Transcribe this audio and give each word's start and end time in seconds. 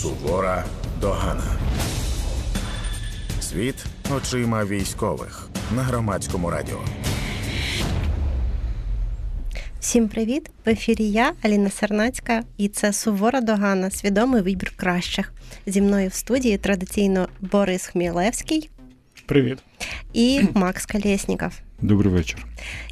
Сувора 0.00 0.64
догана. 1.00 1.58
Світ 3.40 3.74
очима 4.16 4.64
військових 4.64 5.48
на 5.76 5.82
громадському 5.82 6.50
радіо. 6.50 6.78
Всім 9.80 10.08
привіт! 10.08 10.50
В 10.66 10.68
ефірі 10.68 11.10
я, 11.10 11.32
Аліна 11.42 11.70
Сернацька, 11.70 12.42
і 12.56 12.68
це 12.68 12.92
Сувора 12.92 13.40
Догана, 13.40 13.90
свідомий 13.90 14.42
вибір 14.42 14.72
кращих. 14.76 15.32
Зі 15.66 15.80
мною 15.82 16.08
в 16.08 16.14
студії 16.14 16.58
традиційно 16.58 17.28
Борис 17.40 17.86
Хмілевський. 17.86 18.70
Привіт. 19.26 19.58
І 20.12 20.40
Макс 20.54 20.86
Колєсніков. 20.86 21.52
Добрий 21.82 22.12
вечір. 22.12 22.46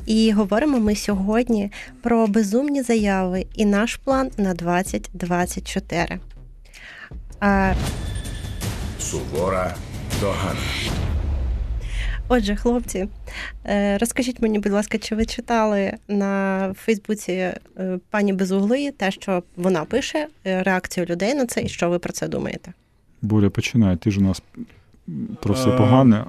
І 0.07 0.33
говоримо 0.33 0.81
ми 0.81 0.97
сьогодні 0.97 1.73
про 2.03 2.27
безумні 2.27 2.83
заяви 2.83 3.47
і 3.55 3.65
наш 3.65 3.97
план 3.97 4.31
на 4.37 4.55
2024. 4.55 6.19
А... 7.41 7.75
Сувора 8.99 9.75
догана. 10.21 10.61
Отже, 12.29 12.57
хлопці, 12.57 13.09
е, 13.65 13.99
розкажіть 13.99 14.43
мені, 14.43 14.59
будь 14.59 14.73
ласка, 14.73 14.99
чи 14.99 15.15
ви 15.15 15.25
читали 15.25 15.93
на 16.09 16.75
Фейсбуці 16.79 17.33
е, 17.33 17.55
пані 18.11 18.33
Безугли 18.33 18.91
те, 18.91 19.11
що 19.11 19.43
вона 19.57 19.85
пише, 19.85 20.29
е, 20.47 20.63
реакцію 20.63 21.07
людей 21.07 21.35
на 21.35 21.47
це, 21.47 21.63
і 21.63 21.69
що 21.69 21.91
ви 21.91 21.99
про 21.99 22.13
це 22.13 22.29
думаєте? 22.29 22.73
Боря, 23.23 23.51
починай, 23.51 23.97
ти 23.97 24.11
ж 24.11 24.21
у 24.21 24.23
нас 24.23 24.43
про 25.43 25.55
все 25.55 25.71
погане. 25.71 26.25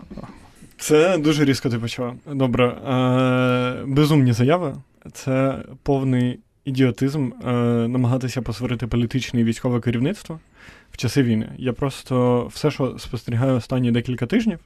Це 0.78 1.18
дуже 1.18 1.46
різко 1.46 1.70
ти 1.70 1.80
почала. 1.80 2.14
Добре. 2.34 2.78
Безумні 3.88 4.34
заяви 4.34 4.76
це 5.14 5.60
повний 5.84 6.40
ідіотизм 6.66 7.30
намагатися 7.88 8.42
посварити 8.42 8.88
політичне 8.88 9.42
і 9.42 9.44
військове 9.44 9.80
керівництво 9.80 10.40
в 10.92 10.98
часи 10.98 11.24
війни. 11.24 11.50
Я 11.58 11.74
просто 11.74 12.46
все, 12.54 12.72
що 12.72 13.00
спостерігаю 13.00 13.56
останні 13.56 13.92
декілька 13.92 14.26
тижнів. 14.26 14.60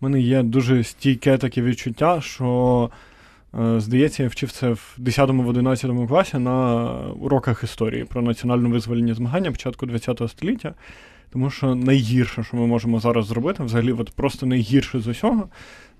У 0.00 0.04
мене 0.04 0.20
є 0.20 0.42
дуже 0.42 0.84
стійке 0.84 1.38
таке 1.38 1.62
відчуття, 1.62 2.20
що, 2.20 2.90
е, 3.60 3.80
здається, 3.80 4.22
я 4.22 4.28
вчив 4.28 4.52
це 4.52 4.70
в 4.70 4.96
10-11 4.98 6.06
класі 6.08 6.38
на 6.38 6.86
уроках 7.00 7.64
історії 7.64 8.04
про 8.04 8.22
національно 8.22 8.68
визвольні 8.68 9.14
змагання 9.14 9.50
початку 9.50 9.86
ХХ 9.86 10.28
століття. 10.28 10.74
Тому 11.32 11.50
що 11.50 11.74
найгірше, 11.74 12.44
що 12.44 12.56
ми 12.56 12.66
можемо 12.66 13.00
зараз 13.00 13.26
зробити, 13.26 13.62
взагалі, 13.62 13.92
от 13.92 14.10
просто 14.10 14.46
найгірше 14.46 15.00
з 15.00 15.06
усього, 15.06 15.48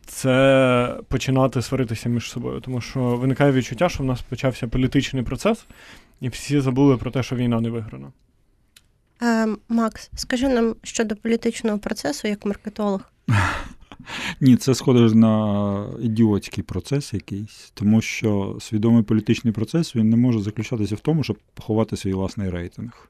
це 0.06 0.96
починати 1.08 1.62
сваритися 1.62 2.08
між 2.08 2.30
собою. 2.30 2.60
Тому 2.60 2.80
що 2.80 3.00
виникає 3.00 3.52
відчуття, 3.52 3.88
що 3.88 4.02
в 4.02 4.06
нас 4.06 4.22
почався 4.22 4.68
політичний 4.68 5.22
процес, 5.22 5.66
і 6.20 6.28
всі 6.28 6.60
забули 6.60 6.96
про 6.96 7.10
те, 7.10 7.22
що 7.22 7.36
війна 7.36 7.60
не 7.60 7.70
виграна. 7.70 8.12
Е, 9.22 9.48
Макс, 9.68 10.10
скажи 10.14 10.48
нам 10.48 10.74
щодо 10.82 11.16
політичного 11.16 11.78
процесу 11.78 12.28
як 12.28 12.46
маркетолог. 12.46 13.00
Ні, 14.40 14.56
це 14.56 14.74
схоже 14.74 15.14
на 15.14 15.86
ідіотський 16.00 16.64
процес 16.64 17.14
якийсь, 17.14 17.70
тому 17.74 18.00
що 18.00 18.58
свідомий 18.60 19.02
політичний 19.02 19.52
процес 19.52 19.96
він 19.96 20.10
не 20.10 20.16
може 20.16 20.40
заключатися 20.40 20.94
в 20.94 21.00
тому, 21.00 21.24
щоб 21.24 21.38
поховати 21.54 21.96
свій 21.96 22.12
власний 22.12 22.50
рейтинг. 22.50 23.08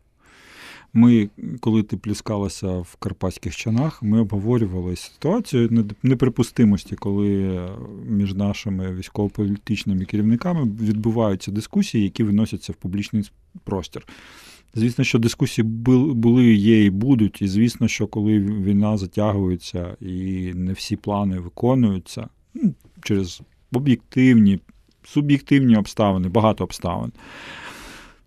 Ми, 0.93 1.29
коли 1.61 1.83
ти 1.83 1.97
пліскалася 1.97 2.79
в 2.79 2.97
Карпатських 2.97 3.57
чанах, 3.57 4.03
ми 4.03 4.21
обговорювали 4.21 4.97
ситуацію 4.97 5.87
неприпустимості, 6.03 6.97
коли 6.97 7.61
між 8.07 8.35
нашими 8.35 8.95
військово-політичними 8.95 10.05
керівниками 10.05 10.65
відбуваються 10.65 11.51
дискусії, 11.51 12.05
які 12.05 12.23
виносяться 12.23 12.73
в 12.73 12.77
публічний 12.77 13.31
простір. 13.65 14.07
Звісно, 14.75 15.05
що 15.05 15.19
дискусії 15.19 15.65
були, 15.65 16.55
є 16.55 16.85
і 16.85 16.91
будуть, 16.91 17.43
і 17.43 17.49
звісно, 17.49 17.89
що 17.89 18.07
коли 18.07 18.39
війна 18.39 18.97
затягується 18.97 19.97
і 20.01 20.53
не 20.55 20.73
всі 20.73 20.97
плани 20.97 21.39
виконуються 21.39 22.29
ну, 22.55 22.75
через 23.03 23.41
об'єктивні, 23.73 24.61
суб'єктивні 25.05 25.77
обставини, 25.77 26.29
багато 26.29 26.65
обставин. 26.65 27.13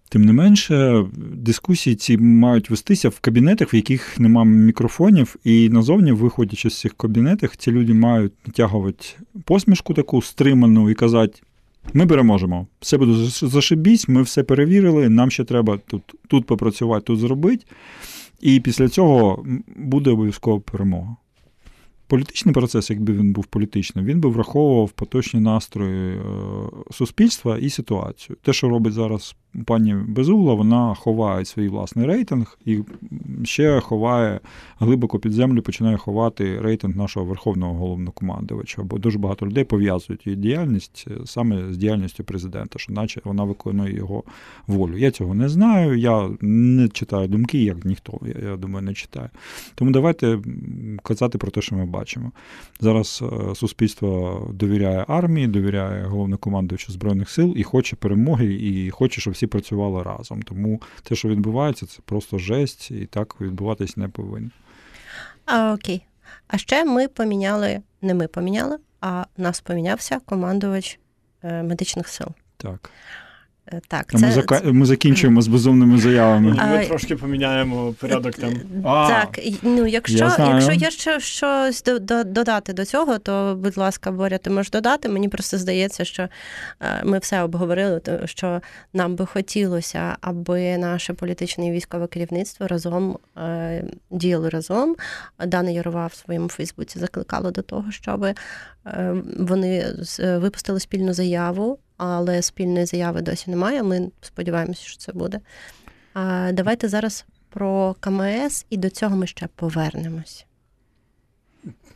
Тим 0.10 0.26
не 0.26 0.34
менше, 0.34 1.06
дискусії 1.34 1.96
ці 1.96 2.18
мають 2.18 2.70
вестися 2.70 3.10
в 3.10 3.20
кабінетах, 3.20 3.74
в 3.74 3.76
яких 3.76 4.20
немає 4.20 4.48
мікрофонів, 4.48 5.36
і 5.44 5.70
назовні, 5.70 6.12
виходячи 6.12 6.70
з 6.70 6.80
цих 6.80 6.94
кабінетів, 6.94 7.56
ці 7.56 7.72
люди 7.72 7.94
мають 7.94 8.34
натягувати 8.46 9.06
посмішку 9.46 9.94
таку 9.94 10.22
стриману 10.22 10.90
і 10.90 10.94
казати. 10.94 11.42
Ми 11.94 12.08
переможемо. 12.08 12.68
Все 12.80 12.98
буде 12.98 13.14
зашибісь, 13.42 14.08
ми 14.08 14.22
все 14.22 14.44
перевірили, 14.44 15.10
нам 15.10 15.32
ще 15.32 15.44
треба 15.44 15.78
тут 15.88 16.02
тут 16.28 16.46
попрацювати, 16.46 17.06
тут 17.06 17.20
зробити. 17.20 17.66
І 18.42 18.60
після 18.60 18.90
цього 18.90 19.46
буде 19.76 20.10
обов'язково 20.10 20.60
перемога. 20.60 21.16
Політичний 22.12 22.54
процес, 22.54 22.90
якби 22.90 23.14
він 23.14 23.34
був 23.34 23.46
політичним, 23.46 24.06
він 24.06 24.20
би 24.20 24.30
враховував 24.30 24.92
поточні 24.92 25.40
настрої 25.40 26.18
е, 26.18 26.22
суспільства 26.92 27.58
і 27.58 27.70
ситуацію. 27.70 28.38
Те, 28.42 28.54
що 28.54 28.70
робить 28.70 28.94
зараз 28.94 29.36
пані 29.66 29.96
Безугла, 30.08 30.54
вона 30.54 30.96
ховає 30.96 31.46
свій 31.46 31.68
власний 31.68 32.06
рейтинг 32.06 32.58
і 32.66 32.80
ще 33.44 33.80
ховає 33.80 34.40
глибоко 34.80 35.20
під 35.20 35.32
землю, 35.32 35.62
починає 35.62 35.98
ховати 35.98 36.62
рейтинг 36.62 36.98
нашого 36.98 37.26
верховного 37.26 37.74
головнокомандувача. 37.74 38.84
Бо 38.84 38.98
дуже 38.98 39.20
багато 39.20 39.46
людей 39.48 39.64
пов'язують 39.64 40.28
її 40.28 40.38
діяльність 40.38 41.06
е, 41.12 41.14
саме 41.26 41.74
з 41.74 41.78
діяльністю 41.78 42.24
президента, 42.24 42.80
що 42.80 42.94
наче 42.94 43.22
вона 43.24 43.44
виконує 43.44 43.96
його 43.96 44.24
волю. 44.68 44.98
Я 44.98 45.12
цього 45.12 45.34
не 45.34 45.50
знаю. 45.50 45.98
Я 45.98 46.30
не 46.42 46.90
читаю 46.90 47.28
думки, 47.28 47.64
як 47.64 47.86
ніхто. 47.86 48.20
Я, 48.22 48.50
я 48.50 48.58
думаю, 48.58 48.86
не 48.86 48.94
читаю. 48.94 49.30
Тому 49.76 49.92
давайте 49.92 50.40
казати 51.04 51.38
про 51.38 51.52
те, 51.52 51.62
що 51.62 51.76
ми 51.76 51.86
бачимо. 51.86 52.32
Зараз 52.80 53.24
е, 53.24 53.56
суспільство 53.56 54.42
довіряє 54.54 55.06
армії, 55.08 55.48
довіряє 55.48 56.04
головнокомандувачу 56.04 56.92
збройних 56.92 57.30
сил 57.30 57.54
і 57.58 57.64
хоче 57.64 57.96
перемоги, 57.96 58.54
і 58.54 58.90
хоче, 58.90 59.22
щоб 59.22 59.34
всі 59.34 59.48
працювали 59.48 60.04
разом. 60.04 60.42
Тому 60.42 60.82
те, 61.04 61.16
що 61.16 61.30
відбувається, 61.30 61.86
це 61.86 62.00
просто 62.06 62.38
жесть, 62.38 62.92
і 62.92 63.06
так 63.06 63.42
відбуватись 63.42 63.98
не 63.98 64.08
повинно. 64.08 64.50
А, 65.46 65.74
Окей. 65.74 66.06
А 66.48 66.58
ще 66.58 66.86
ми 66.86 67.08
поміняли, 67.08 67.82
не 68.02 68.14
ми 68.14 68.28
поміняли, 68.28 68.78
а 69.02 69.26
нас 69.38 69.62
помінявся 69.62 70.20
командувач 70.26 71.00
е, 71.44 71.64
медичних 71.64 72.08
сил. 72.08 72.28
Так. 72.58 72.92
Е, 73.74 73.82
так, 73.88 74.12
це... 74.12 74.26
Ми 74.26 74.32
зака... 74.32 74.62
ми 74.64 74.86
закінчуємо 74.86 75.42
з 75.42 75.48
безумними 75.48 75.98
заявами. 75.98 76.52
Ми 76.72 76.86
трошки 76.86 77.16
поміняємо 77.16 77.94
порядок 78.00 78.36
там. 78.36 78.54
Так, 78.84 79.40
ну 79.62 79.88
якщо 79.88 80.18
я 80.18 80.50
якщо 80.54 80.72
є 80.72 80.92
ще 80.92 81.20
щось 81.20 81.84
додати 82.26 82.74
до 82.74 82.86
цього, 82.86 83.20
то 83.20 83.58
будь 83.60 83.78
ласка, 83.78 84.12
Боря, 84.12 84.38
ти 84.38 84.50
можеш 84.50 84.72
додати. 84.72 85.10
Мені 85.10 85.30
просто 85.30 85.58
здається, 85.58 86.06
що 86.06 86.28
е, 86.82 87.02
ми 87.04 87.20
все 87.20 87.44
обговорили, 87.44 88.02
що 88.26 88.62
нам 88.94 89.16
би 89.16 89.26
хотілося, 89.26 90.18
аби 90.22 90.78
наше 90.78 91.14
політичне 91.14 91.68
і 91.68 91.72
військове 91.72 92.08
керівництво 92.08 92.68
разом 92.68 93.18
е, 93.38 93.84
діяли 94.12 94.50
разом. 94.50 94.96
Дана 95.46 95.70
Ярова 95.70 96.08
в 96.08 96.14
своєму 96.14 96.50
Фейсбуці 96.50 97.00
закликала 97.00 97.52
до 97.52 97.62
того, 97.62 97.92
щоб 97.92 98.26
вони 99.40 99.86
випустили 100.20 100.80
спільну 100.80 101.14
заяву 101.14 101.80
але 102.04 102.42
спільної 102.42 102.86
заяви 102.86 103.22
досі 103.22 103.52
немає. 103.52 103.84
Ми 103.84 104.12
сподіваємося, 104.22 104.82
що 104.82 104.98
це 104.98 105.14
буде. 105.14 105.40
А 106.14 106.52
Давайте 106.54 106.90
зараз 106.90 107.26
про 107.50 107.96
КМС, 108.00 108.66
і 108.70 108.78
до 108.78 108.90
цього 108.90 109.16
ми 109.16 109.28
ще 109.28 109.48
повернемось. 109.56 110.46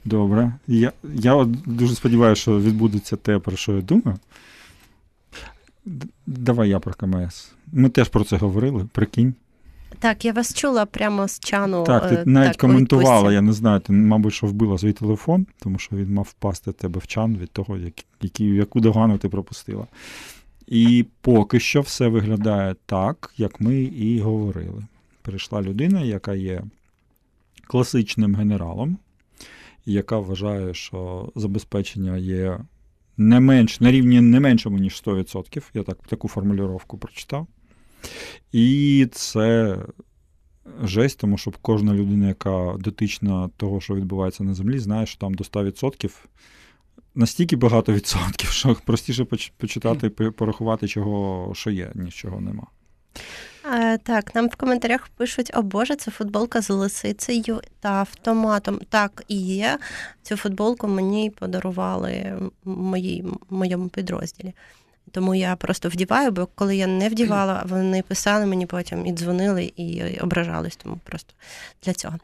Добре. 0.05 0.53
Я 0.67 0.91
я 1.03 1.45
дуже 1.65 1.95
сподіваюся, 1.95 2.41
що 2.41 2.59
відбудеться 2.59 3.15
те, 3.15 3.39
про 3.39 3.57
що 3.57 3.75
я 3.75 3.81
думаю. 3.81 4.19
Давай 6.25 6.69
я 6.69 6.79
про 6.79 6.93
КМС. 6.93 7.51
Ми 7.71 7.89
теж 7.89 8.09
про 8.09 8.23
це 8.23 8.37
говорили, 8.37 8.87
прикинь. 8.91 9.33
Так, 9.99 10.25
я 10.25 10.33
вас 10.33 10.53
чула 10.53 10.85
прямо 10.85 11.27
з 11.27 11.39
чану. 11.39 11.83
Так, 11.83 12.09
ти 12.09 12.15
е, 12.15 12.23
навіть 12.25 12.51
так, 12.51 12.61
коментувала, 12.61 13.33
я 13.33 13.41
не 13.41 13.53
знаю, 13.53 13.79
ти, 13.79 13.93
мабуть, 13.93 14.33
що 14.33 14.47
вбила 14.47 14.77
свій 14.77 14.93
телефон, 14.93 15.47
тому 15.59 15.79
що 15.79 15.95
він 15.95 16.13
мав 16.13 16.27
впасти 16.29 16.71
тебе 16.71 16.99
в 16.99 17.07
чан 17.07 17.37
від 17.37 17.51
того, 17.51 17.77
які, 18.21 18.45
яку 18.45 18.79
догану 18.79 19.17
ти 19.17 19.29
пропустила. 19.29 19.87
І 20.67 21.05
поки 21.21 21.59
що 21.59 21.81
все 21.81 22.07
виглядає 22.07 22.75
так, 22.85 23.33
як 23.37 23.61
ми 23.61 23.81
і 23.81 24.19
говорили. 24.19 24.83
Прийшла 25.21 25.61
людина, 25.61 26.01
яка 26.01 26.33
є 26.33 26.63
класичним 27.67 28.35
генералом, 28.35 28.97
яка 29.85 30.19
вважає, 30.19 30.73
що 30.73 31.31
забезпечення 31.35 32.17
є 32.17 32.59
не 33.17 33.39
менш, 33.39 33.81
на 33.81 33.91
рівні 33.91 34.21
не 34.21 34.39
меншому, 34.39 34.77
ніж 34.77 35.03
100%. 35.05 35.63
Я 35.73 35.83
так 35.83 35.97
таку 36.07 36.27
формулювання 36.27 36.79
прочитав. 36.99 37.47
І 38.51 39.07
це 39.11 39.77
жесть, 40.83 41.19
тому 41.19 41.37
що 41.37 41.51
кожна 41.61 41.93
людина, 41.93 42.27
яка 42.27 42.75
дотична 42.79 43.49
того, 43.57 43.81
що 43.81 43.95
відбувається 43.95 44.43
на 44.43 44.53
землі, 44.53 44.79
знає, 44.79 45.05
що 45.05 45.19
там 45.19 45.33
до 45.33 45.43
100% 45.43 46.11
настільки 47.15 47.55
багато 47.55 47.93
відсотків, 47.93 48.49
що 48.49 48.77
простіше 48.85 49.25
почитати 49.57 50.09
порахувати, 50.09 50.87
чого 50.87 51.51
що 51.55 51.69
є, 51.69 51.91
ніж 51.95 52.15
чого 52.15 52.41
нема. 52.41 52.67
А, 53.71 53.97
Так, 53.97 54.35
нам 54.35 54.47
в 54.47 54.55
коментарях 54.55 55.07
пишуть: 55.07 55.51
о 55.53 55.61
Боже, 55.61 55.95
це 55.95 56.11
футболка 56.11 56.61
з 56.61 56.69
лисицею 56.69 57.61
та 57.79 57.89
автоматом. 57.89 58.79
Так 58.89 59.23
і 59.27 59.37
є. 59.37 59.79
Цю 60.23 60.35
футболку 60.37 60.87
мені 60.87 61.29
подарували 61.29 62.39
в 62.63 63.31
моєму 63.49 63.89
підрозділі. 63.89 64.53
Тому 65.11 65.35
я 65.35 65.55
просто 65.55 65.89
вдіваю, 65.89 66.31
бо 66.31 66.45
коли 66.55 66.75
я 66.75 66.87
не 66.87 67.09
вдівала, 67.09 67.63
вони 67.69 68.01
писали 68.01 68.45
мені 68.45 68.65
потім 68.65 69.05
і 69.05 69.11
дзвонили, 69.11 69.73
і 69.75 70.19
ображались. 70.19 70.75
Тому 70.75 70.99
просто 71.03 71.33
для 71.83 71.93
цього. 71.93 72.17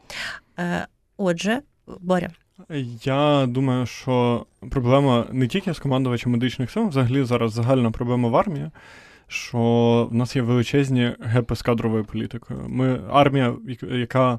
Е, 0.58 0.86
отже, 1.16 1.60
Боря. 2.00 2.30
Я 3.04 3.46
думаю, 3.46 3.86
що 3.86 4.46
проблема 4.70 5.26
не 5.32 5.48
тільки 5.48 5.74
з 5.74 5.78
командувачем 5.78 6.32
медичних 6.32 6.70
сил, 6.70 6.86
взагалі 6.88 7.24
зараз 7.24 7.52
загальна 7.52 7.90
проблема 7.90 8.28
в 8.28 8.36
армії, 8.36 8.70
що 9.28 9.58
в 10.10 10.14
нас 10.14 10.36
є 10.36 10.42
величезні 10.42 11.12
гепи 11.20 11.56
з 11.56 11.62
кадровою 11.62 12.04
політикою. 12.04 12.60
Ми 12.68 13.00
армія, 13.10 13.54
яка 13.80 14.38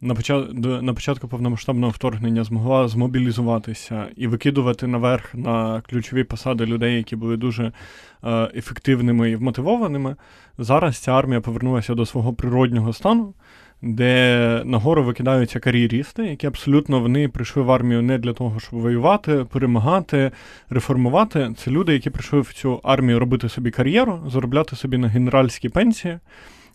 на 0.00 0.14
початку 0.14 0.54
на 0.82 0.94
початку 0.94 1.28
повномасштабного 1.28 1.92
вторгнення 1.92 2.44
змогла 2.44 2.88
змобілізуватися 2.88 4.06
і 4.16 4.26
викидувати 4.26 4.86
наверх 4.86 5.34
на 5.34 5.80
ключові 5.80 6.24
посади 6.24 6.66
людей, 6.66 6.96
які 6.96 7.16
були 7.16 7.36
дуже 7.36 7.72
е, 8.24 8.50
ефективними 8.54 9.30
і 9.30 9.36
вмотивованими. 9.36 10.16
Зараз 10.58 10.98
ця 10.98 11.12
армія 11.12 11.40
повернулася 11.40 11.94
до 11.94 12.06
свого 12.06 12.32
природнього 12.32 12.92
стану, 12.92 13.34
де 13.82 14.62
нагору 14.64 15.04
викидаються 15.04 15.60
кар'єрісти, 15.60 16.26
які 16.26 16.46
абсолютно 16.46 17.00
вони 17.00 17.28
прийшли 17.28 17.62
в 17.62 17.70
армію 17.70 18.02
не 18.02 18.18
для 18.18 18.32
того, 18.32 18.60
щоб 18.60 18.80
воювати, 18.80 19.46
перемагати, 19.52 20.30
реформувати. 20.70 21.54
Це 21.56 21.70
люди, 21.70 21.92
які 21.92 22.10
прийшли 22.10 22.40
в 22.40 22.52
цю 22.52 22.80
армію 22.82 23.18
робити 23.18 23.48
собі 23.48 23.70
кар'єру, 23.70 24.22
заробляти 24.26 24.76
собі 24.76 24.98
на 24.98 25.08
генеральські 25.08 25.68
пенсії. 25.68 26.18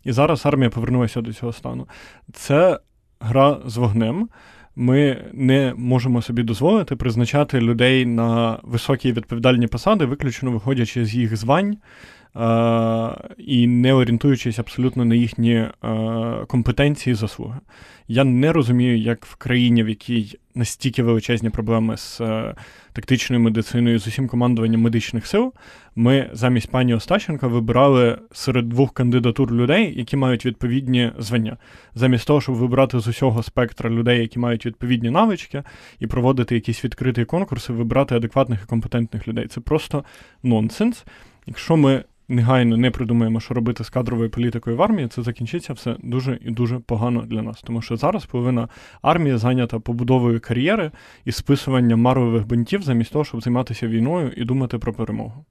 І 0.04 0.12
зараз 0.12 0.46
армія 0.46 0.70
повернулася 0.70 1.22
до 1.22 1.34
цього 1.34 1.54
стану. 1.54 1.88
Це 2.34 2.80
гра 3.20 3.58
з 3.66 3.78
вогнем. 3.78 4.30
Ми 4.76 5.26
не 5.34 5.74
можемо 5.78 6.22
собі 6.22 6.44
дозволити 6.44 6.96
призначати 6.96 7.60
людей 7.60 8.06
на 8.06 8.60
високі 8.64 9.12
відповідальні 9.12 9.68
посади, 9.68 10.06
виключно 10.06 10.52
виходячи 10.52 11.06
з 11.06 11.16
їх 11.16 11.38
звань, 11.38 11.78
і 13.38 13.68
не 13.68 13.94
орієнтуючись 13.94 14.60
абсолютно 14.60 15.06
на 15.06 15.16
їхні 15.16 15.68
компетенції 16.48 17.12
і 17.12 17.16
заслуги. 17.16 17.60
Я 18.08 18.24
не 18.24 18.54
розумію, 18.54 18.98
як 18.98 19.26
в 19.26 19.36
країні, 19.36 19.84
в 19.84 19.90
якій 19.90 20.38
настільки 20.56 21.04
величезні 21.04 21.50
проблеми 21.50 21.98
з 21.98 22.22
е, 22.22 22.56
тактичною 22.94 23.42
медициною, 23.42 24.00
з 24.00 24.08
усім 24.08 24.28
командуванням 24.28 24.82
медичних 24.82 25.28
сил, 25.28 25.54
ми 25.96 26.30
замість 26.34 26.72
пані 26.72 26.94
Остащенка 26.94 27.48
вибирали 27.48 28.18
серед 28.32 28.70
двох 28.70 28.94
кандидатур 28.94 29.52
людей, 29.52 29.94
які 29.98 30.18
мають 30.18 30.46
відповідні 30.46 31.12
звання, 31.18 31.58
замість 31.96 32.28
того, 32.28 32.42
щоб 32.42 32.56
вибирати 32.56 33.00
з 33.00 33.08
усього 33.08 33.44
спектра 33.44 33.90
людей, 33.90 34.22
які 34.22 34.40
мають 34.40 34.66
відповідні 34.66 35.10
навички, 35.10 35.64
і 36.00 36.08
проводити 36.08 36.56
якісь 36.56 36.84
відкриті 36.86 37.26
конкурси, 37.26 37.74
вибирати 37.74 38.16
адекватних 38.16 38.60
і 38.64 38.68
компетентних 38.68 39.28
людей. 39.28 39.48
Це 39.48 39.62
просто 39.62 40.04
нонсенс. 40.44 41.06
Якщо 41.48 41.78
ми 41.78 42.04
негайно 42.28 42.78
не 42.78 42.92
придумаємо, 42.92 43.40
що 43.40 43.54
робити 43.54 43.84
з 43.84 43.90
кадровою 43.90 44.30
політикою 44.30 44.78
в 44.78 44.82
армії, 44.82 45.08
це 45.08 45.22
закінчиться 45.22 45.74
все 45.74 45.96
дуже 46.04 46.40
і 46.42 46.52
дуже 46.52 46.80
погано 46.80 47.22
для 47.22 47.42
нас. 47.42 47.62
Тому 47.62 47.82
що 47.82 47.98
зараз 47.98 48.26
половина 48.26 48.68
армії 49.02 49.38
зайнята 49.38 49.80
побудовою 49.80 50.40
кар'єри 50.40 50.92
і 51.26 51.32
списуванням 51.32 52.02
марвових 52.02 52.48
бунтів, 52.48 52.82
замість 52.82 53.12
того, 53.12 53.26
щоб 53.26 53.42
займатися 53.42 53.88
війною 53.88 54.32
і 54.38 54.46
думати 54.46 54.78
про 54.78 54.94
перемогу. 54.94 55.46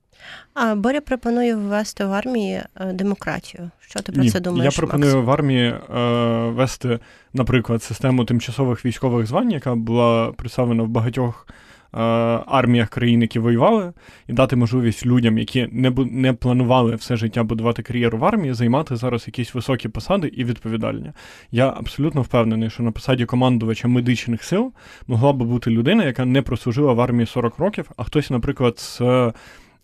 А 0.54 0.74
Боря 0.74 1.00
пропонує 1.00 1.56
ввести 1.56 2.04
в 2.04 2.12
армії 2.12 2.62
е, 2.76 2.92
демократію. 2.92 3.70
Що 3.80 4.00
ти 4.00 4.12
про 4.12 4.22
Ні, 4.22 4.30
це 4.30 4.40
думаєш? 4.40 4.74
Я 4.74 4.78
пропоную 4.78 5.14
Макс? 5.16 5.26
в 5.26 5.30
армії 5.30 5.66
е, 5.66 5.80
ввести, 6.48 6.98
наприклад, 7.32 7.82
систему 7.82 8.24
тимчасових 8.24 8.84
військових 8.84 9.26
звань, 9.26 9.50
яка 9.50 9.74
була 9.74 10.32
представлена 10.32 10.82
в 10.82 10.88
багатьох 10.88 11.46
арміях 12.46 12.88
країн, 12.88 13.22
які 13.22 13.38
воювали, 13.38 13.92
і 14.28 14.32
дати 14.32 14.56
можливість 14.56 15.06
людям, 15.06 15.38
які 15.38 15.68
не 15.72 15.90
не 16.10 16.32
планували 16.32 16.94
все 16.94 17.16
життя 17.16 17.42
будувати 17.42 17.82
кар'єру 17.82 18.18
в 18.18 18.24
армії, 18.24 18.54
займати 18.54 18.96
зараз 18.96 19.24
якісь 19.26 19.54
високі 19.54 19.88
посади 19.88 20.28
і 20.28 20.44
відповідальні. 20.44 21.12
Я 21.50 21.68
абсолютно 21.68 22.22
впевнений, 22.22 22.70
що 22.70 22.82
на 22.82 22.90
посаді 22.90 23.24
командувача 23.24 23.88
медичних 23.88 24.44
сил 24.44 24.72
могла 25.06 25.32
би 25.32 25.44
бути 25.44 25.70
людина, 25.70 26.04
яка 26.04 26.24
не 26.24 26.42
прослужила 26.42 26.92
в 26.92 27.00
армії 27.00 27.26
40 27.26 27.58
років, 27.58 27.90
а 27.96 28.04
хтось, 28.04 28.30
наприклад, 28.30 28.78
з. 28.78 29.00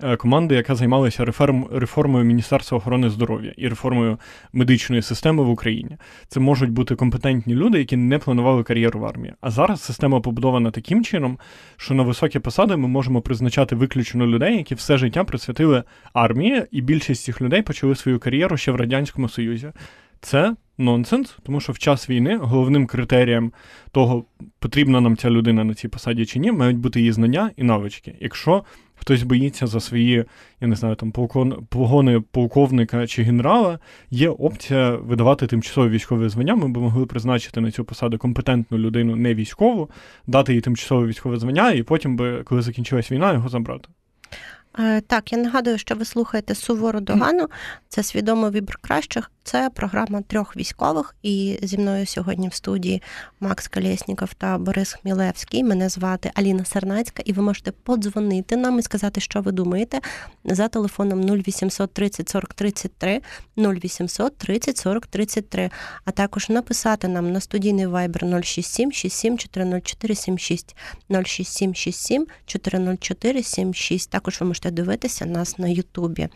Е, 0.03 0.17
команди, 0.17 0.55
яка 0.55 0.75
займалася 0.75 1.25
реформ, 1.25 1.67
реформою 1.73 2.25
Міністерства 2.25 2.79
охорони 2.79 3.11
здоров'я 3.11 3.53
і 3.57 3.69
реформою 3.69 4.19
медичної 4.53 5.03
системи 5.03 5.43
в 5.43 5.51
Україні. 5.51 5.97
Це 6.29 6.41
можуть 6.41 6.71
бути 6.71 6.95
компетентні 6.95 7.55
люди, 7.55 7.79
які 7.79 7.97
не 7.97 8.19
планували 8.19 8.63
кар'єру 8.63 9.01
в 9.01 9.05
армії. 9.05 9.35
А 9.41 9.51
зараз 9.51 9.83
система 9.83 10.21
побудована 10.21 10.71
таким 10.71 11.05
чином, 11.05 11.39
що 11.77 11.95
на 11.95 12.03
високі 12.03 12.39
посади 12.39 12.77
ми 12.77 12.89
можемо 12.89 13.21
призначати 13.21 13.77
виключно 13.77 14.27
людей, 14.27 14.57
які 14.57 14.75
все 14.75 14.99
життя 14.99 15.25
присвятили 15.25 15.83
армії, 16.13 16.63
і 16.71 16.81
більшість 16.81 17.25
цих 17.25 17.41
людей 17.41 17.63
почали 17.63 17.95
свою 17.95 18.19
кар'єру 18.19 18.57
ще 18.57 18.73
в 18.73 18.77
радянському 18.77 19.29
союзі. 19.29 19.73
Це 20.21 20.55
нонсенс, 20.79 21.37
тому 21.43 21.61
що 21.61 21.73
в 21.73 21.79
час 21.79 22.11
війни 22.11 22.37
головним 22.37 22.87
критерієм 22.87 23.53
того, 23.93 24.25
потрібна 24.59 25.01
нам 25.01 25.17
ця 25.17 25.31
людина 25.31 25.65
на 25.65 25.75
цій 25.75 25.89
посаді 25.89 26.27
чи 26.27 26.39
ні, 26.39 26.53
мають 26.53 26.79
бути 26.79 27.01
її 27.01 27.13
знання 27.13 27.51
і 27.57 27.63
навички. 27.63 28.15
Якщо 28.21 28.65
хтось 29.01 29.23
боїться 29.23 29.67
за 29.67 29.81
свої, 29.81 30.25
я 30.61 30.69
не 30.69 30.77
знаю, 30.77 30.95
там 30.95 31.13
погони 31.69 32.21
полковника 32.21 33.07
чи 33.07 33.23
генерала, 33.23 33.79
є 34.11 34.29
опція 34.29 34.91
видавати 34.91 35.47
тимчасові 35.47 35.91
військові 35.91 36.29
звання. 36.29 36.55
Ми 36.55 36.69
б 36.69 36.77
могли 36.77 37.07
призначити 37.07 37.61
на 37.61 37.71
цю 37.71 37.85
посаду 37.85 38.19
компетентну 38.19 38.79
людину, 38.79 39.17
не 39.17 39.35
військову, 39.35 39.91
дати 40.27 40.55
їй 40.55 40.61
тимчасове 40.61 41.07
військове 41.07 41.37
звання, 41.37 41.73
і 41.73 41.83
потім 41.83 42.17
би, 42.17 42.43
коли 42.45 42.63
закінчилась 42.63 43.13
війна, 43.13 43.33
його 43.33 43.49
забрати. 43.49 43.89
Е, 44.79 45.01
так, 45.01 45.33
я 45.33 45.39
нагадую, 45.39 45.79
що 45.79 45.95
ви 45.95 46.05
слухаєте 46.05 46.55
сувору 46.55 47.01
догану. 47.01 47.49
Це 47.89 48.03
свідомий 48.03 48.51
вибір 48.51 48.79
кращих. 48.81 49.31
Це 49.43 49.71
програма 49.75 50.23
трьох 50.23 50.57
військових. 50.57 51.15
І 51.23 51.59
зі 51.63 51.79
мною 51.79 52.07
сьогодні 52.07 52.49
в 52.49 52.55
студії 52.55 53.03
Макс 53.41 53.69
Колєсніков 53.69 54.35
та 54.35 54.59
Борис 54.59 54.93
Хмілевський. 54.93 55.65
Мене 55.65 55.89
звати 55.89 56.31
Аліна 56.35 56.65
Сарнацька, 56.65 57.23
і 57.27 57.33
ви 57.33 57.43
можете 57.43 57.73
подзвонити 57.73 58.57
нам 58.57 58.79
і 58.79 58.83
сказати, 58.83 59.21
що 59.21 59.41
ви 59.41 59.53
думаєте, 59.53 60.01
за 60.45 60.69
телефоном 60.69 61.23
0800 61.23 61.93
30 61.93 62.29
40 62.29 62.55
33, 62.55 63.21
0800 63.57 64.37
30 64.37 64.77
40 64.77 65.07
33, 65.07 65.71
а 66.05 66.11
також 66.11 66.49
написати 66.49 67.09
нам 67.09 67.33
на 67.33 67.41
студійний 67.41 67.87
вайбер 67.87 68.45
067 68.45 68.93
67 68.93 69.39
404 69.39 70.15
76, 70.15 70.77
067 71.25 71.75
67 71.75 72.27
404 72.47 73.43
76. 73.43 74.11
Також 74.11 74.41
ви 74.41 74.47
можете 74.47 74.60
дивитися 74.71 75.27
нас 75.27 75.59
на 75.59 75.69
Ютубі. 75.69 76.29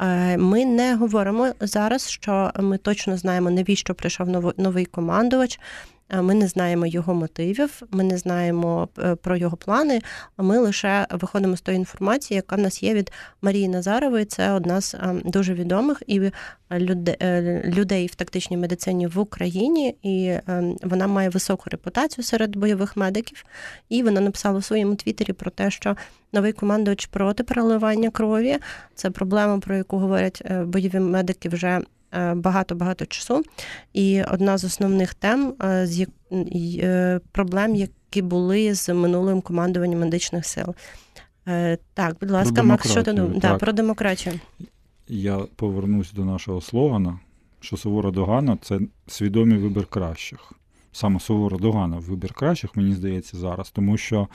Е, 0.00 0.36
ми 0.36 0.64
не 0.64 0.96
говоримо 0.96 1.52
зараз, 1.60 2.08
що 2.08 2.50
ми 2.60 2.78
точно 2.78 3.16
знаємо, 3.16 3.50
навіщо 3.50 3.94
прийшов 3.94 4.52
новий 4.56 4.84
командувач. 4.84 5.60
Е, 6.10 6.22
ми 6.22 6.34
не 6.34 6.46
знаємо 6.48 6.86
його 6.86 7.14
мотивів, 7.14 7.82
ми 7.90 8.04
не 8.04 8.18
знаємо 8.18 8.88
е, 8.98 9.14
про 9.14 9.36
його 9.36 9.56
плани. 9.56 10.00
А 10.36 10.42
Ми 10.42 10.58
лише 10.58 11.06
виходимо 11.10 11.56
з 11.56 11.60
тої 11.60 11.76
інформації, 11.76 12.36
яка 12.36 12.56
в 12.56 12.58
нас 12.58 12.82
є 12.82 12.94
від 12.94 13.12
Марії 13.42 13.68
Назарової. 13.68 14.24
Це 14.24 14.52
одна 14.52 14.80
з 14.80 14.94
е, 14.94 15.14
дуже 15.24 15.54
відомих 15.54 16.02
і 16.06 16.30
людей 17.64 18.06
в 18.06 18.14
тактичній 18.14 18.56
медицині 18.56 19.06
в 19.06 19.18
Україні, 19.18 19.96
і 20.02 20.34
вона 20.82 21.06
має 21.06 21.28
високу 21.28 21.70
репутацію 21.70 22.24
серед 22.24 22.56
бойових 22.56 22.96
медиків. 22.96 23.44
І 23.88 24.02
вона 24.02 24.20
написала 24.20 24.58
у 24.58 24.62
своєму 24.62 24.94
твіттері 24.94 25.32
про 25.32 25.50
те, 25.50 25.70
що 25.70 25.96
новий 26.32 26.52
командувач 26.52 27.06
проти 27.06 27.44
переливання 27.44 28.10
крові 28.10 28.58
це 28.94 29.10
проблема, 29.10 29.58
про 29.58 29.76
яку 29.76 29.98
говорять 29.98 30.42
бойові 30.64 31.00
медики 31.00 31.48
вже 31.48 31.80
багато-багато 32.34 33.06
часу. 33.06 33.42
І 33.92 34.22
одна 34.22 34.58
з 34.58 34.64
основних 34.64 35.14
тем 35.14 35.54
е, 35.62 35.86
з 35.86 36.06
е, 36.32 37.20
проблем, 37.32 37.74
які 37.74 38.22
були 38.22 38.74
з 38.74 38.94
минулим 38.94 39.40
командуванням 39.40 40.00
медичних 40.00 40.46
сил. 40.46 40.74
Е, 41.48 41.78
так, 41.94 42.16
будь 42.20 42.30
ласка, 42.30 42.62
Макс, 42.62 42.90
що 42.90 43.02
ти 43.02 43.12
думаєш? 43.12 43.38
Да, 43.38 43.58
про 43.58 43.72
демократію. 43.72 44.40
Я 45.08 45.38
повернусь 45.56 46.12
до 46.12 46.24
нашого 46.24 46.60
слогана, 46.60 47.18
що 47.60 47.76
Сувора 47.76 48.10
Догана 48.10 48.58
це 48.62 48.80
свідомий 49.06 49.58
вибір 49.58 49.86
кращих. 49.86 50.52
Саме 50.92 51.20
Сувора 51.20 51.58
Догана 51.58 51.96
вибір 51.96 52.32
кращих, 52.32 52.76
мені 52.76 52.94
здається, 52.94 53.36
зараз, 53.36 53.70
тому 53.70 53.96
що 53.96 54.28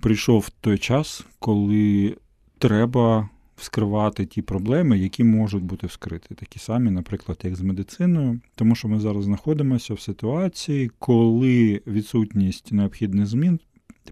прийшов 0.00 0.48
той 0.60 0.78
час, 0.78 1.24
коли 1.38 2.16
треба 2.58 3.28
вскривати 3.62 4.26
ті 4.26 4.42
проблеми, 4.42 4.98
які 4.98 5.24
можуть 5.24 5.62
бути 5.62 5.86
вскриті, 5.86 6.34
такі 6.36 6.58
самі, 6.58 6.90
наприклад, 6.90 7.38
як 7.44 7.56
з 7.56 7.60
медициною, 7.60 8.40
тому 8.54 8.74
що 8.74 8.88
ми 8.88 9.00
зараз 9.00 9.24
знаходимося 9.24 9.94
в 9.94 10.00
ситуації, 10.00 10.90
коли 10.98 11.82
відсутність 11.86 12.72
необхідних 12.72 13.26
змін 13.26 13.60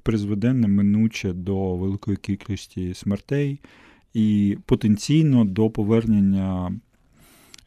призведе 0.03 0.53
неминуче 0.53 1.33
до 1.33 1.77
великої 1.77 2.17
кількості 2.17 2.95
смертей 2.95 3.61
і 4.15 4.59
потенційно 4.67 5.45
до 5.45 5.71
повернення 5.71 6.73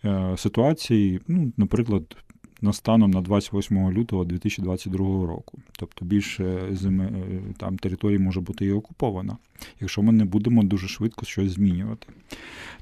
е, 0.06 0.34
ситуації, 0.38 1.22
ну, 1.28 1.54
наприклад, 1.58 2.18
на 2.64 2.74
станом 2.74 3.12
на 3.12 3.22
28 3.22 3.92
лютого 3.92 4.26
2022 4.26 4.98
року. 5.28 5.60
Тобто 5.72 6.06
більше 6.06 6.68
зими 6.72 7.06
е, 7.06 7.54
там 7.58 7.78
території 7.78 8.20
може 8.20 8.42
бути 8.42 8.66
і 8.66 8.72
окупована, 8.72 9.38
якщо 9.80 10.02
ми 10.02 10.12
не 10.12 10.26
будемо 10.26 10.64
дуже 10.64 10.88
швидко 10.88 11.26
щось 11.26 11.52
змінювати. 11.52 12.08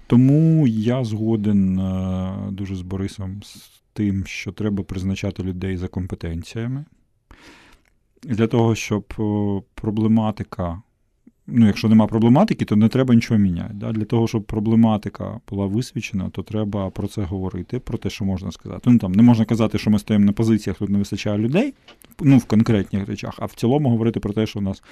Тому 0.07 0.67
я 0.67 1.03
згоден 1.03 1.79
е, 1.79 2.33
дуже 2.51 2.75
з 2.75 2.81
Борисом 2.81 3.43
з 3.43 3.81
тим, 3.93 4.25
що 4.25 4.51
треба 4.51 4.83
призначати 4.83 5.43
людей 5.43 5.77
за 5.77 5.87
компетенціями. 5.87 6.85
Для 8.23 8.47
того, 8.47 8.75
щоб 8.75 9.03
проблематика 9.75 10.81
ну, 11.51 11.67
якщо 11.67 11.89
нема 11.89 12.07
проблематики, 12.07 12.65
то 12.65 12.75
не 12.75 12.87
треба 12.87 13.15
нічого 13.15 13.39
міняти. 13.39 13.73
Да? 13.73 13.91
Для 13.91 14.05
того, 14.05 14.27
щоб 14.27 14.43
проблематика 14.43 15.39
була 15.49 15.65
висвічена, 15.65 16.29
то 16.29 16.43
треба 16.43 16.89
про 16.89 17.07
це 17.07 17.21
говорити, 17.21 17.79
про 17.79 17.97
те, 17.97 18.09
що 18.09 18.25
можна 18.25 18.51
сказати. 18.51 18.89
Ну 18.89 18.97
там 18.97 19.11
не 19.11 19.23
можна 19.23 19.45
казати, 19.45 19.77
що 19.77 19.89
ми 19.89 19.99
стоїмо 19.99 20.25
на 20.25 20.31
позиціях, 20.31 20.77
тут 20.77 20.89
не 20.89 20.97
вистачає 20.97 21.37
людей, 21.37 21.73
ну 22.19 22.37
в 22.37 22.45
конкретних 22.45 23.07
речах, 23.07 23.35
а 23.39 23.45
в 23.45 23.53
цілому 23.53 23.89
говорити 23.89 24.19
про 24.19 24.33
те, 24.33 24.45
що 24.45 24.59
у 24.59 24.61
нас 24.61 24.83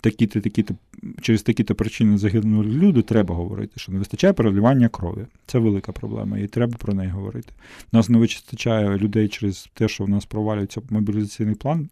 такі-то, 0.00 0.40
такі-то, 0.40 0.74
через 1.20 1.42
такі-то 1.42 1.74
причини 1.74 2.18
загинули 2.18 2.66
люди, 2.66 3.02
треба 3.02 3.34
говорити, 3.34 3.72
що 3.76 3.92
не 3.92 3.98
вистачає 3.98 4.32
переливання 4.32 4.88
крові. 4.88 5.26
Це 5.46 5.58
велика 5.58 5.92
проблема, 5.92 6.38
і 6.38 6.46
треба 6.46 6.76
про 6.78 6.94
неї 6.94 7.10
говорити. 7.10 7.52
У 7.92 7.96
нас 7.96 8.08
не 8.08 8.18
вистачає 8.18 8.98
людей 8.98 9.28
через 9.28 9.70
те, 9.74 9.88
що 9.88 10.04
в 10.04 10.08
нас 10.08 10.26
провалюється 10.26 10.80
мобілізаційний 10.90 11.54
план. 11.54 11.88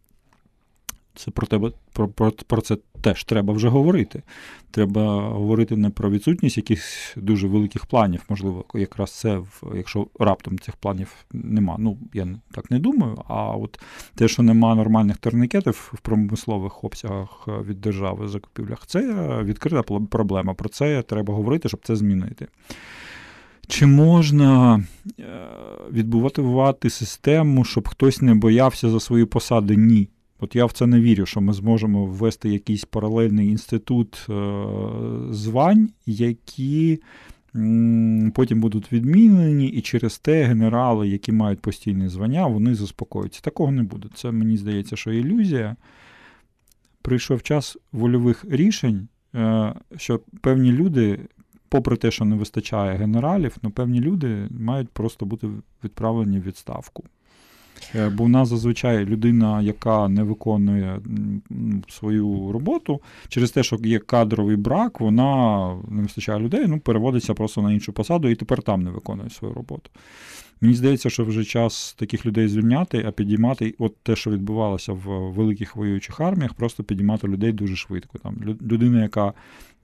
Це 1.14 1.30
про 1.30 1.46
тебе 1.46 1.72
про, 1.92 2.08
про, 2.08 2.30
про 2.30 2.60
це 2.60 2.76
теж 3.04 3.24
треба 3.24 3.54
вже 3.54 3.68
говорити. 3.68 4.22
Треба 4.70 5.28
говорити 5.28 5.76
не 5.76 5.90
про 5.90 6.10
відсутність 6.10 6.56
якихось 6.56 7.14
дуже 7.16 7.48
великих 7.48 7.86
планів, 7.86 8.22
можливо, 8.28 8.64
якраз 8.74 9.10
це, 9.10 9.40
якщо 9.74 10.06
раптом 10.18 10.58
цих 10.58 10.76
планів 10.76 11.14
нема. 11.32 11.76
Ну, 11.78 11.98
я 12.14 12.28
так 12.50 12.70
не 12.70 12.78
думаю. 12.78 13.22
А 13.28 13.50
от 13.50 13.80
те, 14.14 14.28
що 14.28 14.42
нема 14.42 14.74
нормальних 14.74 15.16
турнікетів 15.16 15.90
в 15.94 16.00
промислових 16.00 16.84
обсягах 16.84 17.48
від 17.48 17.80
держави 17.80 18.24
в 18.24 18.28
закупівлях, 18.28 18.86
це 18.86 19.02
відкрита 19.42 19.82
проблема. 19.82 20.54
Про 20.54 20.68
це 20.68 21.02
треба 21.02 21.34
говорити, 21.34 21.68
щоб 21.68 21.80
це 21.82 21.96
змінити. 21.96 22.46
Чи 23.68 23.86
можна 23.86 24.82
е, 25.20 25.22
відбувати 25.92 26.90
систему, 26.90 27.64
щоб 27.64 27.88
хтось 27.88 28.22
не 28.22 28.34
боявся 28.34 28.90
за 28.90 29.00
свої 29.00 29.24
посади? 29.24 29.76
Ні. 29.76 30.08
От 30.40 30.56
я 30.56 30.66
в 30.66 30.72
це 30.72 30.86
не 30.86 31.00
вірю, 31.00 31.26
що 31.26 31.40
ми 31.40 31.52
зможемо 31.52 32.06
ввести 32.06 32.48
якийсь 32.48 32.84
паралельний 32.84 33.48
інститут 33.48 34.26
е, 34.30 34.64
звань, 35.30 35.90
які 36.06 37.00
потім 38.34 38.60
будуть 38.60 38.92
відмінені, 38.92 39.68
і 39.68 39.80
через 39.80 40.18
те 40.18 40.44
генерали, 40.44 41.08
які 41.08 41.32
мають 41.32 41.60
постійне 41.60 42.08
звання, 42.08 42.46
вони 42.46 42.74
заспокоюються. 42.74 43.40
Такого 43.40 43.72
не 43.72 43.82
буде. 43.82 44.08
Це 44.14 44.30
мені 44.30 44.56
здається, 44.56 44.96
що 44.96 45.12
ілюзія. 45.12 45.76
Прийшов 47.02 47.42
час 47.42 47.76
вольових 47.92 48.44
рішень, 48.48 49.08
е, 49.34 49.74
що 49.96 50.20
певні 50.40 50.72
люди, 50.72 51.20
попри 51.68 51.96
те, 51.96 52.10
що 52.10 52.24
не 52.24 52.36
вистачає 52.36 52.96
генералів, 52.96 53.56
ну 53.62 53.70
певні 53.70 54.00
люди 54.00 54.48
мають 54.50 54.88
просто 54.88 55.26
бути 55.26 55.48
відправлені 55.84 56.38
в 56.38 56.42
відставку. 56.42 57.04
Е, 57.94 58.08
бо 58.08 58.24
в 58.24 58.28
нас 58.28 58.48
зазвичай 58.48 59.04
людина, 59.04 59.62
яка 59.62 60.08
не 60.08 60.22
виконує 60.22 61.00
свою 61.88 62.52
роботу, 62.52 63.00
через 63.28 63.50
те, 63.50 63.62
що 63.62 63.76
є 63.76 63.98
кадровий 63.98 64.56
брак, 64.56 65.00
вона 65.00 65.68
не 65.88 66.02
вистачає 66.02 66.38
людей, 66.38 66.64
ну, 66.68 66.80
переводиться 66.80 67.34
просто 67.34 67.62
на 67.62 67.72
іншу 67.72 67.92
посаду 67.92 68.28
і 68.28 68.34
тепер 68.34 68.62
там 68.62 68.82
не 68.82 68.90
виконує 68.90 69.30
свою 69.30 69.54
роботу. 69.54 69.90
Мені 70.60 70.74
здається, 70.74 71.10
що 71.10 71.24
вже 71.24 71.44
час 71.44 71.94
таких 71.98 72.26
людей 72.26 72.48
звільняти, 72.48 73.04
а 73.08 73.10
підіймати 73.10 73.74
от 73.78 73.96
те, 74.02 74.16
що 74.16 74.30
відбувалося 74.30 74.92
в 74.92 75.32
великих 75.32 75.76
воюючих 75.76 76.20
арміях, 76.20 76.54
просто 76.54 76.84
підіймати 76.84 77.28
людей 77.28 77.52
дуже 77.52 77.76
швидко. 77.76 78.18
Там 78.18 78.36
Людина, 78.62 79.02
яка 79.02 79.26
е, 79.26 79.32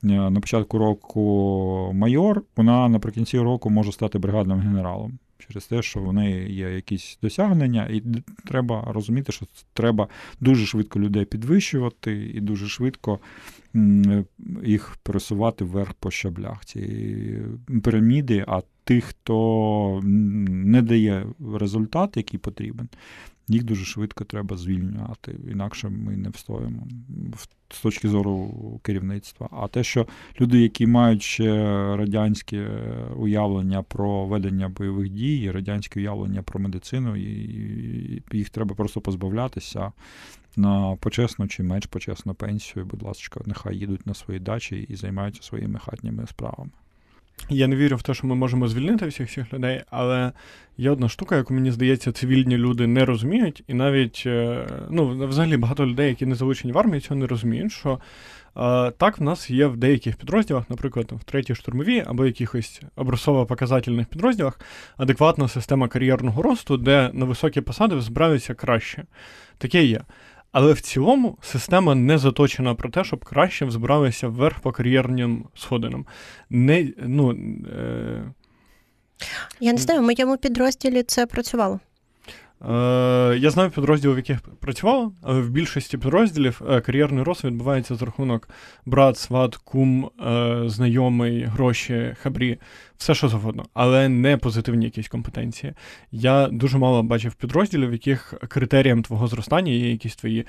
на 0.07 0.41
початку 0.41 0.79
року 0.79 1.91
майор, 1.95 2.43
вона 2.57 2.89
наприкінці 2.89 3.39
року 3.39 3.71
може 3.71 3.93
стати 3.93 4.19
бригадним 4.19 4.59
генералом 4.59 5.19
через 5.49 5.67
те, 5.67 5.83
що 5.83 6.01
в 6.01 6.13
неї 6.13 6.55
є 6.55 6.71
якісь 6.71 7.19
досягнення, 7.23 7.89
і 7.93 8.03
треба 8.47 8.85
розуміти, 8.93 9.33
що 9.33 9.47
треба 9.73 10.09
дуже 10.41 10.67
швидко 10.67 11.01
людей 11.01 11.25
підвищувати 11.25 12.31
і 12.35 12.41
дуже 12.41 12.69
швидко 12.69 13.19
їх 14.65 14.97
пересувати 15.03 15.65
вверх 15.65 15.93
по 15.93 16.11
щаблях 16.11 16.65
цієї 16.65 17.43
піраміди, 17.85 18.45
а 18.49 18.61
тих, 18.85 19.05
хто 19.05 20.01
не 20.03 20.83
дає 20.83 21.27
результат, 21.61 22.17
який 22.17 22.39
потрібен, 22.39 22.89
їх 23.51 23.65
дуже 23.65 23.85
швидко 23.85 24.25
треба 24.25 24.57
звільняти, 24.57 25.37
інакше 25.51 25.89
ми 25.89 26.17
не 26.17 26.29
встоїмо 26.29 26.87
з 27.71 27.81
точки 27.81 28.09
зору 28.09 28.81
керівництва. 28.83 29.49
А 29.53 29.69
те, 29.69 29.85
що 29.85 30.07
люди, 30.41 30.61
які 30.61 30.87
мають 30.87 31.23
ще 31.23 31.47
радянське 31.97 32.69
уявлення 33.17 33.83
про 33.83 34.27
ведення 34.27 34.69
бойових 34.69 35.09
дій, 35.09 35.51
радянське 35.51 36.01
уявлення 36.01 36.43
про 36.43 36.61
медицину, 36.61 37.17
і 37.17 38.23
їх 38.33 38.51
треба 38.51 38.75
просто 38.75 39.01
позбавлятися 39.01 39.93
на 40.57 40.97
почесну 40.97 41.49
чи 41.49 41.63
менш 41.63 41.87
почесну 41.87 42.35
пенсію. 42.35 42.87
Будь 42.87 43.03
ласка, 43.03 43.41
нехай 43.47 43.77
їдуть 43.77 44.07
на 44.07 44.15
свої 44.15 44.41
дачі 44.41 44.87
і 44.89 44.97
займаються 44.97 45.43
своїми 45.43 45.79
хатніми 45.79 46.27
справами. 46.27 46.71
Я 47.49 47.67
не 47.67 47.77
вірю 47.77 47.97
в 47.97 48.03
те, 48.03 48.15
що 48.15 48.27
ми 48.27 48.35
можемо 48.35 48.69
звільнити 48.69 49.07
всіх 49.07 49.31
цих 49.31 49.53
людей, 49.53 49.83
але 49.91 50.33
є 50.77 50.91
одна 50.91 51.09
штука, 51.09 51.37
яку 51.37 51.55
мені 51.55 51.71
здається, 51.71 52.13
цивільні 52.13 52.57
люди 52.57 52.87
не 52.87 53.05
розуміють, 53.05 53.65
і 53.69 53.75
навіть 53.75 54.23
е, 54.27 54.67
ну, 54.91 55.27
взагалі 55.27 55.57
багато 55.57 55.87
людей, 55.87 56.09
які 56.09 56.27
не 56.27 56.35
залучені 56.35 56.73
в 56.73 56.79
армію, 56.79 57.01
цього 57.01 57.21
не 57.21 57.27
розуміють. 57.27 57.73
що 57.73 58.01
е, 58.57 58.91
так 58.91 59.19
в 59.19 59.23
нас 59.23 59.51
є 59.51 59.67
в 59.67 59.77
деяких 59.77 60.17
підрозділах, 60.17 60.71
наприклад, 60.71 61.13
в 61.13 61.25
третій 61.25 61.55
штурмовій 61.55 62.05
або 62.07 62.27
якихось 62.27 62.83
образово-показательних 62.97 64.05
підрозділах, 64.05 64.61
адекватна 64.97 65.49
система 65.49 65.89
кар'єрного 65.89 66.43
росту, 66.43 66.77
де 66.77 67.11
на 67.13 67.25
високі 67.25 67.61
посади 67.61 68.01
збираються 68.01 68.55
краще. 68.55 69.05
Таке 69.59 69.85
є. 69.85 70.01
Але 70.53 70.73
в 70.73 70.81
цілому 70.81 71.39
система 71.43 71.95
не 71.95 72.19
заточена 72.19 72.75
про 72.75 72.91
те, 72.91 73.05
щоб 73.05 73.25
краще 73.25 73.65
взбиралися 73.65 74.29
вверх 74.29 74.61
по 74.61 74.73
кар'єрним 74.73 75.45
сходинам. 75.55 76.07
Не, 76.51 76.89
ну, 77.07 77.33
е... 77.33 78.33
Я 79.61 79.73
не 79.73 79.79
знаю, 79.79 80.01
в 80.01 80.05
моєму 80.05 80.37
підрозділі 80.37 81.03
це 81.03 81.27
працювало. 81.27 81.81
Е, 82.69 83.39
я 83.39 83.51
знаю 83.51 83.71
підрозділів, 83.71 84.15
в 84.15 84.17
яких 84.17 84.41
працювало, 84.41 85.13
але 85.23 85.41
в 85.41 85.51
більшості 85.51 85.99
підрозділів 85.99 86.63
е, 86.71 86.81
кар'єрний 86.81 87.25
рост 87.25 87.45
відбувається 87.45 87.95
за 87.95 88.05
рахунок 88.05 88.49
брат, 88.87 89.19
сват, 89.19 89.57
кум, 89.57 90.11
е, 90.27 90.63
знайомий, 90.67 91.45
гроші, 91.45 92.15
хабрі, 92.23 92.59
все 92.97 93.15
що 93.15 93.29
завгодно, 93.29 93.65
але 93.75 94.09
не 94.09 94.37
позитивні 94.37 94.85
якісь 94.85 95.09
компетенції. 95.09 95.73
Я 96.13 96.49
дуже 96.49 96.79
мало 96.79 97.03
бачив 97.03 97.35
підрозділів, 97.35 97.89
в 97.89 97.93
яких 97.93 98.35
критерієм 98.49 99.03
твого 99.03 99.27
зростання 99.27 99.73
є 99.73 99.91
якісь 99.91 100.17
твої 100.17 100.47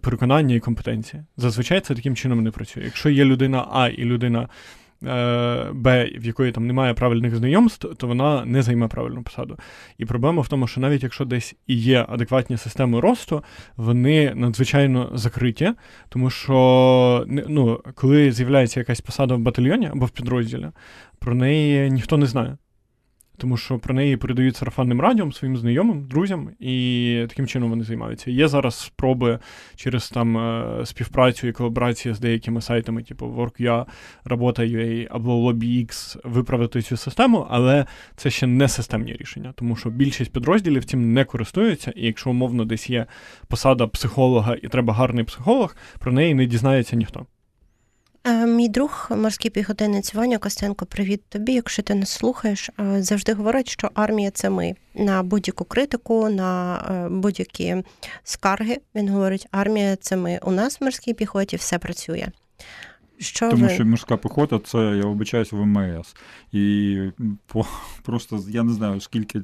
переконання 0.00 0.54
і 0.54 0.60
компетенції. 0.60 1.22
Зазвичай 1.36 1.80
це 1.80 1.94
таким 1.94 2.16
чином 2.16 2.42
не 2.42 2.50
працює. 2.50 2.84
Якщо 2.84 3.10
є 3.10 3.24
людина 3.24 3.66
А 3.72 3.88
і 3.88 4.04
людина. 4.04 4.48
Е, 5.04 5.70
Б, 5.72 6.12
в 6.18 6.26
якої 6.26 6.52
там 6.52 6.66
немає 6.66 6.94
правильних 6.94 7.36
знайомств, 7.36 7.94
то 7.94 8.06
вона 8.06 8.44
не 8.44 8.62
займе 8.62 8.88
правильну 8.88 9.22
посаду. 9.22 9.58
І 9.98 10.04
проблема 10.04 10.42
в 10.42 10.48
тому, 10.48 10.66
що 10.66 10.80
навіть 10.80 11.02
якщо 11.02 11.24
десь 11.24 11.56
і 11.66 11.76
є 11.76 12.06
адекватні 12.08 12.56
системи 12.56 13.00
росту, 13.00 13.44
вони 13.76 14.34
надзвичайно 14.34 15.10
закриті, 15.14 15.72
тому 16.08 16.30
що 16.30 17.24
ну, 17.28 17.80
коли 17.94 18.32
з'являється 18.32 18.80
якась 18.80 19.00
посада 19.00 19.34
в 19.34 19.38
батальйоні 19.38 19.86
або 19.86 20.06
в 20.06 20.10
підрозділі, 20.10 20.68
про 21.18 21.34
неї 21.34 21.90
ніхто 21.90 22.16
не 22.16 22.26
знає 22.26 22.56
тому 23.38 23.56
що 23.56 23.78
про 23.78 23.94
неї 23.94 24.16
передають 24.16 24.56
сарафанним 24.56 25.00
радіом 25.00 25.32
своїм 25.32 25.56
знайомим, 25.56 26.06
друзям, 26.08 26.50
і 26.60 27.26
таким 27.28 27.46
чином 27.46 27.70
вони 27.70 27.84
займаються. 27.84 28.30
Є 28.30 28.48
зараз 28.48 28.74
спроби 28.74 29.38
через 29.76 30.10
там 30.10 30.38
е, 30.38 30.86
співпрацю 30.86 31.46
і 31.46 31.52
колаборацію 31.52 32.14
з 32.14 32.20
деякими 32.20 32.60
сайтами, 32.60 33.02
типу 33.02 33.26
Work.ua, 33.26 33.84
Робота.ua 34.24 35.08
або 35.10 35.50
LobbyX, 35.50 36.18
виправити 36.24 36.82
цю 36.82 36.96
систему, 36.96 37.46
але 37.50 37.86
це 38.16 38.30
ще 38.30 38.46
не 38.46 38.68
системні 38.68 39.12
рішення, 39.12 39.52
тому 39.56 39.76
що 39.76 39.90
більшість 39.90 40.32
підрозділів 40.32 40.84
цим 40.84 41.12
не 41.12 41.24
користуються, 41.24 41.92
і 41.96 42.06
якщо 42.06 42.30
умовно 42.30 42.64
десь 42.64 42.90
є 42.90 43.06
посада 43.48 43.86
психолога 43.86 44.56
і 44.62 44.68
треба 44.68 44.94
гарний 44.94 45.24
психолог, 45.24 45.76
про 45.98 46.12
неї 46.12 46.34
не 46.34 46.46
дізнається 46.46 46.96
ніхто. 46.96 47.26
Е, 48.28 48.46
мій 48.46 48.68
друг, 48.68 49.08
морський 49.10 49.50
піхотинець 49.50 50.14
Ваня 50.14 50.38
Костенко, 50.38 50.86
привіт 50.86 51.22
тобі. 51.28 51.52
Якщо 51.52 51.82
ти 51.82 51.94
нас 51.94 52.10
слухаєш, 52.10 52.70
е, 52.80 53.02
завжди 53.02 53.32
говорить, 53.32 53.68
що 53.68 53.90
армія 53.94 54.30
це 54.30 54.50
ми 54.50 54.74
на 54.94 55.22
будь-яку 55.22 55.64
критику, 55.64 56.28
на 56.28 56.76
е, 56.76 57.08
будь-які 57.08 57.76
скарги. 58.22 58.80
Він 58.94 59.08
говорить, 59.08 59.46
армія 59.50 59.96
це 59.96 60.16
ми. 60.16 60.40
У 60.42 60.50
нас 60.50 60.80
в 60.80 60.84
морській 60.84 61.14
піхоті 61.14 61.56
все 61.56 61.78
працює. 61.78 62.28
Що 63.18 63.50
Тому 63.50 63.64
ви? 63.66 63.74
що 63.74 63.84
морська 63.84 64.16
піхота 64.16 64.58
це, 64.58 64.78
я 64.78 65.04
вибачаюсь, 65.04 65.52
ВМС. 65.52 66.14
І 66.52 66.98
по, 67.46 67.66
просто 68.02 68.44
я 68.48 68.62
не 68.62 68.72
знаю, 68.72 69.00
скільки. 69.00 69.42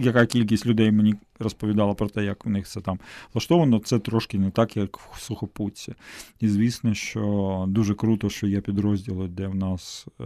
Яка 0.00 0.26
кількість 0.26 0.66
людей 0.66 0.92
мені 0.92 1.14
розповідала 1.38 1.94
про 1.94 2.08
те, 2.08 2.24
як 2.24 2.46
у 2.46 2.50
них 2.50 2.66
це 2.66 2.80
там 2.80 2.98
влаштовано, 3.34 3.78
це 3.78 3.98
трошки 3.98 4.38
не 4.38 4.50
так, 4.50 4.76
як 4.76 4.98
в 4.98 5.20
сухопутці. 5.20 5.94
І 6.40 6.48
звісно, 6.48 6.94
що 6.94 7.64
дуже 7.68 7.94
круто, 7.94 8.30
що 8.30 8.46
є 8.46 8.60
підрозділи, 8.60 9.28
де 9.28 9.46
в 9.46 9.54
нас 9.54 10.06
е, 10.20 10.24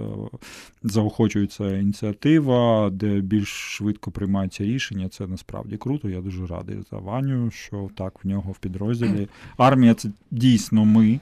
заохочується 0.82 1.78
ініціатива, 1.78 2.90
де 2.90 3.20
більш 3.20 3.48
швидко 3.48 4.10
приймаються 4.10 4.64
рішення. 4.64 5.08
Це 5.08 5.26
насправді 5.26 5.76
круто. 5.76 6.08
Я 6.08 6.20
дуже 6.20 6.46
радий 6.46 6.76
за 6.90 6.96
Ваню, 6.96 7.50
що 7.50 7.90
так 7.94 8.24
в 8.24 8.28
нього 8.28 8.52
в 8.52 8.58
підрозділі. 8.58 9.28
Армія 9.56 9.94
це 9.94 10.10
дійсно 10.30 10.84
ми 10.84 11.20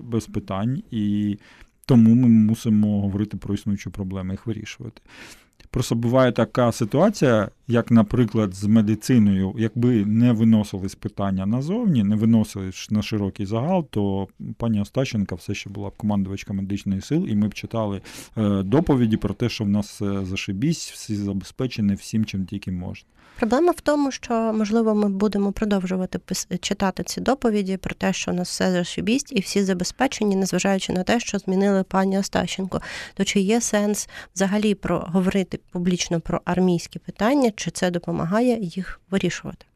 без 0.00 0.26
питань, 0.26 0.82
і 0.90 1.38
тому 1.86 2.14
ми 2.14 2.28
мусимо 2.28 3.00
говорити 3.00 3.36
про 3.36 3.54
існуючі 3.54 3.90
проблеми, 3.90 4.34
їх 4.34 4.46
вирішувати. 4.46 5.02
Просто 5.70 5.94
буває 5.94 6.32
така 6.32 6.72
ситуація, 6.72 7.48
як, 7.68 7.90
наприклад, 7.90 8.54
з 8.54 8.64
медициною, 8.64 9.54
якби 9.58 10.04
не 10.04 10.32
виносились 10.32 10.94
питання 10.94 11.46
назовні, 11.46 12.04
не 12.04 12.16
виносились 12.16 12.90
на 12.90 13.02
широкий 13.02 13.46
загал, 13.46 13.86
то 13.90 14.28
пані 14.56 14.80
Остащенка 14.80 15.34
все 15.34 15.54
ще 15.54 15.70
була 15.70 15.88
б 15.88 15.96
командувачка 15.96 16.52
медичних 16.52 17.06
сил, 17.06 17.26
і 17.28 17.36
ми 17.36 17.48
б 17.48 17.54
читали 17.54 18.00
е, 18.36 18.62
доповіді 18.62 19.16
про 19.16 19.34
те, 19.34 19.48
що 19.48 19.64
в 19.64 19.68
нас 19.68 19.88
все 19.88 20.24
зашибісь, 20.24 20.90
всі 20.90 21.16
забезпечені 21.16 21.94
всім, 21.94 22.24
чим 22.24 22.46
тільки 22.46 22.72
можна. 22.72 23.06
Проблема 23.40 23.72
в 23.72 23.80
тому, 23.80 24.10
що 24.10 24.34
можливо 24.34 24.94
ми 24.94 25.08
будемо 25.08 25.52
продовжувати 25.52 26.20
читати 26.60 27.02
ці 27.02 27.20
доповіді 27.20 27.76
про 27.76 27.94
те, 27.94 28.12
що 28.12 28.30
у 28.30 28.34
нас 28.34 28.48
все 28.48 28.72
зашибість 28.72 29.32
і 29.32 29.40
всі 29.40 29.62
забезпечені, 29.62 30.36
незважаючи 30.36 30.92
на 30.92 31.02
те, 31.02 31.20
що 31.20 31.38
змінили 31.38 31.82
пані 31.82 32.18
Остащенко. 32.18 32.80
То 33.14 33.24
чи 33.24 33.40
є 33.40 33.60
сенс 33.60 34.08
взагалі 34.34 34.74
про 34.74 34.98
говорити 34.98 35.49
публічно 35.58 36.20
про 36.20 36.40
армійські 36.44 36.98
питання, 36.98 37.50
чи 37.56 37.70
це 37.70 37.90
допомагає 37.90 38.58
їх 38.60 39.00
вирішувати? 39.10 39.66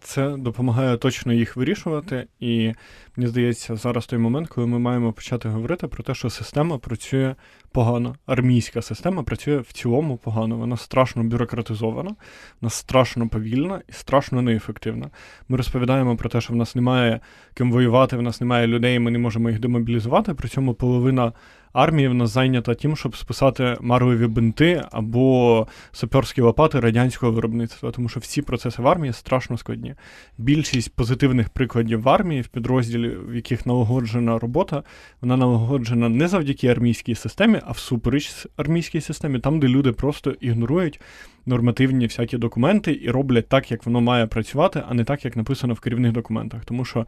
Це 0.00 0.36
допомагає 0.36 0.96
точно 0.96 1.32
їх 1.32 1.56
вирішувати, 1.56 2.26
і 2.40 2.74
мені 3.16 3.28
здається, 3.28 3.76
зараз 3.76 4.06
той 4.06 4.18
момент, 4.18 4.48
коли 4.48 4.66
ми 4.66 4.78
маємо 4.78 5.12
почати 5.12 5.48
говорити 5.48 5.88
про 5.88 6.02
те, 6.02 6.14
що 6.14 6.30
система 6.30 6.78
працює 6.78 7.34
погано. 7.72 8.16
Армійська 8.26 8.82
система 8.82 9.22
працює 9.22 9.58
в 9.58 9.72
цілому 9.72 10.16
погано. 10.16 10.56
Вона 10.56 10.76
страшно 10.76 11.24
бюрократизована, 11.24 12.14
вона 12.60 12.70
страшно 12.70 13.28
повільна 13.28 13.82
і 13.88 13.92
страшно 13.92 14.42
неефективна. 14.42 15.10
Ми 15.48 15.56
розповідаємо 15.56 16.16
про 16.16 16.28
те, 16.28 16.40
що 16.40 16.52
в 16.52 16.56
нас 16.56 16.74
немає 16.74 17.20
ким 17.54 17.72
воювати, 17.72 18.16
в 18.16 18.22
нас 18.22 18.40
немає 18.40 18.66
людей, 18.66 18.98
ми 18.98 19.10
не 19.10 19.18
можемо 19.18 19.50
їх 19.50 19.60
демобілізувати. 19.60 20.34
При 20.34 20.48
цьому 20.48 20.74
половина 20.74 21.32
армії 21.72 22.08
в 22.08 22.14
нас 22.14 22.30
зайнята 22.30 22.74
тим, 22.74 22.96
щоб 22.96 23.16
списати 23.16 23.76
марлеві 23.80 24.26
бинти 24.26 24.82
або 24.90 25.66
саперські 25.92 26.40
лопати 26.40 26.80
радянського 26.80 27.32
виробництва, 27.32 27.90
тому 27.90 28.08
що 28.08 28.20
всі 28.20 28.42
процеси 28.42 28.82
в 28.82 28.88
армії 28.88 29.12
страшно 29.12 29.58
складні. 29.58 29.94
Більшість 30.38 30.94
позитивних 30.94 31.48
прикладів 31.48 32.02
в 32.02 32.08
армії, 32.08 32.40
в 32.40 32.48
підрозділі, 32.48 33.16
в 33.28 33.34
яких 33.34 33.66
налагоджена 33.66 34.38
робота, 34.38 34.82
вона 35.20 35.36
налагоджена 35.36 36.08
не 36.08 36.28
завдяки 36.28 36.68
армійській 36.68 37.14
системі, 37.14 37.57
а 37.66 37.72
всупереч 37.72 38.46
армійській 38.56 39.00
системі, 39.00 39.38
там, 39.38 39.60
де 39.60 39.68
люди 39.68 39.92
просто 39.92 40.30
ігнорують 40.30 41.00
нормативні 41.46 42.06
всякі 42.06 42.38
документи 42.38 43.00
і 43.02 43.10
роблять 43.10 43.48
так, 43.48 43.70
як 43.70 43.86
воно 43.86 44.00
має 44.00 44.26
працювати, 44.26 44.82
а 44.88 44.94
не 44.94 45.04
так, 45.04 45.24
як 45.24 45.36
написано 45.36 45.74
в 45.74 45.80
керівних 45.80 46.12
документах. 46.12 46.64
Тому 46.64 46.84
що 46.84 47.06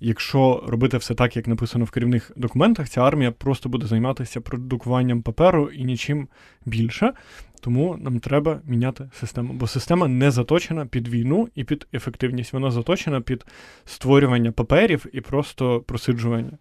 якщо 0.00 0.64
робити 0.66 0.96
все 0.96 1.14
так, 1.14 1.36
як 1.36 1.48
написано 1.48 1.84
в 1.84 1.90
керівних 1.90 2.32
документах, 2.36 2.88
ця 2.88 3.00
армія 3.00 3.30
просто 3.30 3.68
буде 3.68 3.86
займатися 3.86 4.40
продукуванням 4.40 5.22
паперу 5.22 5.70
і 5.70 5.84
нічим 5.84 6.28
більше. 6.66 7.12
Тому 7.60 7.96
нам 8.00 8.20
треба 8.20 8.60
міняти 8.64 9.10
систему, 9.20 9.52
бо 9.52 9.66
система 9.66 10.08
не 10.08 10.30
заточена 10.30 10.86
під 10.86 11.08
війну 11.08 11.48
і 11.54 11.64
під 11.64 11.86
ефективність. 11.94 12.52
Вона 12.52 12.70
заточена 12.70 13.20
під 13.20 13.44
створювання 13.84 14.52
паперів 14.52 15.06
і 15.12 15.20
просто 15.20 15.80
просиджування. 15.80 16.58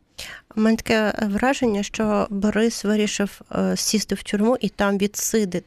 У 0.55 0.61
мене 0.61 0.77
таке 0.77 1.13
враження, 1.21 1.83
що 1.83 2.27
Борис 2.29 2.83
вирішив 2.83 3.41
е, 3.51 3.77
сісти 3.77 4.15
в 4.15 4.23
тюрму 4.23 4.57
і 4.61 4.69
там 4.69 4.97
відсидити, 4.97 5.65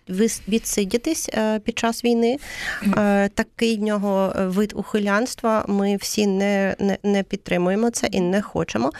відсидітись 0.49 1.31
е, 1.35 1.59
під 1.59 1.79
час 1.79 2.05
війни. 2.05 2.39
Е, 2.97 3.29
такий 3.29 3.77
в 3.77 3.83
нього 3.83 4.33
вид 4.37 4.73
ухилянства. 4.77 5.65
Ми 5.69 5.97
всі 5.97 6.27
не, 6.27 6.77
не, 6.79 6.99
не 7.03 7.23
підтримуємо 7.23 7.91
це 7.91 8.07
і 8.07 8.21
не 8.21 8.43
хочемо. 8.43 8.93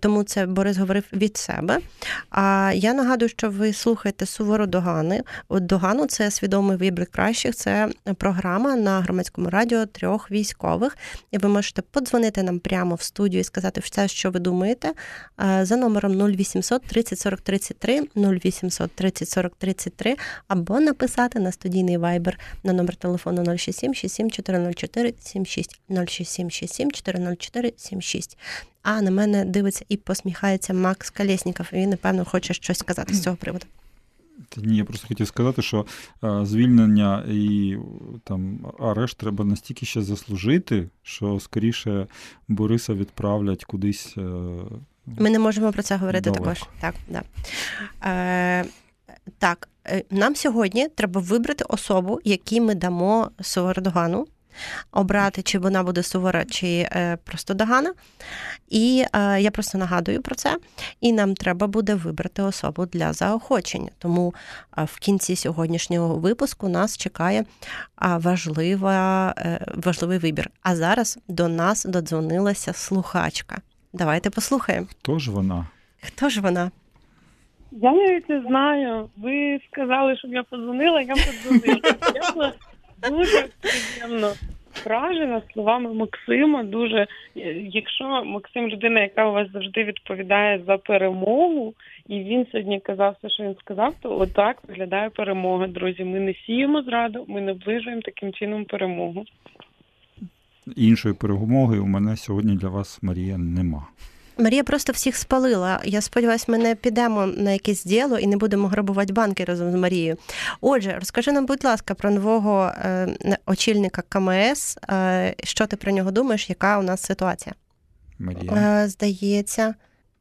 Тому 0.00 0.22
це 0.22 0.46
Борис 0.46 0.76
говорив 0.76 1.04
від 1.12 1.36
себе. 1.36 1.78
А 2.30 2.72
я 2.74 2.94
нагадую, 2.94 3.28
що 3.28 3.50
ви 3.50 3.72
слухаєте 3.72 4.26
суворо 4.26 4.66
Догани. 4.66 5.22
От 5.48 5.66
Догану 5.66 6.06
це 6.06 6.30
свідомий 6.30 6.76
вибір 6.76 7.06
кращих. 7.06 7.54
Це 7.54 7.88
програма 8.16 8.76
на 8.76 9.00
громадському 9.00 9.50
радіо 9.50 9.86
трьох 9.86 10.30
військових. 10.30 10.96
І 11.30 11.38
ви 11.38 11.48
можете 11.48 11.82
подзвонити 11.82 12.42
нам 12.42 12.58
прямо 12.58 12.94
в 12.94 13.02
студію 13.02 13.40
і 13.40 13.44
сказати 13.44 13.80
все, 13.80 14.08
що 14.08 14.30
ви 14.30 14.40
думаєте 14.40 14.92
за 15.62 15.76
номером 15.76 16.32
0800 16.32 16.82
30 16.82 17.18
40 17.18 17.40
33 17.40 18.02
0800 18.16 18.90
30 18.90 19.28
40 19.28 19.52
33 19.58 20.16
або 20.48 20.80
написати 20.80 21.40
на 21.40 21.52
студійний 21.52 21.96
вайбер 21.96 22.38
на 22.62 22.72
номер 22.72 22.96
телефону 22.96 23.44
067 23.44 23.94
67 23.94 24.30
404 24.30 25.14
76 25.20 25.80
067 25.88 26.50
67 26.50 26.90
404 26.90 27.72
76. 27.76 28.38
А 28.82 29.02
на 29.02 29.10
мене 29.10 29.44
дивиться 29.44 29.84
і 29.88 29.96
посміхається 29.96 30.74
Макс 30.74 31.10
Калєсніков. 31.10 31.66
Він, 31.72 31.90
напевно, 31.90 32.24
хоче 32.24 32.54
щось 32.54 32.78
сказати 32.78 33.14
з 33.14 33.22
цього 33.22 33.36
приводу. 33.36 33.66
Ні, 34.56 34.76
я 34.76 34.84
просто 34.84 35.08
хотів 35.08 35.26
сказати, 35.26 35.62
що 35.62 35.86
е, 36.24 36.46
звільнення 36.46 37.24
і 37.28 37.76
там 38.24 38.58
арешт 38.80 39.18
треба 39.18 39.44
настільки 39.44 39.86
ще 39.86 40.02
заслужити, 40.02 40.88
що 41.02 41.40
скоріше 41.40 42.06
Бориса 42.48 42.94
відправлять 42.94 43.64
кудись. 43.64 44.14
Е, 44.18 44.20
Ми 45.06 45.30
не 45.30 45.38
можемо 45.38 45.72
про 45.72 45.82
це 45.82 45.96
говорити 45.96 46.30
далеко. 46.30 46.44
також. 46.44 46.64
Так, 46.80 46.94
да. 47.08 47.22
Е, 48.10 48.64
так, 49.38 49.68
е, 49.86 50.04
нам 50.10 50.36
сьогодні 50.36 50.88
треба 50.88 51.20
вибрати 51.20 51.64
особу, 51.68 52.20
якій 52.24 52.60
ми 52.60 52.74
дамо 52.74 53.30
Сувордогану 53.40 54.26
обрати, 54.92 55.42
чи 55.42 55.58
вона 55.58 55.82
буде 55.82 56.02
сувора, 56.02 56.44
чи 56.44 56.88
е, 56.92 57.18
просто 57.24 57.54
догана. 57.54 57.92
І 58.68 59.04
е, 59.12 59.40
я 59.40 59.50
просто 59.50 59.78
нагадую 59.78 60.22
про 60.22 60.34
це. 60.34 60.56
І 61.00 61.12
нам 61.12 61.34
треба 61.34 61.66
буде 61.66 61.94
вибрати 61.94 62.42
особу 62.42 62.86
для 62.86 63.12
заохочення. 63.12 63.90
Тому 63.98 64.34
е, 64.78 64.84
в 64.84 64.98
кінці 64.98 65.36
сьогоднішнього 65.36 66.14
випуску 66.14 66.68
нас 66.68 66.96
чекає 66.98 67.44
важлива, 67.98 69.34
важливий 69.74 70.18
вибір. 70.18 70.50
А 70.62 70.76
зараз 70.76 71.18
до 71.28 71.48
нас 71.48 71.84
додзвонилася 71.84 72.72
слухачка. 72.72 73.58
Давайте 73.92 74.30
послухаємо. 74.30 74.86
Хто 74.90 75.18
ж 75.18 75.30
вона? 75.30 75.66
Хто 76.02 76.28
ж 76.28 76.40
вона? 76.40 76.70
Я 77.72 77.92
навіть 77.92 78.28
не 78.28 78.42
знаю. 78.42 79.08
Ви 79.16 79.60
сказали, 79.72 80.16
щоб 80.16 80.32
я 80.32 80.42
подзвонила, 80.42 81.00
я 81.00 81.14
подзвонила. 81.14 82.52
Дуже 83.10 83.48
приємно 83.60 84.32
вражена 84.84 85.42
словами 85.52 85.94
Максима. 85.94 86.64
Дуже 86.64 87.06
якщо 87.72 88.24
Максим 88.24 88.68
людина, 88.68 89.00
яка 89.00 89.28
у 89.28 89.32
вас 89.32 89.52
завжди 89.52 89.84
відповідає 89.84 90.62
за 90.66 90.76
перемогу, 90.76 91.74
і 92.08 92.18
він 92.20 92.46
сьогодні 92.52 92.80
казав 92.80 93.16
все, 93.18 93.30
що 93.30 93.42
він 93.42 93.54
сказав, 93.60 93.94
то 94.02 94.18
отак 94.18 94.56
виглядає 94.68 95.10
перемога. 95.10 95.66
Друзі. 95.66 96.04
Ми 96.04 96.20
не 96.20 96.34
сіємо 96.34 96.82
зраду, 96.82 97.24
ми 97.28 97.40
наближуємо 97.40 98.02
таким 98.02 98.32
чином 98.32 98.64
перемогу. 98.64 99.24
Іншої 100.76 101.14
перемоги 101.14 101.78
у 101.78 101.86
мене 101.86 102.16
сьогодні 102.16 102.56
для 102.56 102.68
вас, 102.68 103.02
Марія, 103.02 103.38
нема. 103.38 103.86
Марія 104.38 104.64
просто 104.64 104.92
всіх 104.92 105.16
спалила. 105.16 105.80
Я 105.84 106.00
сподіваюся, 106.00 106.44
ми 106.48 106.58
не 106.58 106.74
підемо 106.74 107.26
на 107.26 107.50
якесь 107.50 107.84
діло 107.84 108.18
і 108.18 108.26
не 108.26 108.36
будемо 108.36 108.68
грабувати 108.68 109.12
банки 109.12 109.44
разом 109.44 109.72
з 109.72 109.74
Марією. 109.74 110.16
Отже, 110.60 110.96
розкажи 110.98 111.32
нам, 111.32 111.46
будь 111.46 111.64
ласка, 111.64 111.94
про 111.94 112.10
нового 112.10 112.72
е, 112.78 113.16
очільника 113.46 114.02
КМС. 114.08 114.78
Е, 114.90 115.34
що 115.44 115.66
ти 115.66 115.76
про 115.76 115.92
нього 115.92 116.10
думаєш? 116.10 116.50
Яка 116.50 116.78
у 116.78 116.82
нас 116.82 117.02
ситуація? 117.02 117.54
Марія. 118.18 118.52
Е, 118.52 118.88
здається, 118.88 119.74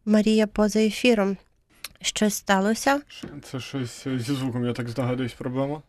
Марія 0.06 0.47
поза 0.47 0.80
ефіром. 0.80 1.38
Щось 2.02 2.34
сталося? 2.34 3.02
Це 3.52 3.60
щось 3.60 4.08
зі 4.08 4.34
звуком, 4.34 4.65
я 4.65 4.73
так 4.73 4.89
здогадуюсь, 4.89 5.34
проблема. 5.34 5.82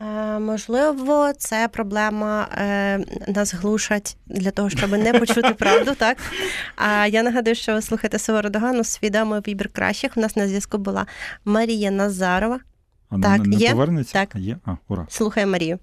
Е, 0.00 0.38
можливо, 0.38 1.32
це 1.38 1.68
проблема 1.72 2.48
е, 2.58 2.98
нас 3.28 3.54
глушать 3.54 4.16
для 4.26 4.50
того, 4.50 4.70
щоб 4.70 4.90
не 4.90 5.12
почути 5.12 5.54
правду, 5.58 5.94
так? 5.98 6.16
А 6.76 7.06
я 7.06 7.22
нагадую, 7.22 7.54
що 7.54 7.74
ви 7.74 7.82
слухаєте 7.82 8.18
Суворо 8.18 8.50
Догану, 8.50 8.84
свідомий 8.84 9.40
вибір 9.46 9.68
кращих. 9.68 10.16
У 10.16 10.20
нас 10.20 10.36
на 10.36 10.48
зв'язку 10.48 10.78
була 10.78 11.06
Марія 11.44 11.90
Назарова. 11.90 12.60
Вона 13.10 13.38
так, 13.38 13.46
не 13.46 13.56
є? 13.56 13.70
повернеться? 13.70 14.12
Так. 14.12 14.34
Є? 14.36 14.56
А, 14.66 14.76
ура. 14.88 15.06
Слухай 15.08 15.46
Марію. 15.46 15.78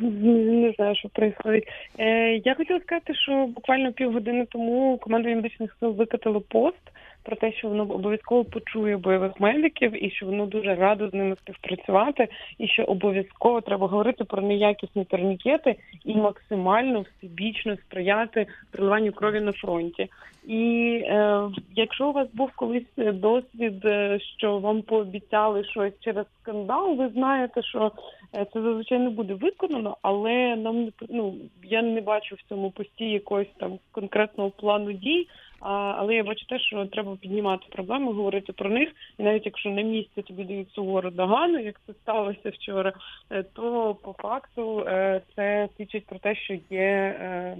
не 0.00 0.72
знаю, 0.76 0.96
що 0.96 1.08
відбувається. 1.18 1.70
Е, 1.98 2.36
Я 2.44 2.54
хотіла 2.54 2.80
сказати, 2.80 3.14
що 3.14 3.46
буквально 3.46 3.92
півгодини 3.92 4.46
тому 4.50 4.98
команда 4.98 5.28
медичних 5.28 5.76
сил 5.80 5.90
викатило 5.90 6.40
пост 6.40 6.82
про 7.24 7.36
те, 7.36 7.52
що 7.52 7.68
воно 7.68 7.82
обов'язково 7.82 8.44
почує 8.44 8.96
бойових 8.96 9.40
медиків 9.40 10.04
і 10.04 10.10
що 10.10 10.26
воно 10.26 10.46
дуже 10.46 10.74
радо 10.74 11.08
з 11.08 11.14
ними 11.14 11.36
співпрацювати, 11.36 12.28
і 12.58 12.68
що 12.68 12.82
обов'язково 12.82 13.60
треба 13.60 13.86
говорити 13.86 14.24
про 14.24 14.42
неякісні 14.42 15.04
турнікети 15.04 15.76
і 16.04 16.14
максимально 16.16 17.00
всебічно 17.00 17.76
сприяти 17.76 18.46
приливанню 18.70 19.12
крові 19.12 19.40
на 19.40 19.52
фронті. 19.52 20.08
І 20.46 21.00
е, 21.04 21.48
якщо 21.74 22.08
у 22.08 22.12
вас 22.12 22.28
був 22.32 22.50
колись 22.56 22.96
досвід, 22.96 23.84
е, 23.84 24.18
що 24.38 24.58
вам 24.58 24.82
пообіцяли 24.82 25.64
щось 25.64 25.92
через 26.00 26.26
скандал, 26.42 26.94
ви 26.96 27.08
знаєте, 27.08 27.62
що 27.62 27.92
е, 28.34 28.46
це 28.52 28.62
зазвичай 28.62 28.98
не 28.98 29.10
буде 29.10 29.34
виконано, 29.34 29.96
але 30.02 30.56
нам 30.56 30.88
ну 31.08 31.34
я 31.62 31.82
не 31.82 32.00
бачу 32.00 32.34
в 32.34 32.48
цьому 32.48 32.70
пості 32.70 33.04
якогось 33.04 33.52
там 33.56 33.78
конкретного 33.92 34.50
плану 34.50 34.92
дій. 34.92 35.26
Але 35.64 36.14
я 36.14 36.24
бачу 36.24 36.46
те, 36.46 36.58
що 36.58 36.86
треба 36.86 37.16
піднімати 37.16 37.66
проблеми, 37.70 38.12
говорити 38.12 38.52
про 38.52 38.70
них. 38.70 38.88
І 39.18 39.22
навіть 39.22 39.46
якщо 39.46 39.70
на 39.70 39.82
місці 39.82 40.22
тобі 40.22 40.44
дають 40.44 40.70
сувору 40.70 41.10
догану, 41.10 41.58
як 41.58 41.80
це 41.86 41.92
сталося 41.92 42.50
вчора, 42.50 42.92
е, 43.30 43.42
то 43.42 43.96
по 44.02 44.14
факту 44.18 44.84
е, 44.88 45.20
це 45.36 45.68
свідчить 45.76 46.06
про 46.06 46.18
те, 46.18 46.36
що 46.36 46.54
є 46.70 46.80
е, 47.20 47.56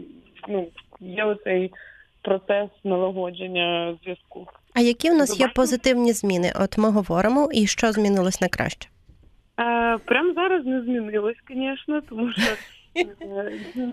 ну 0.48 0.66
є 1.00 1.24
оцей 1.24 1.72
процес 2.22 2.70
налагодження 2.84 3.96
зв'язку. 4.02 4.46
А 4.74 4.80
які 4.80 5.10
у 5.10 5.14
нас 5.14 5.40
є 5.40 5.48
позитивні 5.48 6.12
зміни? 6.12 6.52
От 6.60 6.78
ми 6.78 6.90
говоримо, 6.90 7.48
і 7.52 7.66
що 7.66 7.92
змінилось 7.92 8.40
на 8.40 8.48
краще? 8.48 8.88
Прямо 10.04 10.32
зараз 10.34 10.66
не 10.66 10.82
змінилось, 10.82 11.36
звісно, 11.50 12.00
тому 12.08 12.32
що 12.32 12.42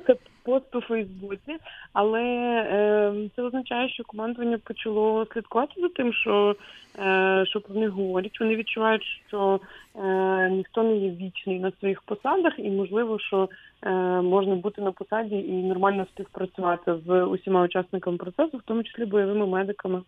це 0.07 0.15
пост 0.43 0.75
у 0.75 0.81
Фейсбуці, 0.81 1.57
але 1.93 2.21
е, 2.21 3.29
це 3.35 3.41
означає, 3.41 3.89
що 3.89 4.03
командування 4.03 4.57
почало 4.57 5.27
слідкувати 5.33 5.81
за 5.81 5.89
тим, 5.89 6.13
що 6.13 6.55
е, 6.99 7.43
що 7.47 7.61
про 7.61 7.75
них 7.75 7.89
говорять. 7.89 8.39
Вони 8.39 8.55
відчувають, 8.55 9.03
що 9.27 9.59
е, 9.95 10.49
ніхто 10.49 10.83
не 10.83 10.97
є 10.97 11.11
вічний 11.11 11.59
на 11.59 11.71
своїх 11.79 12.01
посадах, 12.01 12.53
і 12.57 12.69
можливо, 12.69 13.19
що 13.19 13.49
е, 13.81 13.91
можна 14.21 14.55
бути 14.55 14.81
на 14.81 14.91
посаді 14.91 15.35
і 15.35 15.51
нормально 15.51 16.05
співпрацювати 16.13 16.95
з 17.07 17.23
усіма 17.23 17.61
учасниками 17.61 18.17
процесу, 18.17 18.57
в 18.57 18.61
тому 18.65 18.83
числі 18.83 19.05
бойовими 19.05 19.47
медиками. 19.47 20.01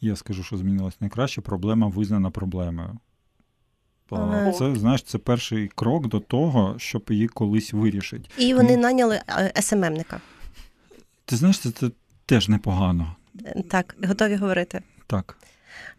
Я 0.00 0.16
скажу, 0.16 0.42
що 0.42 0.56
змінилось 0.56 1.00
найкраще. 1.00 1.40
Проблема 1.40 1.88
визнана 1.88 2.30
проблемою. 2.30 2.90
Це 4.58 4.74
знаєш, 4.74 5.02
це 5.02 5.18
перший 5.18 5.68
крок 5.74 6.06
до 6.06 6.20
того, 6.20 6.74
щоб 6.78 7.02
її 7.10 7.28
колись 7.28 7.72
вирішити. 7.72 8.28
І 8.38 8.54
вони 8.54 8.76
наняли 8.76 9.20
е, 9.28 9.62
СММника. 9.62 10.20
Ти 11.24 11.36
знаєш, 11.36 11.58
це, 11.58 11.70
це 11.70 11.90
теж 12.26 12.48
непогано. 12.48 13.16
Так, 13.70 13.96
готові 14.08 14.36
говорити. 14.36 14.82
Так. 15.06 15.36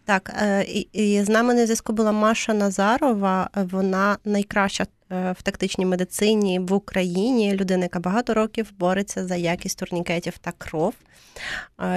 Так, 0.05 0.33
е, 0.41 0.63
і, 0.63 0.79
і 0.79 1.23
з 1.23 1.29
нами 1.29 1.53
на 1.53 1.65
зв'язку 1.65 1.93
була 1.93 2.11
Маша 2.11 2.53
Назарова. 2.53 3.49
Вона 3.55 4.17
найкраща 4.25 4.85
в 5.13 5.43
тактичній 5.43 5.85
медицині 5.85 6.59
в 6.59 6.73
Україні. 6.73 7.53
Людина, 7.53 7.83
яка 7.83 7.99
багато 7.99 8.33
років 8.33 8.71
бореться 8.79 9.27
за 9.27 9.35
якість 9.35 9.79
турнікетів 9.79 10.37
та 10.37 10.51
кров. 10.51 10.93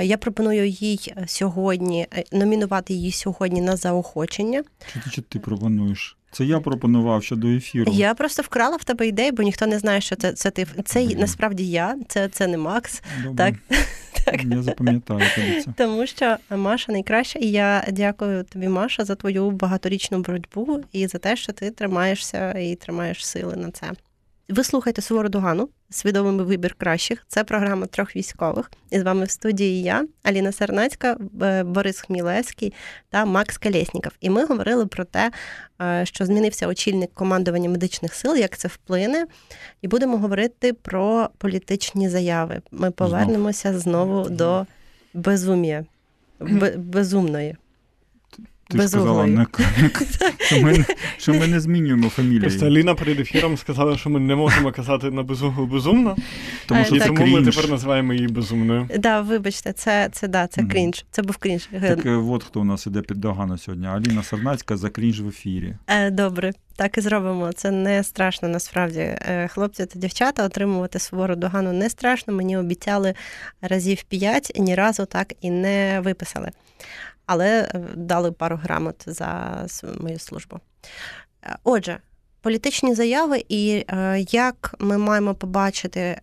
Я 0.03 0.17
пропоную 0.17 0.69
їй 0.69 1.15
сьогодні 1.27 2.07
номінувати 2.33 2.95
її 2.95 3.13
сьогодні 3.13 3.61
на 3.61 3.77
заохочення. 3.77 4.63
Ти, 5.05 5.11
що 5.11 5.23
ти 5.23 5.39
пропонуєш? 5.39 6.17
Це 6.33 6.45
я 6.45 6.61
пропонував 6.61 7.25
щодо 7.25 7.49
ефіру. 7.49 7.93
Я 7.93 8.15
просто 8.15 8.43
вкрала 8.43 8.77
в 8.77 8.85
тебе 8.85 9.07
ідею, 9.07 9.33
бо 9.33 9.43
ніхто 9.43 9.67
не 9.67 9.79
знає, 9.79 10.01
що 10.01 10.17
це 10.17 10.33
це 10.33 10.51
ти. 10.51 10.67
Це 10.85 11.05
Блин. 11.05 11.19
насправді 11.19 11.71
я, 11.71 11.97
це 12.09 12.29
це 12.29 12.47
не 12.47 12.59
Макс. 12.59 13.03
Добре. 13.25 13.57
Так. 13.71 13.79
Так. 14.27 14.45
Я 14.45 14.63
запам'ятаю 14.63 15.21
це. 15.35 15.65
Тому 15.77 16.07
що 16.07 16.37
Маша 16.51 16.93
найкраща, 16.93 17.39
і 17.39 17.47
я 17.47 17.85
дякую 17.93 18.45
тобі, 18.45 18.69
Маша, 18.69 19.05
за 19.05 19.15
твою 19.15 19.51
багаторічну 19.51 20.19
боротьбу 20.19 20.85
і 20.93 21.07
за 21.07 21.19
те, 21.19 21.37
що 21.37 21.53
ти 21.53 21.71
тримаєшся 21.71 22.53
і 22.53 22.75
тримаєш 22.75 23.27
сили 23.27 23.57
на 23.57 23.71
це. 23.71 23.93
Ви 24.49 24.65
слухаєте 24.65 25.03
сувору 25.03 25.29
догану, 25.29 25.69
свідомий 25.91 26.47
вибір 26.47 26.75
кращих. 26.75 27.25
Це 27.29 27.45
програма 27.45 27.87
трьох 27.87 28.17
військових. 28.17 28.71
І 28.91 28.99
з 28.99 29.03
вами 29.03 29.25
в 29.25 29.31
студії 29.31 29.83
я, 29.83 30.07
Аліна 30.23 30.53
Сернацька, 30.53 31.17
е, 31.43 31.63
Борис 31.63 32.01
Хмілевський 32.01 32.73
та 33.11 33.25
Макс 33.25 33.59
Калєсніков. 33.59 34.13
І 34.21 34.31
ми 34.31 34.45
говорили 34.45 34.87
про 34.87 35.05
те, 35.05 35.31
е, 35.83 36.07
що 36.07 36.27
змінився 36.27 36.69
очільник 36.69 37.15
командування 37.15 37.69
медичних 37.69 38.15
сил, 38.15 38.37
як 38.37 38.59
це 38.59 38.69
вплине. 38.69 39.27
І 39.83 39.89
будемо 39.89 40.19
говорити 40.19 40.73
про 40.73 41.31
політичні 41.39 42.09
заяви. 42.09 42.61
Ми 42.71 42.91
повернемося 42.91 43.79
знову 43.79 44.29
до 44.29 44.67
безум'я, 45.15 45.85
безумної. 46.77 47.57
Ти 48.69 48.79
ж 48.79 48.89
сказала, 48.89 49.27
не, 49.27 49.47
що, 50.39 50.63
ми, 50.63 50.85
що 51.19 51.35
ми 51.35 51.47
не 51.47 51.61
змінюємо 51.61 52.09
фамілію. 52.09 52.41
Просто 52.41 52.67
Аліна 52.67 52.95
перед 52.95 53.21
ефіром 53.21 53.57
сказала, 53.57 53.99
що 53.99 54.11
ми 54.11 54.21
не 54.21 54.35
можемо 54.35 54.73
казати 54.73 55.11
на 55.11 55.23
безуглу 55.23 55.67
безумно, 55.67 56.17
тому 56.67 56.85
що 56.85 56.97
і 56.97 57.01
тому 57.01 57.17
крінж. 57.17 57.33
ми 57.33 57.53
тепер 57.53 57.71
називаємо 57.71 58.13
її 58.13 58.29
безумною. 58.29 58.87
Так, 58.89 59.01
да, 59.01 59.21
вибачте, 59.21 59.73
це 59.73 60.09
це, 60.13 60.29
да, 60.29 60.47
це 60.47 60.63
mm. 60.63 60.71
крінж. 60.71 61.05
Це 61.11 61.23
був 61.23 61.37
крінж. 61.37 61.69
Так 61.83 61.99
от 62.07 62.45
хто 62.45 62.61
у 62.61 62.65
нас 62.65 62.87
іде 62.87 63.03
під 63.03 63.17
догану 63.17 63.59
сьогодні. 63.59 63.87
Аліна 63.87 64.23
Сарнацька 64.23 64.77
за 64.77 64.91
крінж 64.91 65.21
в 65.21 65.29
ефірі. 65.29 65.77
Е, 65.87 66.11
Добре, 66.11 66.53
так 66.77 66.99
і 66.99 67.01
зробимо. 67.01 67.53
Це 67.53 67.71
не 67.71 68.03
страшно 68.03 68.49
насправді. 68.49 69.01
Е, 69.01 69.49
хлопці 69.53 69.87
та 69.87 69.99
дівчата 69.99 70.45
отримувати 70.45 70.99
сувору 70.99 71.37
догану 71.37 71.73
не 71.73 71.91
страшно. 71.91 72.35
Мені 72.35 72.57
обіцяли 72.57 73.15
разів 73.63 74.03
п'ять, 74.03 74.53
ні 74.59 74.75
разу 74.75 75.07
так 75.07 75.33
і 75.41 75.51
не 75.51 76.01
виписали 76.05 76.51
але 77.27 77.63
е, 77.63 77.81
дали 77.95 78.33
пару 78.33 78.57
грамот 78.57 79.05
за 79.07 79.61
мою 80.01 80.19
службу. 80.19 80.61
Е, 81.43 81.57
отже, 81.65 81.99
політичні 82.41 82.95
заяви, 82.95 83.45
і 83.49 83.85
е, 83.89 84.25
як 84.31 84.75
ми 84.79 84.99
маємо 84.99 85.35
побачити 85.35 86.21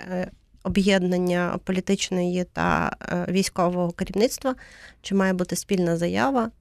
об'єднання 0.63 1.59
політичної 1.63 2.43
та 2.43 2.95
військового 3.29 3.91
керівництва, 3.91 4.55
чи 5.01 5.15
має 5.15 5.33
бути 5.33 5.55
спільна 5.55 5.97
заява, 5.97 6.51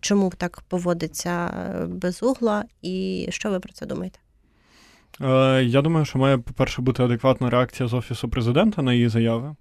чому 0.00 0.32
так 0.36 0.60
поводиться 0.60 1.50
безугла, 1.88 2.64
і 2.82 3.26
що 3.30 3.50
ви 3.50 3.60
про 3.60 3.72
це 3.72 3.86
думаєте? 3.86 4.18
Я 5.70 5.82
думаю, 5.82 6.06
що 6.06 6.18
має, 6.18 6.38
по-перше, 6.38 6.82
бути 6.82 7.02
адекватна 7.02 7.50
реакція 7.50 7.88
з 7.88 7.94
Офісу 7.94 8.28
президента 8.28 8.82
на 8.82 8.92
її 8.92 9.08
заяви. 9.08 9.54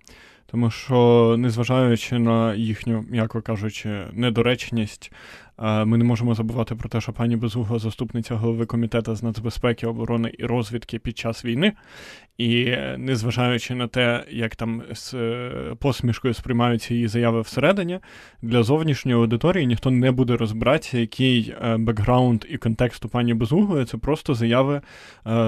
Тому 0.51 0.71
що, 0.71 1.35
незважаючи 1.39 2.19
на 2.19 2.55
їхню, 2.55 3.05
м'яко 3.09 3.41
кажучи, 3.41 4.07
недоречність, 4.13 5.11
е, 5.59 5.85
ми 5.85 5.97
не 5.97 6.03
можемо 6.03 6.35
забувати 6.35 6.75
про 6.75 6.89
те, 6.89 7.01
що 7.01 7.13
пані 7.13 7.35
Безугла 7.35 7.79
заступниця 7.79 8.35
голови 8.35 8.65
комітету 8.65 9.15
з 9.15 9.23
нацбезпеки, 9.23 9.87
оборони 9.87 10.33
і 10.37 10.45
розвідки 10.45 10.99
під 10.99 11.17
час 11.17 11.45
війни. 11.45 11.73
І 12.37 12.75
незважаючи 12.97 13.75
на 13.75 13.87
те, 13.87 14.25
як 14.29 14.55
там 14.55 14.83
з 14.93 15.13
е, 15.13 15.51
посмішкою 15.79 16.33
сприймаються 16.33 16.93
її 16.93 17.07
заяви 17.07 17.41
всередині, 17.41 17.99
для 18.41 18.63
зовнішньої 18.63 19.17
аудиторії 19.17 19.67
ніхто 19.67 19.91
не 19.91 20.11
буде 20.11 20.37
розбиратися, 20.37 20.97
який 20.97 21.55
е, 21.61 21.77
бекграунд 21.77 22.45
і 22.49 22.57
контекст 22.57 23.05
у 23.05 23.09
пані 23.09 23.33
Безуглої. 23.33 23.85
Це 23.85 23.97
просто 23.97 24.33
заяви 24.33 24.81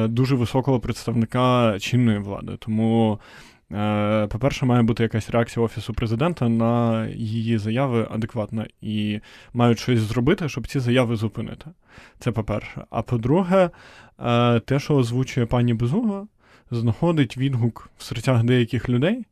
дуже 0.07 0.35
високого 0.35 0.79
представника 0.79 1.79
чинної 1.79 2.19
влади. 2.19 2.51
Тому. 2.59 3.19
Е, 3.71 4.27
по-перше, 4.27 4.65
має 4.65 4.81
бути 4.81 5.03
якась 5.03 5.29
реакція 5.29 5.65
Офісу 5.65 5.93
президента 5.93 6.49
на 6.49 7.05
її 7.07 7.57
заяви 7.57 8.07
адекватна 8.11 8.67
і 8.81 9.19
мають 9.53 9.79
щось 9.79 9.99
зробити, 9.99 10.49
щоб 10.49 10.67
ці 10.67 10.79
заяви 10.79 11.15
зупинити. 11.15 11.65
Це 12.19 12.31
по-перше. 12.31 12.85
А 12.89 13.01
по-друге, 13.01 13.69
е, 14.19 14.59
те, 14.59 14.79
що 14.79 14.95
озвучує 14.95 15.45
пані 15.45 15.73
Безуга, 15.73 16.27
знаходить 16.71 17.37
відгук 17.37 17.89
в 17.97 18.03
серцях 18.03 18.43
деяких 18.43 18.89
людей, 18.89 19.25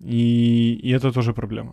і, 0.00 0.70
і 0.70 0.98
це 0.98 1.10
теж 1.10 1.32
проблема. 1.32 1.72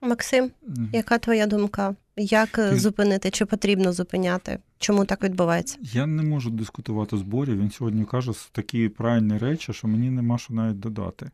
Максим, 0.00 0.50
яка 0.92 1.18
твоя 1.18 1.46
думка? 1.46 1.94
Як 2.16 2.48
Ти... 2.48 2.76
зупинити? 2.76 3.30
Чи 3.30 3.46
потрібно 3.46 3.92
зупиняти? 3.92 4.58
Чому 4.78 5.04
так 5.04 5.22
відбувається? 5.22 5.78
Я 5.82 6.06
не 6.06 6.22
можу 6.22 6.50
дискутувати 6.50 7.16
з 7.16 7.22
Борі. 7.22 7.50
Він 7.50 7.70
сьогодні 7.70 8.04
каже 8.04 8.32
такі 8.52 8.88
правильні 8.88 9.38
речі, 9.38 9.72
що 9.72 9.88
мені 9.88 10.10
нема 10.10 10.38
що 10.38 10.54
навіть 10.54 10.80
додати. 10.80 11.30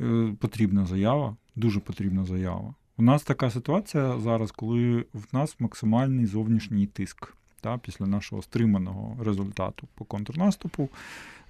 Е, 0.00 0.34
потрібна 0.40 0.86
заява, 0.86 1.36
дуже 1.56 1.80
потрібна 1.80 2.24
заява. 2.24 2.74
У 2.96 3.02
нас 3.02 3.22
така 3.22 3.50
ситуація 3.50 4.18
зараз, 4.20 4.50
коли 4.50 5.04
в 5.14 5.24
нас 5.32 5.56
максимальний 5.58 6.26
зовнішній 6.26 6.86
тиск 6.86 7.34
та, 7.60 7.78
після 7.78 8.06
нашого 8.06 8.42
стриманого 8.42 9.24
результату 9.24 9.88
по 9.94 10.04
контрнаступу. 10.04 10.88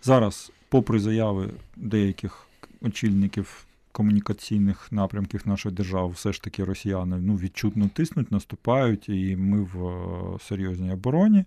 Зараз, 0.02 0.52
попри 0.68 0.98
заяви 0.98 1.50
деяких 1.76 2.46
очільників 2.82 3.66
комунікаційних 3.96 4.92
напрямків 4.92 5.42
нашої 5.44 5.74
держави 5.74 6.08
все 6.08 6.32
ж 6.32 6.42
таки 6.42 6.64
росіяни 6.64 7.16
ну, 7.20 7.36
відчутно 7.36 7.90
тиснуть, 7.94 8.32
наступають, 8.32 9.08
і 9.08 9.36
ми 9.36 9.62
в 9.62 9.86
е, 9.86 10.38
серйозній 10.40 10.92
обороні. 10.92 11.44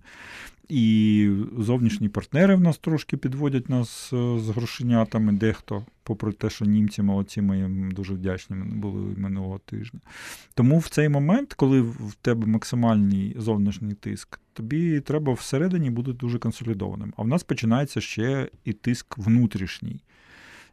І 0.69 1.31
зовнішні 1.57 2.09
партнери 2.09 2.55
в 2.55 2.61
нас 2.61 2.77
трошки 2.77 3.17
підводять 3.17 3.69
нас 3.69 4.13
е, 4.13 4.39
з 4.39 4.49
грошенятами, 4.49 5.31
дехто, 5.33 5.85
попри 6.03 6.31
те, 6.31 6.49
що 6.49 6.65
німці 6.65 7.01
молодці, 7.01 7.41
ми 7.41 7.89
дуже 7.95 8.13
вдячні 8.13 8.55
були 8.55 9.15
минулого 9.17 9.59
тижня. 9.65 9.99
Тому 10.53 10.79
в 10.79 10.87
цей 10.87 11.09
момент, 11.09 11.53
коли 11.53 11.81
в 11.81 12.15
тебе 12.21 12.47
максимальний 12.47 13.35
зовнішній 13.39 13.93
тиск, 13.93 14.39
тобі 14.53 14.99
треба 14.99 15.33
всередині 15.33 15.89
бути 15.89 16.13
дуже 16.13 16.39
консолідованим. 16.39 17.13
А 17.17 17.21
в 17.21 17.27
нас 17.27 17.43
починається 17.43 18.01
ще 18.01 18.49
і 18.65 18.73
тиск 18.73 19.17
внутрішній. 19.17 19.99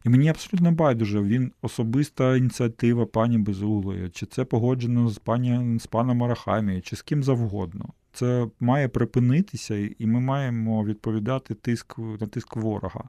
І 0.06 0.08
мені 0.08 0.28
абсолютно 0.28 0.72
байдуже, 0.72 1.22
він 1.22 1.52
особиста 1.62 2.36
ініціатива 2.36 3.06
пані 3.06 3.38
Безуглої, 3.38 4.10
чи 4.10 4.26
це 4.26 4.44
погоджено 4.44 5.08
з 5.08 5.18
пані 5.18 5.78
з 5.78 5.86
паном 5.86 6.22
Арахамією, 6.22 6.82
чи 6.82 6.96
з 6.96 7.02
ким 7.02 7.22
завгодно. 7.22 7.88
Це 8.12 8.46
має 8.60 8.88
припинитися, 8.88 9.76
і 9.98 10.06
ми 10.06 10.20
маємо 10.20 10.84
відповідати 10.84 11.54
тиск 11.54 11.98
на 11.98 12.26
тиск 12.26 12.56
ворога 12.56 13.04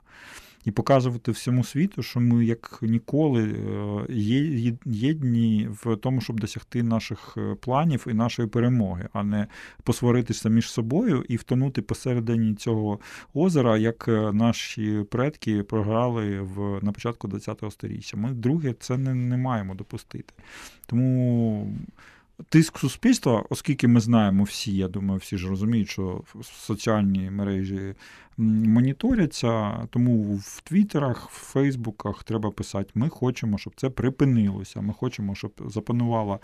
і 0.68 0.72
показувати 0.72 1.32
всьому 1.32 1.64
світу, 1.64 2.04
що 2.04 2.20
ми 2.20 2.46
як 2.46 2.80
ніколи 2.82 3.44
е, 3.44 4.14
є 4.14 4.74
єдні 4.86 5.70
в 5.84 5.96
тому, 5.96 6.22
щоб 6.22 6.40
досягти 6.40 6.84
наших 6.84 7.34
е, 7.38 7.56
планів 7.56 8.06
і 8.10 8.14
нашої 8.14 8.48
перемоги, 8.48 9.10
а 9.14 9.24
не 9.24 9.48
посваритися 9.84 10.50
між 10.50 10.72
собою 10.72 11.26
і 11.28 11.36
втонути 11.36 11.82
посередині 11.82 12.56
цього 12.56 13.00
озера, 13.34 13.78
як 13.78 14.08
е, 14.08 14.32
наші 14.34 15.04
предки 15.12 15.64
програли 15.64 16.42
в 16.42 16.80
на 16.82 16.92
початку 16.92 17.30
ХХ 17.30 17.72
століття. 17.72 18.18
Ми 18.18 18.32
друге 18.32 18.74
це 18.80 18.98
не, 18.98 19.14
не 19.14 19.38
маємо 19.38 19.76
допустити. 19.76 20.34
Тому. 20.86 21.78
Тиск 22.50 22.80
суспільства, 22.80 23.43
оскільки 23.50 23.88
ми 23.88 24.00
знаємо 24.00 24.43
всі, 24.43 24.76
я 24.76 24.88
думаю, 24.88 25.19
всі 25.19 25.38
ж 25.38 25.47
розуміють, 25.47 25.89
що 25.89 26.21
соціальні 26.43 27.32
мережі 27.32 27.93
моніторяться, 28.38 29.71
тому 29.89 30.36
в 30.36 30.62
Твіттерах, 30.62 31.30
в 31.30 31.52
Фейсбуках 31.52 32.23
треба 32.23 32.52
писати: 32.52 32.91
ми 32.95 33.10
хочемо, 33.10 33.58
щоб 33.58 33.73
це 33.76 33.89
припинилося. 33.89 34.82
Ми 34.82 34.93
хочемо, 34.93 35.36
щоб 35.36 35.52
запанувала 35.65 36.39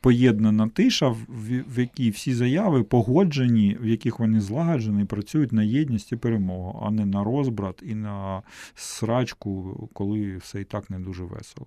поєднана 0.00 0.68
тиша, 0.68 1.16
в 1.28 1.80
якій 1.80 2.10
всі 2.10 2.34
заяви 2.34 2.82
погоджені, 2.82 3.78
в 3.80 3.86
яких 3.86 4.18
вони 4.18 4.40
злагоджені, 4.40 5.04
працюють 5.04 5.52
на 5.52 5.62
єдність 5.62 6.12
і 6.12 6.16
перемогу, 6.16 6.82
а 6.86 6.90
не 6.90 7.06
на 7.06 7.24
розбрат 7.24 7.82
і 7.86 7.94
на 7.94 8.42
срачку, 8.74 9.88
коли 9.92 10.36
все 10.36 10.60
і 10.60 10.64
так 10.64 10.90
не 10.90 10.98
дуже 10.98 11.24
весело. 11.24 11.66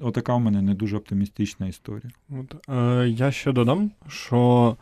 Отака 0.00 0.34
в 0.34 0.40
мене 0.40 0.62
не 0.62 0.74
дуже 0.74 0.96
оптимістична 0.96 1.66
історія. 1.66 2.12
От, 2.30 2.68
е, 2.68 3.08
Я 3.08 3.32
ще 3.32 3.52
додам, 3.52 3.90
що 4.08 4.76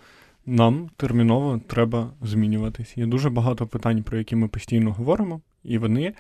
нам 0.46 0.90
терміново 0.96 1.60
треба 1.66 2.10
змінюватись. 2.22 2.96
Є 2.96 3.06
дуже 3.06 3.30
багато 3.30 3.66
питань, 3.66 4.02
про 4.02 4.18
які 4.18 4.36
ми 4.36 4.48
постійно 4.48 4.92
говоримо, 4.92 5.40
і 5.64 5.78
вони 5.78 6.14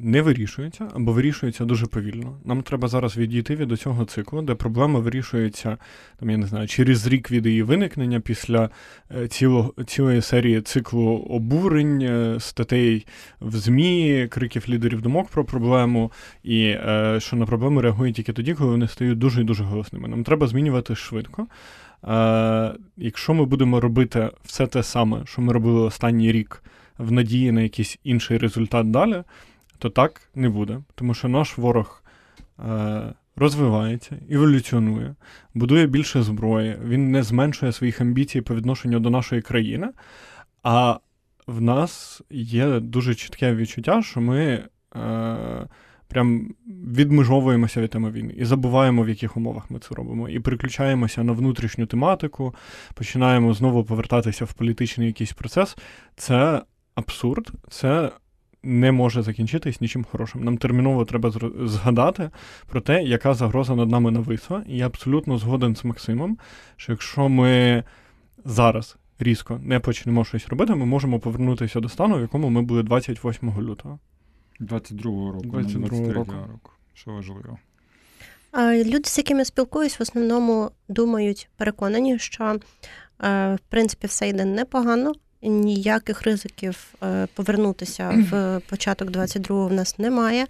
не 0.00 0.22
вирішуються 0.22 0.88
або 0.94 1.12
вирішуються 1.12 1.64
дуже 1.64 1.86
повільно. 1.86 2.38
Нам 2.44 2.62
треба 2.62 2.88
зараз 2.88 3.16
відійти 3.16 3.56
від 3.56 3.80
цього 3.80 4.04
циклу, 4.04 4.42
де 4.42 4.54
проблема 4.54 5.00
вирішується 5.00 5.78
там, 6.18 6.30
я 6.30 6.36
не 6.36 6.46
знаю, 6.46 6.68
через 6.68 7.06
рік 7.06 7.30
від 7.30 7.46
її 7.46 7.62
виникнення 7.62 8.20
після 8.20 8.70
е, 9.16 9.28
ціло, 9.28 9.74
цілої 9.86 10.22
серії 10.22 10.60
циклу 10.60 11.26
обурень, 11.30 12.02
е, 12.02 12.36
статей 12.40 13.06
в 13.40 13.56
ЗМІ, 13.56 14.26
криків 14.30 14.64
лідерів 14.68 15.02
думок 15.02 15.28
про 15.28 15.44
проблему, 15.44 16.12
і 16.42 16.64
е, 16.64 17.16
що 17.20 17.36
на 17.36 17.46
проблеми 17.46 17.82
реагують 17.82 18.16
тільки 18.16 18.32
тоді, 18.32 18.54
коли 18.54 18.70
вони 18.70 18.88
стають 18.88 19.18
дуже 19.18 19.40
і 19.40 19.44
дуже 19.44 19.64
голосними. 19.64 20.08
Нам 20.08 20.24
треба 20.24 20.46
змінювати 20.46 20.94
швидко. 20.94 21.46
Е, 22.08 22.74
Якщо 22.96 23.34
ми 23.34 23.44
будемо 23.44 23.80
робити 23.80 24.30
все 24.44 24.66
те 24.66 24.82
саме, 24.82 25.22
що 25.26 25.42
ми 25.42 25.52
робили 25.52 25.80
останній 25.80 26.32
рік, 26.32 26.62
в 26.98 27.12
надії 27.12 27.52
на 27.52 27.60
якийсь 27.60 27.98
інший 28.04 28.38
результат 28.38 28.90
далі, 28.90 29.22
то 29.82 29.90
так 29.90 30.22
не 30.34 30.48
буде. 30.48 30.80
Тому 30.94 31.14
що 31.14 31.28
наш 31.28 31.58
ворог 31.58 32.02
е, 32.58 33.14
розвивається, 33.36 34.16
еволюціонує, 34.30 35.14
будує 35.54 35.86
більше 35.86 36.22
зброї, 36.22 36.76
він 36.84 37.10
не 37.10 37.22
зменшує 37.22 37.72
своїх 37.72 38.00
амбіцій 38.00 38.40
по 38.40 38.54
відношенню 38.54 39.00
до 39.00 39.10
нашої 39.10 39.42
країни. 39.42 39.88
А 40.62 40.98
в 41.46 41.60
нас 41.60 42.22
є 42.30 42.80
дуже 42.80 43.14
чітке 43.14 43.54
відчуття, 43.54 44.02
що 44.02 44.20
ми. 44.20 44.64
Е, 44.96 45.66
прям 46.08 46.54
відмежовуємося 46.66 47.80
від 47.80 47.90
теми 47.90 48.10
війни 48.10 48.34
і 48.36 48.44
забуваємо, 48.44 49.02
в 49.02 49.08
яких 49.08 49.36
умовах 49.36 49.70
ми 49.70 49.78
це 49.78 49.94
робимо. 49.94 50.28
І 50.28 50.40
переключаємося 50.40 51.24
на 51.24 51.32
внутрішню 51.32 51.86
тематику, 51.86 52.54
починаємо 52.94 53.54
знову 53.54 53.84
повертатися 53.84 54.44
в 54.44 54.52
політичний 54.52 55.06
якийсь 55.06 55.32
процес. 55.32 55.76
Це 56.16 56.62
абсурд, 56.94 57.52
це 57.70 58.10
не 58.62 58.92
може 58.92 59.22
закінчитись 59.22 59.80
нічим 59.80 60.04
хорошим. 60.04 60.44
Нам 60.44 60.56
терміново 60.58 61.04
треба 61.04 61.30
згадати 61.64 62.30
про 62.66 62.80
те, 62.80 63.02
яка 63.02 63.34
загроза 63.34 63.74
над 63.74 63.90
нами 63.90 64.10
нависла. 64.10 64.64
І 64.68 64.76
я 64.76 64.86
абсолютно 64.86 65.38
згоден 65.38 65.76
з 65.76 65.84
Максимом, 65.84 66.38
що 66.76 66.92
якщо 66.92 67.28
ми 67.28 67.84
зараз. 68.44 68.96
Різко 69.18 69.60
не 69.62 69.80
почнемо 69.80 70.24
щось 70.24 70.48
робити, 70.48 70.74
ми 70.74 70.86
можемо 70.86 71.20
повернутися 71.20 71.80
до 71.80 71.88
стану, 71.88 72.16
в 72.16 72.20
якому 72.20 72.48
ми 72.48 72.62
були 72.62 72.82
28 72.82 73.60
лютого. 73.60 73.98
22-го 74.60 75.32
року, 75.32 75.46
22 75.46 75.98
не 75.98 76.12
року. 76.12 76.34
року. 76.52 76.70
Що 76.94 77.10
важливо. 77.10 77.58
Люди, 78.84 79.04
з 79.04 79.18
якими 79.18 79.44
спілкуюсь, 79.44 79.98
в 79.98 80.02
основному 80.02 80.70
думають, 80.88 81.48
переконані, 81.56 82.18
що 82.18 82.58
в 83.18 83.58
принципі 83.68 84.06
все 84.06 84.28
йде 84.28 84.44
непогано, 84.44 85.12
ніяких 85.42 86.22
ризиків 86.22 86.94
е, 87.02 87.28
повернутися 87.34 88.26
в 88.30 88.60
початок 88.68 89.10
22-го 89.10 89.68
в 89.68 89.72
нас 89.72 89.98
немає. 89.98 90.46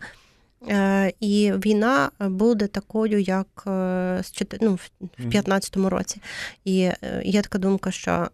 Е, 0.68 1.12
і 1.20 1.52
війна 1.52 2.10
буде 2.20 2.66
такою, 2.66 3.20
як 3.20 3.64
е, 3.66 4.22
ну, 4.60 4.78
в 5.18 5.24
15-му 5.24 5.90
році. 5.90 6.20
І 6.64 6.90
є 7.24 7.42
така 7.42 7.58
думка, 7.58 7.90
що 7.90 8.28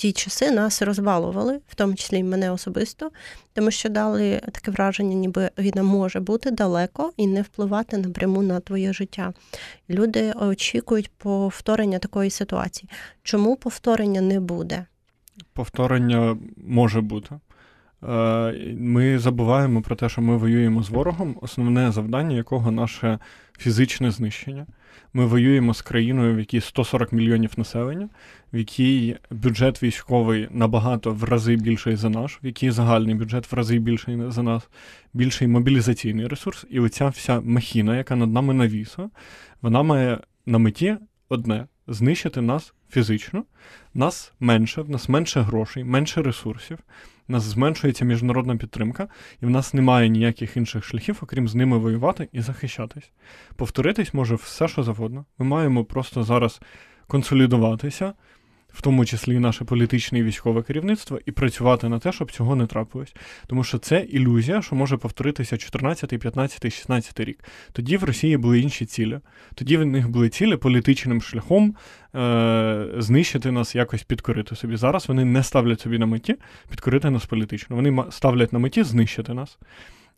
ті 0.00 0.12
часи 0.12 0.50
нас 0.50 0.82
розбалували, 0.82 1.60
в 1.68 1.74
тому 1.74 1.94
числі 1.94 2.18
і 2.18 2.22
мене 2.22 2.50
особисто, 2.50 3.10
тому 3.52 3.70
що 3.70 3.88
дали 3.88 4.40
таке 4.52 4.70
враження, 4.70 5.14
ніби 5.14 5.50
війна 5.58 5.82
може 5.82 6.20
бути 6.20 6.50
далеко 6.50 7.12
і 7.16 7.26
не 7.26 7.42
впливати 7.42 7.98
напряму 7.98 8.42
на 8.42 8.60
твоє 8.60 8.92
життя. 8.92 9.32
Люди 9.90 10.32
очікують 10.32 11.10
повторення 11.10 11.98
такої 11.98 12.30
ситуації. 12.30 12.90
Чому 13.22 13.56
повторення 13.56 14.20
не 14.20 14.40
буде? 14.40 14.86
Повторення 15.60 16.36
може 16.66 17.00
бути. 17.00 17.34
Е, 17.34 18.74
ми 18.78 19.18
забуваємо 19.18 19.82
про 19.82 19.96
те, 19.96 20.08
що 20.08 20.22
ми 20.22 20.36
воюємо 20.36 20.82
з 20.82 20.90
ворогом, 20.90 21.36
основне 21.40 21.92
завдання 21.92 22.36
якого 22.36 22.70
наше 22.70 23.18
фізичне 23.58 24.10
знищення. 24.10 24.66
Ми 25.12 25.26
воюємо 25.26 25.74
з 25.74 25.82
країною, 25.82 26.34
в 26.34 26.38
якій 26.38 26.60
140 26.60 27.12
мільйонів 27.12 27.50
населення, 27.56 28.08
в 28.52 28.56
якій 28.56 29.16
бюджет 29.30 29.82
військовий 29.82 30.48
набагато 30.50 31.12
в 31.12 31.24
рази 31.24 31.56
більший 31.56 31.96
за 31.96 32.08
наш, 32.08 32.38
в 32.42 32.46
якій 32.46 32.70
загальний 32.70 33.14
бюджет 33.14 33.52
в 33.52 33.54
рази 33.54 33.78
більший 33.78 34.30
за 34.30 34.42
нас, 34.42 34.68
більший 35.14 35.48
мобілізаційний 35.48 36.26
ресурс. 36.26 36.66
І 36.70 36.80
оця 36.80 37.08
вся 37.08 37.40
махіна, 37.40 37.96
яка 37.96 38.16
над 38.16 38.32
нами 38.32 38.54
навісла, 38.54 39.10
вона 39.62 39.82
має 39.82 40.18
на 40.46 40.58
меті 40.58 40.96
одне 41.28 41.66
знищити 41.86 42.40
нас 42.40 42.74
фізично, 42.90 43.44
нас 43.94 44.32
менше, 44.40 44.82
в 44.82 44.90
нас 44.90 45.08
менше 45.08 45.40
грошей, 45.40 45.84
менше 45.84 46.22
ресурсів 46.22 46.78
в 47.30 47.32
нас 47.32 47.42
зменшується 47.42 48.04
міжнародна 48.04 48.56
підтримка, 48.56 49.08
і 49.42 49.46
в 49.46 49.50
нас 49.50 49.74
немає 49.74 50.08
ніяких 50.08 50.56
інших 50.56 50.84
шляхів, 50.84 51.18
окрім 51.22 51.48
з 51.48 51.54
ними 51.54 51.78
воювати 51.78 52.28
і 52.32 52.40
захищатись. 52.40 53.10
Повторитись 53.56 54.14
може 54.14 54.34
все, 54.34 54.68
що 54.68 54.82
завгодно. 54.82 55.24
Ми 55.38 55.46
маємо 55.46 55.84
просто 55.84 56.22
зараз 56.22 56.60
консолідуватися 57.06 58.12
в 58.72 58.82
тому 58.82 59.04
числі 59.04 59.34
і 59.34 59.38
наше 59.38 59.64
політичне 59.64 60.18
і 60.18 60.22
військове 60.22 60.62
керівництво, 60.62 61.20
і 61.26 61.32
працювати 61.32 61.88
на 61.88 61.98
те, 61.98 62.12
щоб 62.12 62.32
цього 62.32 62.56
не 62.56 62.66
трапилось. 62.66 63.14
Тому 63.46 63.64
що 63.64 63.78
це 63.78 64.00
ілюзія, 64.00 64.62
що 64.62 64.76
може 64.76 64.96
повторитися 64.96 65.56
14, 65.56 66.18
15, 66.20 66.72
16 66.72 67.20
рік. 67.20 67.44
Тоді 67.72 67.96
в 67.96 68.04
Росії 68.04 68.36
були 68.36 68.60
інші 68.60 68.86
цілі. 68.86 69.18
Тоді 69.54 69.76
в 69.76 69.86
них 69.86 70.08
були 70.08 70.28
цілі 70.28 70.56
політичним 70.56 71.22
шляхом 71.22 71.74
е- 72.14 72.86
знищити 72.98 73.50
нас, 73.50 73.74
якось 73.74 74.02
підкорити 74.02 74.56
собі. 74.56 74.76
Зараз 74.76 75.08
вони 75.08 75.24
не 75.24 75.42
ставлять 75.42 75.80
собі 75.80 75.98
на 75.98 76.06
меті 76.06 76.36
підкорити 76.70 77.10
нас 77.10 77.26
політично. 77.26 77.76
Вони 77.76 78.04
ставлять 78.10 78.52
на 78.52 78.58
меті 78.58 78.82
знищити 78.82 79.34
нас. 79.34 79.58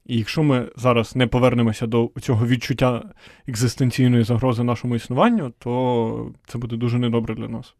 І 0.07 0.19
якщо 0.19 0.43
ми 0.43 0.69
зараз 0.77 1.17
не 1.17 1.27
повернемося 1.27 1.87
до 1.87 2.11
цього 2.21 2.47
відчуття 2.47 3.03
екзистенційної 3.47 4.25
загрози 4.25 4.63
нашому 4.63 4.97
існуванню, 4.97 5.53
то 5.59 6.33
це 6.47 6.59
буде 6.59 6.77
дуже 6.77 6.99
недобре 6.99 7.35
для 7.35 7.49
нас. 7.49 7.75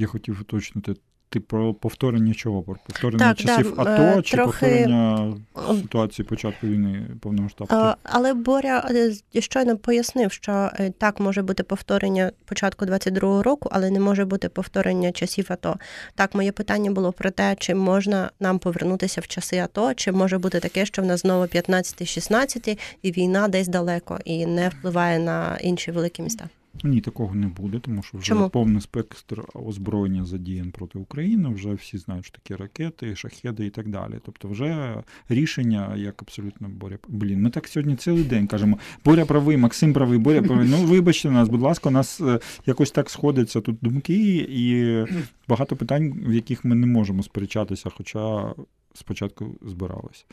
Я 0.00 0.06
хотів 0.06 0.38
уточнити 0.40 0.94
ти 1.28 1.40
про 1.40 1.74
повторення 1.74 2.34
чого? 2.34 2.62
Про 2.62 2.76
повторення 2.86 3.18
так, 3.18 3.36
часів 3.36 3.74
да, 3.76 3.82
АТО 3.82 4.18
е, 4.18 4.22
чи 4.22 4.36
трохи... 4.36 4.66
повторення 4.66 5.36
ситуації 5.82 6.26
початку 6.26 6.66
війни 6.66 7.06
повномасштабної? 7.20 7.94
Але 8.02 8.34
Боря 8.34 8.88
е, 9.34 9.40
щойно 9.40 9.76
пояснив, 9.76 10.32
що 10.32 10.52
е, 10.52 10.92
так 10.98 11.20
може 11.20 11.42
бути 11.42 11.62
повторення 11.62 12.32
початку 12.44 12.84
22-го 12.84 13.42
року, 13.42 13.68
але 13.72 13.90
не 13.90 14.00
може 14.00 14.24
бути 14.24 14.48
повторення 14.48 15.12
часів 15.12 15.46
АТО. 15.48 15.76
Так, 16.14 16.34
моє 16.34 16.52
питання 16.52 16.90
було 16.90 17.12
про 17.12 17.30
те, 17.30 17.56
чи 17.58 17.74
можна 17.74 18.30
нам 18.40 18.58
повернутися 18.58 19.20
в 19.20 19.26
часи 19.26 19.58
АТО, 19.58 19.94
чи 19.94 20.12
може 20.12 20.38
бути 20.38 20.60
таке, 20.60 20.86
що 20.86 21.02
в 21.02 21.06
нас 21.06 21.20
знову 21.20 21.44
15-16 21.44 22.78
і 23.02 23.12
війна 23.12 23.48
десь 23.48 23.68
далеко 23.68 24.18
і 24.24 24.46
не 24.46 24.68
впливає 24.68 25.18
на 25.18 25.58
інші 25.60 25.90
великі 25.90 26.22
міста. 26.22 26.48
Ні, 26.84 27.00
такого 27.00 27.34
не 27.34 27.46
буде, 27.46 27.78
тому 27.78 28.02
що 28.02 28.18
вже 28.18 28.26
Чому? 28.26 28.50
повний 28.50 28.80
спектр 28.80 29.44
озброєння 29.54 30.24
задіян 30.24 30.70
проти 30.70 30.98
України. 30.98 31.48
Вже 31.48 31.74
всі 31.74 31.98
знають, 31.98 32.24
що 32.24 32.34
такі 32.38 32.54
ракети, 32.54 33.16
шахеди 33.16 33.66
і 33.66 33.70
так 33.70 33.88
далі. 33.88 34.14
Тобто, 34.24 34.48
вже 34.48 35.02
рішення, 35.28 35.96
як 35.96 36.22
абсолютно 36.22 36.68
Боря. 36.68 36.98
Блін, 37.08 37.42
ми 37.42 37.50
так 37.50 37.68
сьогодні 37.68 37.96
цілий 37.96 38.24
день 38.24 38.46
кажемо: 38.46 38.78
Боря 39.04 39.24
правий, 39.24 39.56
Максим 39.56 39.92
правий, 39.92 40.18
Боря 40.18 40.42
правий. 40.42 40.68
Ну 40.68 40.76
вибачте 40.76 41.30
нас, 41.30 41.48
будь 41.48 41.60
ласка, 41.60 41.88
у 41.88 41.92
нас 41.92 42.20
е, 42.20 42.40
якось 42.66 42.90
так 42.90 43.10
сходяться 43.10 43.60
тут 43.60 43.76
думки, 43.82 44.46
і 44.48 45.04
багато 45.48 45.76
питань, 45.76 46.12
в 46.26 46.32
яких 46.32 46.64
ми 46.64 46.74
не 46.74 46.86
можемо 46.86 47.22
сперечатися, 47.22 47.90
хоча 47.96 48.54
спочатку 48.94 49.58
збиралися. 49.62 50.24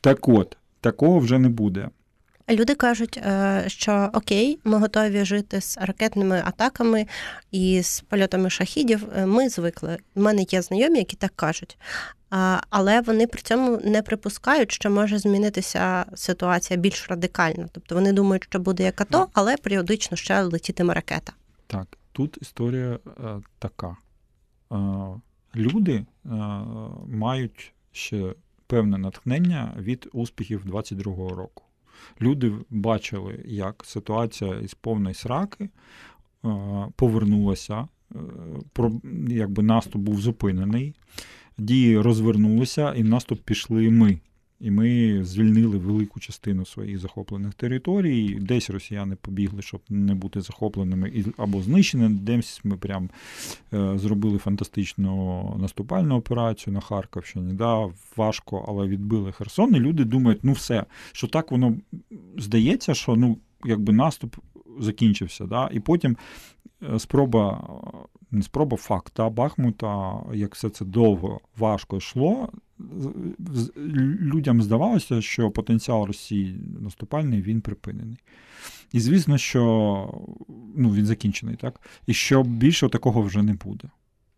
Так 0.00 0.28
от, 0.28 0.56
такого 0.80 1.18
вже 1.18 1.38
не 1.38 1.48
буде. 1.48 1.88
Люди 2.50 2.74
кажуть, 2.74 3.16
е, 3.16 3.64
що 3.66 4.10
окей, 4.12 4.58
ми 4.64 4.78
готові 4.78 5.24
жити 5.24 5.60
з 5.60 5.78
ракетними 5.80 6.42
атаками 6.44 7.06
і 7.50 7.82
з 7.82 8.00
польотами 8.00 8.50
шахідів. 8.50 9.06
Е, 9.16 9.26
ми 9.26 9.48
звикли. 9.48 9.98
У 10.14 10.20
мене 10.20 10.46
є 10.50 10.62
знайомі, 10.62 10.98
які 10.98 11.16
так 11.16 11.32
кажуть. 11.36 11.78
Але 12.70 13.00
вони 13.00 13.26
при 13.26 13.42
цьому 13.42 13.80
не 13.84 14.02
припускають, 14.02 14.72
що 14.72 14.90
може 14.90 15.18
змінитися 15.18 16.04
ситуація 16.14 16.80
більш 16.80 17.10
радикально. 17.10 17.66
Тобто 17.72 17.94
вони 17.94 18.12
думають, 18.12 18.44
що 18.44 18.58
буде 18.58 18.82
як 18.82 19.00
АТО, 19.00 19.28
але 19.32 19.56
періодично 19.56 20.16
ще 20.16 20.42
летітиме 20.42 20.94
ракета. 20.94 21.32
Так, 21.66 21.98
тут 22.12 22.38
історія 22.42 22.98
е, 23.24 23.40
така. 23.58 23.96
Люди 25.56 26.06
мають 27.06 27.72
ще 27.92 28.34
певне 28.66 28.98
натхнення 28.98 29.74
від 29.78 30.08
успіхів 30.12 30.66
22-го 30.66 31.28
року. 31.28 31.63
Люди 32.20 32.52
бачили, 32.70 33.44
як 33.46 33.82
ситуація 33.86 34.54
із 34.54 34.74
повної 34.74 35.14
сраки 35.14 35.64
е, 35.64 35.70
повернулася, 36.96 37.88
е, 38.14 38.18
якби 39.28 39.62
наступ 39.62 40.02
був 40.02 40.20
зупинений, 40.20 40.94
дії 41.58 42.00
розвернулися, 42.00 42.94
і 42.94 43.02
в 43.02 43.08
наступ 43.08 43.40
пішли 43.40 43.90
ми. 43.90 44.18
І 44.60 44.70
ми 44.70 45.20
звільнили 45.24 45.78
велику 45.78 46.20
частину 46.20 46.66
своїх 46.66 46.98
захоплених 46.98 47.54
територій. 47.54 48.38
Десь 48.40 48.70
росіяни 48.70 49.16
побігли, 49.16 49.62
щоб 49.62 49.80
не 49.88 50.14
бути 50.14 50.40
захопленими 50.40 51.24
або 51.36 51.62
знищеними. 51.62 52.14
Десь 52.14 52.60
ми 52.64 52.76
прям 52.76 53.10
е, 53.72 53.98
зробили 53.98 54.38
фантастичну 54.38 55.56
наступальну 55.60 56.16
операцію 56.16 56.74
на 56.74 56.80
Харківщині. 56.80 57.52
Да, 57.52 57.88
Важко, 58.16 58.64
але 58.68 58.86
відбили 58.86 59.32
Херсон. 59.32 59.74
І 59.74 59.80
люди 59.80 60.04
думають, 60.04 60.40
ну 60.42 60.52
все, 60.52 60.84
що 61.12 61.26
так 61.26 61.50
воно 61.50 61.76
здається, 62.38 62.94
що 62.94 63.16
ну, 63.16 63.38
якби 63.64 63.92
наступ 63.92 64.36
закінчився. 64.80 65.46
Да? 65.46 65.68
І 65.72 65.80
потім 65.80 66.16
е, 66.82 66.98
спроба. 66.98 67.68
Не 68.30 68.42
спроба 68.42 68.76
факта 68.76 69.30
Бахмута, 69.30 70.22
як 70.32 70.54
все 70.54 70.70
це 70.70 70.84
довго 70.84 71.40
важко 71.56 71.96
йшло, 71.96 72.48
людям 74.20 74.62
здавалося, 74.62 75.22
що 75.22 75.50
потенціал 75.50 76.04
Росії 76.04 76.60
наступальний 76.80 77.42
він 77.42 77.60
припинений. 77.60 78.18
І 78.92 79.00
звісно, 79.00 79.38
що 79.38 79.62
ну, 80.76 80.90
він 80.90 81.06
закінчений, 81.06 81.56
так? 81.56 81.80
І 82.06 82.14
що 82.14 82.42
більше 82.42 82.88
такого 82.88 83.22
вже 83.22 83.42
не 83.42 83.54
буде. 83.54 83.88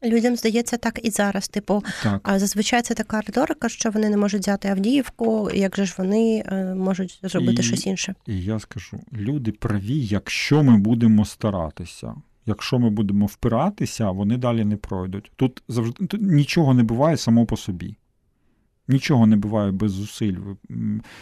Людям 0.06 0.36
здається 0.36 0.76
так 0.76 1.00
і 1.02 1.10
зараз. 1.10 1.48
Типу, 1.48 1.84
так. 2.02 2.32
зазвичай 2.36 2.82
це 2.82 2.94
така 2.94 3.20
риторика, 3.20 3.68
що 3.68 3.90
вони 3.90 4.10
не 4.10 4.16
можуть 4.16 4.40
взяти 4.40 4.68
Авдіївку, 4.68 5.50
як 5.54 5.76
же 5.76 5.84
ж 5.84 5.94
вони 5.98 6.44
е, 6.46 6.74
можуть 6.74 7.20
зробити 7.22 7.62
і, 7.62 7.64
щось 7.64 7.86
інше? 7.86 8.14
І 8.26 8.42
я 8.42 8.58
скажу: 8.58 9.00
люди 9.12 9.52
праві, 9.52 9.98
якщо 9.98 10.62
ми 10.62 10.78
будемо 10.78 11.24
старатися. 11.24 12.14
Якщо 12.46 12.78
ми 12.78 12.90
будемо 12.90 13.26
впиратися, 13.26 14.10
вони 14.10 14.36
далі 14.36 14.64
не 14.64 14.76
пройдуть. 14.76 15.32
Тут 15.36 15.62
завжди 15.68 16.06
тут 16.06 16.22
нічого 16.22 16.74
не 16.74 16.82
буває 16.82 17.16
само 17.16 17.46
по 17.46 17.56
собі. 17.56 17.96
Нічого 18.88 19.26
не 19.26 19.36
буває 19.36 19.72
без 19.72 19.92
зусиль. 19.92 20.36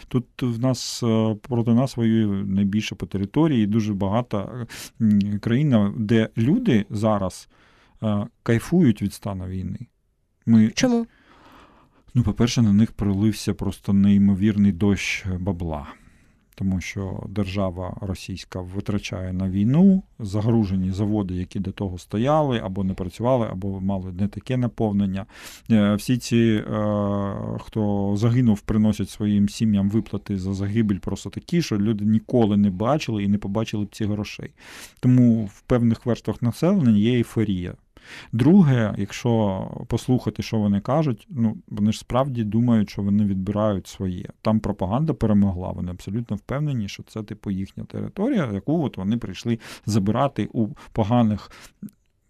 Тут 0.07 0.25
в 0.41 0.59
нас 0.59 1.03
е, 1.03 1.35
проти 1.41 1.71
нас 1.71 1.97
воює 1.97 2.45
найбільше 2.45 2.95
по 2.95 3.05
території, 3.05 3.67
дуже 3.67 3.93
багата 3.93 4.67
країна, 5.41 5.93
де 5.97 6.29
люди 6.37 6.85
зараз 6.89 7.47
кайфують 8.43 9.01
від 9.01 9.13
стану 9.13 9.47
війни. 9.47 9.79
Ми... 10.45 10.69
Чому? 10.69 11.07
Ну, 12.13 12.23
по-перше, 12.23 12.61
на 12.61 12.73
них 12.73 12.91
пролився 12.91 13.53
просто 13.53 13.93
неймовірний 13.93 14.71
дощ 14.71 15.25
бабла 15.39 15.87
тому 16.55 16.81
що 16.81 17.23
держава 17.29 17.97
російська 18.01 18.61
витрачає 18.61 19.33
на 19.33 19.49
війну 19.49 20.03
загружені 20.19 20.91
заводи, 20.91 21.33
які 21.33 21.59
до 21.59 21.71
того 21.71 21.97
стояли, 21.97 22.61
або 22.63 22.83
не 22.83 22.93
працювали, 22.93 23.47
або 23.51 23.81
мали 23.81 24.11
не 24.11 24.27
таке 24.27 24.57
наповнення. 24.57 25.25
Е, 25.71 25.95
всі 25.95 26.17
ці, 26.17 26.37
е, 26.37 26.63
хто 27.59 28.13
загинув, 28.17 28.61
приносять 28.61 29.09
своїм 29.09 29.49
сім'ям 29.49 29.89
виплати 29.89 30.37
за 30.37 30.53
загибель, 30.53 30.99
просто 30.99 31.29
такі, 31.29 31.61
що 31.61 31.77
люди 31.77 32.05
ніколи 32.05 32.57
не 32.57 32.69
бачили 32.69 33.23
і 33.23 33.27
не 33.27 33.37
побачили 33.37 33.85
б 33.85 33.95
ці 33.95 34.05
грошей. 34.05 34.49
Тому 34.99 35.45
в 35.45 35.61
певних 35.61 36.05
верствах 36.05 36.41
населення 36.41 36.97
є 36.97 37.13
ейфорія. 37.13 37.73
Друге, 38.31 38.95
якщо 38.97 39.67
послухати, 39.87 40.43
що 40.43 40.57
вони 40.57 40.79
кажуть, 40.79 41.27
ну 41.29 41.57
вони 41.67 41.91
ж 41.91 41.99
справді 41.99 42.43
думають, 42.43 42.89
що 42.89 43.01
вони 43.01 43.25
відбирають 43.25 43.87
своє. 43.87 44.25
Там 44.41 44.59
пропаганда 44.59 45.13
перемогла. 45.13 45.71
Вони 45.71 45.91
абсолютно 45.91 46.35
впевнені, 46.35 46.87
що 46.87 47.03
це 47.03 47.23
типу 47.23 47.51
їхня 47.51 47.83
територія, 47.83 48.51
яку 48.53 48.83
от 48.83 48.97
вони 48.97 49.17
прийшли 49.17 49.59
забирати 49.85 50.49
у 50.53 50.67
поганих. 50.91 51.51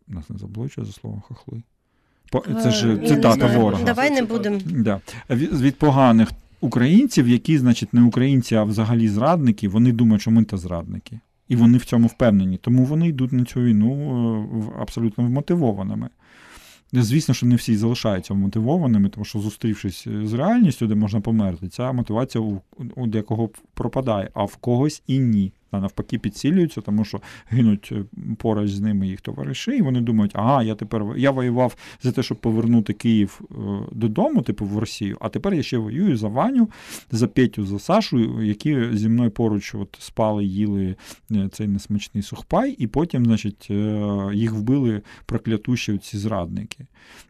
Нас 0.08 0.30
не 0.30 0.38
заблочує 0.38 0.88
за 0.88 0.94
словом 0.94 1.22
хохли. 1.22 1.64
Це 2.64 2.72
ж 2.72 2.94
е, 2.94 3.08
цитата 3.08 3.58
ворога. 3.58 3.84
Давай 3.84 4.12
не 4.12 4.22
будемо. 4.22 4.60
Да. 4.66 5.02
Від 5.30 5.76
поганих 5.76 6.32
українців, 6.62 7.28
які, 7.28 7.58
значить, 7.58 7.94
не 7.94 8.02
українці, 8.02 8.56
а 8.56 8.64
взагалі 8.64 9.10
зрадники, 9.10 9.68
вони 9.68 9.92
думають, 9.92 10.22
що 10.22 10.32
ми 10.32 10.44
та 10.44 10.58
зрадники. 10.58 11.20
І 11.48 11.56
вони 11.56 11.78
в 11.78 11.86
цьому 11.86 12.08
впевнені. 12.08 12.58
Тому 12.58 12.86
вони 12.86 13.08
йдуть 13.08 13.32
на 13.32 13.46
цю 13.46 13.62
війну 13.62 13.92
е, 14.78 14.82
абсолютно 14.82 15.24
вмотивованими. 15.24 16.10
Звісно, 16.94 17.34
що 17.34 17.46
не 17.46 17.56
всі 17.56 17.78
залишаються 17.78 18.34
вмотивованими, 18.34 19.10
тому 19.10 19.26
що, 19.26 19.40
зустрівшись 19.40 20.08
з 20.24 20.34
реальністю, 20.34 20.88
де 20.88 20.96
можна 20.96 21.22
померти, 21.22 21.68
ця 21.68 21.92
мотивація 21.92 22.44
у, 22.44 22.62
у 22.96 23.08
декого 23.08 23.50
пропадає, 23.74 24.30
а 24.34 24.44
в 24.44 24.56
когось 24.56 25.04
і 25.08 25.20
ні 25.20 25.54
а 25.76 25.80
навпаки 25.80 26.20
підсилюються, 26.20 26.82
тому 26.82 27.06
що 27.06 27.22
гинуть 27.50 27.90
е, 27.92 28.04
поруч 28.38 28.70
з 28.72 28.80
ними 28.80 29.08
їх 29.08 29.22
товариші, 29.22 29.72
і 29.72 29.82
вони 29.82 30.02
думають, 30.02 30.32
ага, 30.36 30.64
я 30.64 30.76
тепер 30.76 31.06
я 31.18 31.32
воював 31.32 31.76
за 32.02 32.12
те, 32.12 32.24
щоб 32.24 32.38
повернути 32.38 32.94
Київ 32.94 33.42
е, 33.52 33.56
додому, 33.92 34.42
типу 34.42 34.66
в 34.66 34.78
Росію, 34.78 35.18
а 35.20 35.30
тепер 35.30 35.54
я 35.54 35.64
ще 35.64 35.78
воюю 35.78 36.18
за 36.18 36.28
Ваню, 36.28 36.70
за 37.12 37.28
Петю, 37.28 37.66
за 37.66 37.80
Сашу, 37.80 38.42
які 38.44 38.90
зі 38.94 39.10
мною 39.10 39.32
поруч 39.32 39.76
от 39.76 39.98
спали, 40.00 40.46
їли 40.46 40.96
е, 41.32 41.50
цей 41.52 41.68
несмачний 41.68 42.24
сухпай, 42.24 42.72
і 42.72 42.88
потім, 42.88 43.26
значить, 43.26 43.70
їх 44.34 44.54
вбили 44.54 45.02
проклятущі 45.26 45.98
ці 45.98 46.18
зрадники. 46.18 46.86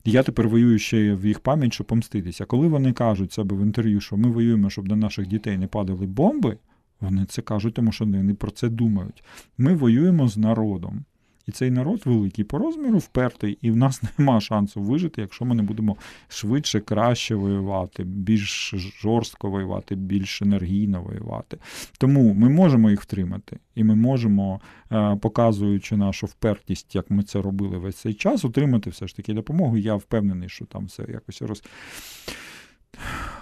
Я 0.06 0.24
тепер 0.24 0.48
воюю 0.48 0.80
ще 0.80 1.16
в 1.16 1.26
їх 1.26 1.40
пам'ять, 1.40 1.74
щоб 1.74 1.88
помститися. 1.88 2.46
Коли 2.46 2.68
вони 2.68 2.94
кажуть 2.94 3.34
себе 3.34 3.56
в 3.56 3.62
інтерв'ю, 3.62 4.02
що 4.02 4.18
ми 4.18 4.30
воюємо, 4.30 4.70
щоб 4.70 4.88
на 4.88 4.96
наших 4.96 5.28
дітей 5.28 5.58
не 5.58 5.68
падали 5.68 6.06
бомби. 6.06 6.58
Вони 7.02 7.26
це 7.26 7.42
кажуть, 7.42 7.74
тому 7.74 7.92
що 7.92 8.06
вони 8.06 8.34
про 8.34 8.52
це 8.52 8.70
думають. 8.70 9.24
Ми 9.58 9.76
воюємо 9.76 10.28
з 10.28 10.38
народом. 10.38 11.06
І 11.48 11.52
цей 11.52 11.72
народ 11.72 12.02
великий 12.06 12.44
по 12.44 12.58
розміру 12.58 12.98
впертий, 12.98 13.58
і 13.62 13.72
в 13.72 13.76
нас 13.76 14.02
нема 14.18 14.42
шансу 14.42 14.82
вижити, 14.82 15.22
якщо 15.22 15.46
ми 15.46 15.56
не 15.56 15.64
будемо 15.64 15.98
швидше, 16.28 16.80
краще 16.80 17.36
воювати, 17.36 18.04
більш 18.04 18.74
жорстко 19.02 19.50
воювати, 19.50 19.96
більш 19.96 20.42
енергійно 20.42 21.02
воювати. 21.02 21.58
Тому 21.98 22.34
ми 22.34 22.50
можемо 22.50 22.90
їх 22.90 23.02
втримати, 23.02 23.60
і 23.76 23.84
ми 23.84 23.96
можемо, 23.96 24.62
е, 24.92 25.16
показуючи 25.16 25.98
нашу 25.98 26.26
впертість, 26.26 26.96
як 26.96 27.12
ми 27.12 27.24
це 27.24 27.42
робили 27.42 27.78
весь 27.78 27.96
цей 27.96 28.14
час, 28.14 28.46
отримати 28.46 28.90
все 28.90 29.08
ж 29.08 29.16
таки 29.16 29.34
допомогу. 29.34 29.78
Я 29.78 29.96
впевнений, 29.96 30.50
що 30.50 30.66
там 30.66 30.86
все 30.86 31.06
якось 31.10 31.42
роз 31.42 31.64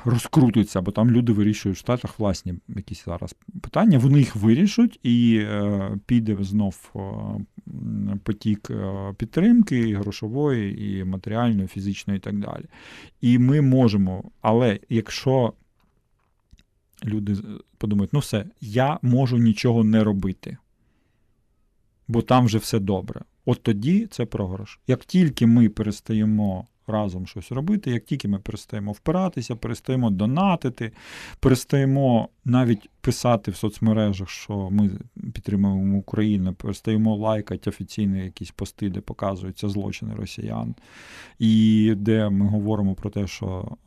розкрутиться, 0.06 0.82
бо 0.82 0.92
там 0.92 1.12
люди 1.12 1.34
вирішують 1.34 1.78
в 1.78 1.80
Штатах 1.80 2.20
власні 2.20 2.54
якісь 2.68 3.06
зараз 3.06 3.36
питання. 3.62 4.00
Вони 4.00 4.20
їх 4.20 4.36
вирішують, 4.36 5.00
і 5.04 5.38
е, 5.38 5.98
піде 6.06 6.38
знов 6.40 6.92
е, 6.96 7.00
потік 8.24 8.68
е, 8.70 9.14
підтримки 9.18 9.80
і 9.80 9.94
грошової, 9.94 11.00
і 11.00 11.04
матеріальної, 11.04 11.66
і 11.66 11.68
фізичної, 11.68 12.18
і 12.18 12.22
так 12.22 12.40
далі. 12.40 12.66
І 13.22 13.40
ми 13.40 13.62
можемо, 13.62 14.24
але 14.42 14.80
якщо 14.90 15.54
люди 17.06 17.38
подумають, 17.78 18.14
ну 18.14 18.20
все, 18.20 18.46
я 18.62 19.00
можу 19.02 19.38
нічого 19.38 19.84
не 19.84 20.04
робити, 20.04 20.58
бо 22.08 22.22
там 22.22 22.46
вже 22.46 22.58
все 22.58 22.80
добре. 22.80 23.22
От 23.46 23.64
тоді 23.64 24.08
це 24.12 24.26
програш. 24.26 24.80
Як 24.88 25.06
тільки 25.06 25.48
ми 25.48 25.70
перестаємо 25.70 26.68
разом 26.88 27.28
щось 27.28 27.52
робити, 27.52 27.92
як 27.92 28.06
тільки 28.06 28.28
ми 28.28 28.40
перестаємо 28.40 28.92
впиратися, 28.92 29.56
перестаємо 29.56 30.10
донатити, 30.10 30.92
перестаємо 31.40 32.30
навіть 32.46 32.90
писати 33.02 33.52
в 33.52 33.56
соцмережах, 33.56 34.30
що 34.30 34.70
ми 34.72 34.92
підтримуємо 35.34 35.98
Україну, 35.98 36.54
перестаємо 36.54 37.16
лайкати 37.16 37.70
офіційні 37.70 38.20
якісь 38.20 38.52
пости, 38.52 38.90
де 38.90 39.02
показуються 39.02 39.70
злочини 39.70 40.16
росіян, 40.16 40.76
і 41.40 41.94
де 41.98 42.30
ми 42.30 42.48
говоримо 42.48 42.96
про 42.96 43.10
те, 43.10 43.28
що 43.28 43.78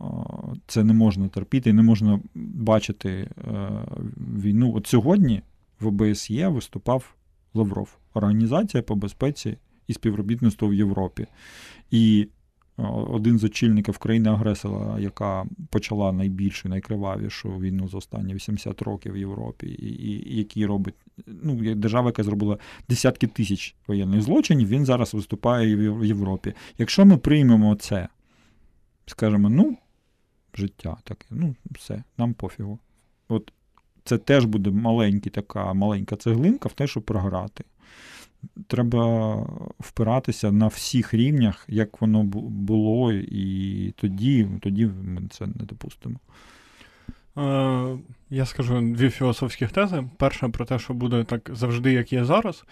це 0.67 0.85
не 0.85 0.93
можна 0.93 1.29
терпіти, 1.29 1.73
не 1.73 1.83
можна 1.83 2.21
бачити 2.35 3.11
е, 3.11 3.29
війну. 4.17 4.73
От 4.77 4.87
сьогодні 4.87 5.43
в 5.81 5.87
ОБСЄ 5.87 6.49
виступав 6.49 7.15
Лавров, 7.55 7.99
Організація 8.15 8.83
по 8.83 8.95
безпеці 8.95 9.57
і 9.87 9.93
співробітництву 9.93 10.69
в 10.69 10.75
Європі. 10.75 11.27
І 11.91 12.29
один 12.85 13.39
з 13.39 13.45
очільників 13.45 13.99
країни-агресора, 13.99 14.99
яка 14.99 15.47
почала 15.71 16.13
найбільшу, 16.13 16.69
найкривавішу 16.69 17.59
війну 17.59 17.89
за 17.89 17.99
останні 17.99 18.35
80 18.35 18.83
років 18.83 19.13
в 19.13 19.17
Європі, 19.17 19.67
і, 19.67 20.11
і 20.11 20.37
який 20.39 20.67
робить 20.67 20.95
ну, 21.27 21.75
держава, 21.75 22.09
яка 22.09 22.23
зробила 22.23 22.59
десятки 22.89 23.27
тисяч 23.27 23.75
воєнних 23.87 24.23
злочинів, 24.23 24.69
він 24.69 24.85
зараз 24.85 25.15
виступає 25.15 25.77
в 25.77 26.05
Європі. 26.05 26.55
Якщо 26.79 27.07
ми 27.07 27.17
приймемо 27.17 27.75
це, 27.75 28.09
скажемо, 29.07 29.49
ну, 29.49 29.77
життя 30.55 30.97
таке, 31.05 31.27
ну, 31.31 31.55
все, 31.71 32.03
нам 32.19 32.35
пофігу. 32.35 32.79
От 33.29 33.53
це 34.05 34.19
теж 34.19 34.45
буде 34.45 34.71
маленька 34.71 35.31
така 35.31 35.73
маленька 35.75 36.17
цеглинка 36.17 36.69
в 36.69 36.73
те, 36.73 36.87
щоб 36.87 37.03
програти 37.03 37.65
треба 38.67 39.37
впиратися 39.79 40.53
на 40.53 40.67
всіх 40.67 41.15
рівнях, 41.15 41.65
як 41.69 42.01
воно 42.01 42.23
було, 42.51 43.13
і 43.13 43.95
тоді, 43.97 44.49
тоді 44.61 44.87
ми 44.87 45.23
це 45.31 45.47
не 45.47 45.65
допустимо. 45.65 46.19
Е, 47.39 47.99
я 48.31 48.47
скажу 48.47 48.81
дві 48.81 49.11
філософські 49.11 49.67
тези. 49.67 50.05
Перша 50.17 50.49
про 50.49 50.65
те, 50.65 50.79
що 50.79 50.95
буде 50.95 51.25
так 51.25 51.51
завжди, 51.53 51.93
як 51.93 52.13
є 52.13 52.25
зараз. 52.25 52.65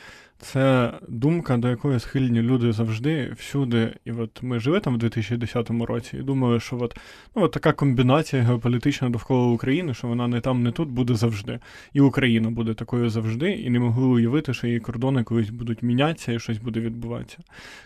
Це 0.45 0.93
думка, 1.09 1.57
до 1.57 1.69
якої 1.69 2.01
схильні 2.01 2.43
люди 2.43 2.73
завжди, 2.73 3.33
всюди. 3.39 3.95
І 4.05 4.13
от 4.13 4.43
ми 4.43 4.61
жили 4.61 4.81
там 4.81 4.95
в 4.95 4.99
2010 4.99 5.71
році 5.71 6.17
і 6.17 6.23
думали, 6.23 6.61
що 6.61 6.79
от, 6.81 6.97
ну, 7.37 7.43
от 7.43 7.53
така 7.53 7.73
комбінація 7.73 8.43
геополітична 8.43 9.11
довкола 9.11 9.47
України, 9.47 9.95
що 9.95 10.09
вона 10.09 10.29
не 10.29 10.41
там, 10.41 10.63
не 10.63 10.71
тут 10.71 10.89
буде 10.89 11.15
завжди. 11.15 11.61
І 11.93 12.01
Україна 12.01 12.51
буде 12.51 12.75
такою 12.75 13.11
завжди, 13.11 13.51
і 13.51 13.71
не 13.71 13.79
могли 13.79 14.07
уявити, 14.07 14.55
що 14.55 14.67
її 14.67 14.81
кордони 14.81 15.23
колись 15.23 15.51
будуть 15.51 15.83
мінятися 15.83 16.33
і 16.33 16.39
щось 16.39 16.59
буде 16.59 16.81
відбуватися. 16.81 17.39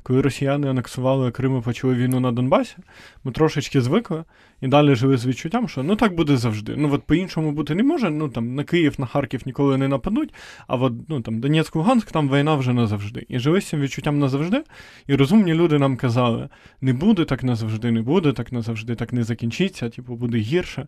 Коли 0.03 0.23
росіяни 0.23 0.71
анексували 0.71 1.31
Крим 1.31 1.59
і 1.59 1.63
почали 1.63 1.95
війну 1.95 2.21
на 2.21 2.33
Донбасі, 2.33 2.77
ми 3.25 3.33
трошечки 3.33 3.81
звикли 3.81 4.25
і 4.61 4.69
далі 4.69 4.95
жили 4.95 5.17
з 5.17 5.27
відчуттям, 5.27 5.69
що 5.69 5.83
ну 5.83 5.97
так 5.97 6.15
буде 6.15 6.37
завжди. 6.37 6.75
Ну 6.77 6.93
от 6.93 7.03
по-іншому 7.03 7.53
бути 7.53 7.75
не 7.75 7.83
може. 7.83 8.11
Ну 8.11 8.29
там 8.29 8.55
на 8.55 8.65
Київ, 8.65 8.95
на 8.99 9.07
Харків 9.07 9.43
ніколи 9.47 9.77
не 9.77 9.89
нападуть, 9.89 10.35
а 10.67 10.77
от 10.77 10.93
ну 11.09 11.21
там 11.21 11.41
Донецьк, 11.41 11.77
Луганськ, 11.77 12.13
там 12.13 12.29
війна 12.29 12.48
вже 12.55 12.73
назавжди. 12.73 13.27
І 13.29 13.39
жили 13.39 13.61
з 13.61 13.67
цим 13.67 13.81
відчуттям 13.81 14.19
назавжди. 14.19 14.65
І 15.07 15.15
розумні 15.15 15.55
люди 15.55 15.79
нам 15.79 15.97
казали: 15.97 16.49
не 16.81 16.93
буде 16.93 17.25
так 17.25 17.45
назавжди, 17.45 17.91
не 17.91 18.03
буде 18.03 18.33
так 18.33 18.53
назавжди, 18.53 18.95
так 18.95 19.13
не 19.13 19.25
закінчиться, 19.25 19.89
типу, 19.89 20.17
буде 20.17 20.39
гірше. 20.39 20.87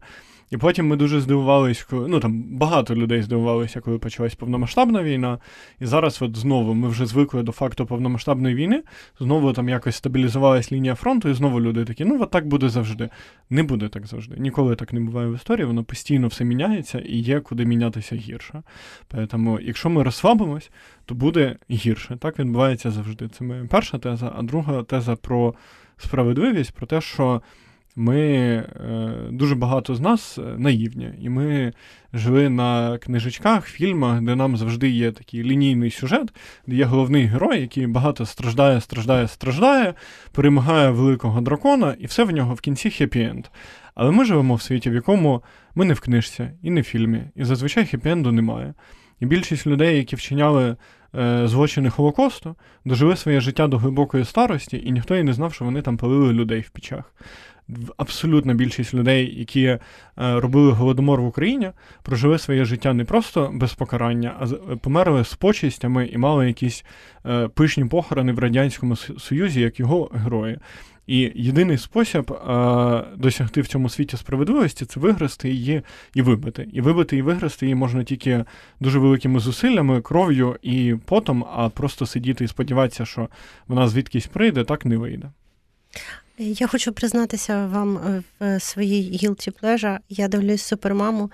І 0.50 0.56
потім 0.56 0.86
ми 0.88 0.96
дуже 0.96 1.20
здивувалися, 1.20 1.84
ну 1.90 2.20
там 2.20 2.42
багато 2.42 2.94
людей 2.94 3.22
здивувалися, 3.22 3.80
коли 3.80 3.98
почалась 3.98 4.34
повномасштабна 4.34 5.02
війна. 5.02 5.38
І 5.80 5.86
зараз, 5.86 6.22
от 6.22 6.36
знову, 6.36 6.74
ми 6.74 6.88
вже 6.88 7.06
звикли 7.06 7.42
до 7.42 7.52
факту 7.52 7.86
повномасштабної 7.86 8.54
війни, 8.54 8.82
знову 9.20 9.52
там 9.52 9.68
якось 9.68 9.96
стабілізувалась 9.96 10.72
лінія 10.72 10.94
фронту, 10.94 11.28
і 11.28 11.34
знову 11.34 11.60
люди 11.60 11.84
такі, 11.84 12.04
ну 12.04 12.22
от 12.22 12.30
так 12.30 12.46
буде 12.46 12.68
завжди. 12.68 13.08
Не 13.50 13.62
буде 13.62 13.88
так 13.88 14.06
завжди. 14.06 14.34
Ніколи 14.38 14.76
так 14.76 14.92
не 14.92 15.00
буває 15.00 15.28
в 15.28 15.34
історії, 15.34 15.66
воно 15.66 15.84
постійно 15.84 16.28
все 16.28 16.44
міняється 16.44 16.98
і 16.98 17.16
є 17.16 17.40
куди 17.40 17.64
мінятися 17.64 18.16
гірше. 18.16 18.62
Тому, 19.28 19.60
якщо 19.60 19.90
ми 19.90 20.02
розслабимось, 20.02 20.70
то 21.04 21.14
буде 21.14 21.39
гірше. 21.70 22.16
Так 22.16 22.38
відбувається 22.38 22.90
завжди. 22.90 23.28
Це 23.28 23.44
моя 23.44 23.66
перша 23.70 23.98
теза, 23.98 24.32
а 24.36 24.42
друга 24.42 24.82
теза 24.82 25.16
про 25.16 25.54
справедливість, 25.96 26.72
про 26.72 26.86
те, 26.86 27.00
що. 27.00 27.42
Ми 27.96 28.20
е, 28.20 28.64
дуже 29.30 29.54
багато 29.54 29.94
з 29.94 30.00
нас 30.00 30.38
е, 30.38 30.42
наївні, 30.58 31.10
і 31.20 31.28
ми 31.28 31.72
жили 32.12 32.48
на 32.48 32.98
книжечках, 32.98 33.66
фільмах, 33.66 34.20
де 34.20 34.36
нам 34.36 34.56
завжди 34.56 34.88
є 34.88 35.12
такий 35.12 35.42
лінійний 35.42 35.90
сюжет, 35.90 36.28
де 36.66 36.76
є 36.76 36.84
головний 36.84 37.24
герой, 37.24 37.60
який 37.60 37.86
багато 37.86 38.26
страждає, 38.26 38.80
страждає, 38.80 39.28
страждає, 39.28 39.94
перемагає 40.32 40.90
великого 40.90 41.40
дракона, 41.40 41.96
і 41.98 42.06
все 42.06 42.24
в 42.24 42.30
нього 42.30 42.54
в 42.54 42.60
кінці 42.60 42.88
хеппі-енд. 42.88 43.44
Але 43.94 44.10
ми 44.10 44.24
живемо 44.24 44.54
в 44.54 44.62
світі, 44.62 44.90
в 44.90 44.94
якому 44.94 45.42
ми 45.74 45.84
не 45.84 45.94
в 45.94 46.00
книжці 46.00 46.50
і 46.62 46.70
не 46.70 46.80
в 46.80 46.84
фільмі, 46.84 47.22
і 47.36 47.44
зазвичай 47.44 47.84
хеппі-енду 47.84 48.32
немає. 48.32 48.74
І 49.20 49.26
більшість 49.26 49.66
людей, 49.66 49.96
які 49.96 50.16
вчиняли 50.16 50.76
е, 51.14 51.48
злочини 51.48 51.90
Холокосту, 51.90 52.56
дожили 52.84 53.16
своє 53.16 53.40
життя 53.40 53.66
до 53.66 53.78
глибокої 53.78 54.24
старості, 54.24 54.82
і 54.84 54.92
ніхто 54.92 55.16
і 55.16 55.22
не 55.22 55.32
знав, 55.32 55.54
що 55.54 55.64
вони 55.64 55.82
там 55.82 55.96
палили 55.96 56.32
людей 56.32 56.60
в 56.60 56.70
печах 56.70 57.12
абсолютна 57.96 58.54
більшість 58.54 58.94
людей, 58.94 59.38
які 59.38 59.64
е, 59.64 59.80
робили 60.16 60.72
голодомор 60.72 61.20
в 61.20 61.26
Україні, 61.26 61.70
прожили 62.02 62.38
своє 62.38 62.64
життя 62.64 62.92
не 62.92 63.04
просто 63.04 63.50
без 63.54 63.74
покарання, 63.74 64.36
а 64.40 64.44
е, 64.44 64.76
померли 64.76 65.24
з 65.24 65.34
почистями 65.34 66.06
і 66.06 66.18
мали 66.18 66.46
якісь 66.46 66.84
е, 67.26 67.48
пишні 67.48 67.84
похорони 67.84 68.32
в 68.32 68.38
Радянському 68.38 68.96
Союзі, 68.96 69.60
як 69.60 69.80
його 69.80 70.10
герої. 70.14 70.58
І 71.10 71.32
єдиний 71.34 71.78
спосіб 71.78 72.32
а, 72.32 73.04
досягти 73.16 73.60
в 73.60 73.66
цьому 73.66 73.88
світі 73.88 74.16
справедливості 74.16 74.84
це 74.84 75.00
виграсти 75.00 75.48
її 75.48 75.82
і 76.14 76.22
вибити. 76.22 76.68
І 76.72 76.80
вибити 76.80 77.16
і 77.16 77.22
виграсти 77.22 77.66
її 77.66 77.74
можна 77.74 78.04
тільки 78.04 78.44
дуже 78.80 78.98
великими 78.98 79.40
зусиллями, 79.40 80.00
кров'ю 80.00 80.56
і 80.62 80.94
потом, 81.04 81.44
а 81.52 81.68
просто 81.68 82.06
сидіти 82.06 82.44
і 82.44 82.48
сподіватися, 82.48 83.04
що 83.04 83.28
вона 83.68 83.88
звідкись 83.88 84.26
прийде, 84.26 84.64
так 84.64 84.84
не 84.84 84.96
вийде. 84.96 85.30
Я 86.38 86.66
хочу 86.66 86.92
признатися 86.92 87.66
вам 87.66 87.96
е, 87.96 88.22
в 88.40 88.60
своїй 88.60 89.12
guilty 89.12 89.60
pleasure. 89.62 89.98
Я 90.08 90.28
дивлюсь 90.28 90.62
супермаму, 90.62 91.30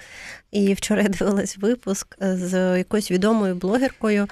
і 0.52 0.74
вчора 0.74 1.02
я 1.02 1.08
дивилась 1.08 1.58
випуск 1.58 2.16
е, 2.22 2.36
з 2.36 2.78
якоюсь 2.78 3.10
відомою 3.10 3.54
блогеркою. 3.54 4.28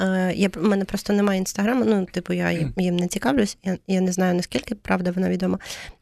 Е, 0.00 0.32
я 0.36 0.48
в 0.54 0.62
мене 0.62 0.84
просто 0.84 1.12
немає 1.12 1.38
інстаграму. 1.38 1.84
Ну, 1.84 2.06
типу, 2.12 2.32
я 2.32 2.50
їм 2.76 2.96
не 2.96 3.08
цікавлюсь. 3.08 3.58
Я 3.64 3.78
я 3.86 4.00
не 4.00 4.12
знаю 4.12 4.34
наскільки 4.34 4.74
правда 4.74 5.10
вона 5.10 5.30
відома. 5.30 5.58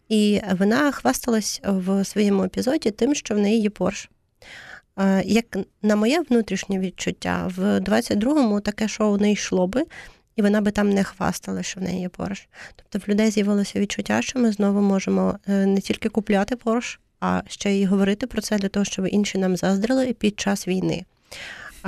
І 0.09 0.41
вона 0.59 0.93
хвасталась 0.93 1.61
в 1.65 2.05
своєму 2.05 2.45
епізоді 2.45 2.91
тим, 2.91 3.15
що 3.15 3.35
в 3.35 3.39
неї 3.39 3.61
є 3.61 3.71
Порш. 3.71 4.11
Як 5.25 5.59
на 5.83 5.97
моє 5.97 6.21
внутрішнє 6.21 6.79
відчуття, 6.79 7.51
в 7.57 7.81
22-му 7.81 8.61
таке 8.61 8.89
шоу 8.89 9.17
не 9.17 9.33
йшло 9.33 9.67
би 9.67 9.85
і 10.39 10.43
вона 10.43 10.61
би 10.61 10.71
там 10.71 10.91
не 10.91 11.05
хвастала, 11.05 11.63
що 11.63 11.81
в 11.81 11.83
неї 11.83 12.01
є 12.01 12.09
Порш. 12.09 12.49
Тобто 12.77 12.99
в 12.99 13.13
людей 13.13 13.31
з'явилося 13.31 13.81
відчуття, 13.81 14.23
що 14.23 14.39
ми 14.39 14.53
знову 14.53 14.81
можемо 14.81 15.39
е, 15.49 15.67
не 15.67 15.81
тільки 15.81 16.09
купляти 16.09 16.57
Порш, 16.57 17.01
а 17.21 17.43
ще 17.49 17.71
й 17.73 17.87
говорити 17.87 18.27
про 18.27 18.43
це 18.43 18.59
для 18.59 18.69
того, 18.69 18.85
щоб 18.85 19.07
інші 19.07 19.39
нам 19.39 19.57
заздрили 19.57 20.13
під 20.13 20.41
час 20.41 20.69
війни. 20.69 21.05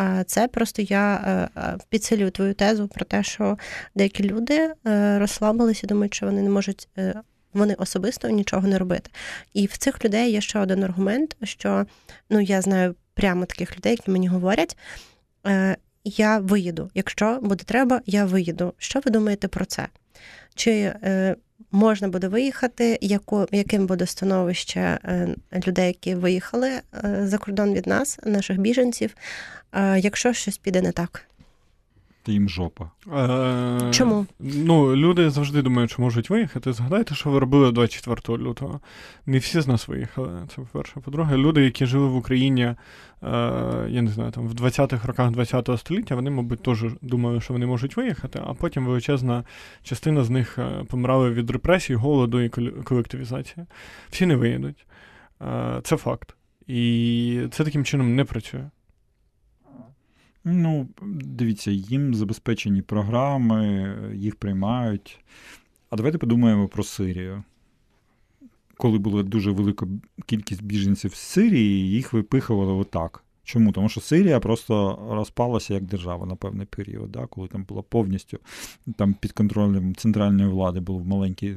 А 0.03 0.25
це 0.25 0.49
просто 0.49 0.83
я 0.83 1.15
е, 1.15 1.61
е, 1.61 1.79
підсилюю 1.89 2.31
твою 2.31 2.55
тезу 2.55 2.89
про 2.89 3.05
те, 3.05 3.23
що 3.23 3.59
деякі 3.95 4.25
люди 4.25 4.73
розслабилися 5.19 5.81
і 5.85 5.89
думають, 5.89 6.15
що 6.15 6.27
вони 6.27 6.43
не 6.43 6.51
можуть. 6.51 6.89
Вони 7.53 7.75
особисто 7.75 8.29
нічого 8.29 8.69
не 8.69 8.79
робити. 8.79 9.11
І 9.55 9.67
в 9.67 9.77
цих 9.77 10.05
людей 10.05 10.33
є 10.33 10.41
ще 10.41 10.59
один 10.59 10.85
аргумент, 10.85 11.37
що 11.43 11.87
ну 12.31 12.41
я 12.41 12.63
знаю 12.63 12.95
прямо 13.15 13.47
таких 13.47 13.77
людей, 13.77 13.93
які 13.93 14.11
мені 14.11 14.29
говорять, 14.29 14.77
я 16.05 16.39
виїду. 16.39 16.91
Якщо 16.95 17.39
буде 17.43 17.65
треба, 17.65 18.01
я 18.07 18.25
виїду. 18.25 18.75
Що 18.79 19.01
ви 19.05 19.11
думаєте 19.11 19.49
про 19.49 19.65
це? 19.65 19.89
Чи 20.55 20.71
е, 20.71 21.37
можна 21.73 22.09
буде 22.09 22.29
виїхати? 22.29 22.99
Яко, 23.01 23.47
яким 23.53 23.87
буде 23.87 24.07
становище 24.07 24.81
е, 24.81 25.29
людей, 25.67 25.87
які 25.87 26.15
виїхали 26.15 26.69
е, 26.69 26.83
за 27.25 27.39
кордон 27.39 27.75
від 27.75 27.87
нас, 27.87 28.19
наших 28.25 28.59
біженців, 28.59 29.15
е, 29.73 29.99
якщо 29.99 30.33
щось 30.33 30.59
піде 30.59 30.83
не 30.83 30.93
так? 30.93 31.30
Та 32.23 32.33
їм 32.33 32.49
жопа. 32.49 32.91
Е, 33.13 33.91
Чому? 33.91 34.27
Ну, 34.41 34.97
люди 34.97 35.31
завжди 35.31 35.63
думають, 35.63 35.91
що 35.91 36.03
можуть 36.03 36.31
виїхати. 36.31 36.73
Згадайте, 36.73 37.15
що 37.15 37.31
ви 37.31 37.39
робили 37.39 37.73
24 37.73 38.39
лютого. 38.39 38.81
Не 39.27 39.39
всі 39.39 39.61
з 39.61 39.67
нас 39.67 39.89
виїхали. 39.89 40.43
Це 40.49 40.55
по-перше. 40.55 41.01
По-друге, 41.01 41.37
люди, 41.37 41.65
які 41.65 41.87
жили 41.87 42.07
в 42.07 42.17
Україні, 42.17 42.63
е, 42.63 42.77
я 43.89 44.03
не 44.03 44.11
знаю, 44.11 44.31
там 44.31 44.49
в 44.49 44.55
20-х 44.55 45.09
роках 45.09 45.31
20-го 45.31 45.79
століття, 45.79 46.15
вони, 46.15 46.31
мабуть, 46.31 46.63
теж 46.63 46.85
думали, 47.03 47.41
що 47.41 47.53
вони 47.53 47.67
можуть 47.67 47.97
виїхати, 47.97 48.41
а 48.47 48.55
потім 48.55 48.87
величезна 48.87 49.45
частина 49.83 50.25
з 50.25 50.31
них 50.31 50.59
е, 50.59 50.85
помирали 50.89 51.31
від 51.31 51.51
репресій, 51.51 51.95
голоду 51.95 52.41
і 52.41 52.49
колективізації. 52.85 53.67
Всі 54.11 54.27
не 54.27 54.37
виїдуть. 54.37 54.87
Е, 55.43 55.81
це 55.83 55.97
факт. 55.97 56.35
І 56.67 57.43
це 57.51 57.65
таким 57.65 57.85
чином 57.85 58.17
не 58.17 58.25
працює. 58.25 58.71
Ну, 60.45 60.89
дивіться, 61.25 61.71
їм 61.71 62.15
забезпечені 62.15 62.83
програми, 62.83 63.95
їх 64.15 64.37
приймають. 64.37 65.25
А 65.91 65.97
давайте 65.97 66.19
подумаємо 66.19 66.69
про 66.69 66.83
Сирію. 66.83 67.43
Коли 68.77 68.99
була 68.99 69.23
дуже 69.23 69.51
велика 69.51 69.87
кількість 70.27 70.63
біженців 70.63 71.15
з 71.15 71.19
Сирії, 71.19 71.91
їх 71.91 72.13
випихували 72.13 72.73
отак. 72.73 73.25
Чому? 73.51 73.73
Тому 73.73 73.89
що 73.89 74.01
Сирія 74.01 74.41
просто 74.41 74.99
розпалася 75.11 75.75
як 75.75 75.83
держава 75.83 76.27
на 76.27 76.37
певний 76.37 76.67
період, 76.67 77.13
да, 77.13 77.27
коли 77.27 77.49
там 77.49 77.65
була 77.65 77.83
повністю 77.83 78.39
там 78.97 79.15
під 79.15 79.33
контролем 79.33 79.95
центральної 79.95 80.49
влади 80.49 80.81
була 80.81 81.05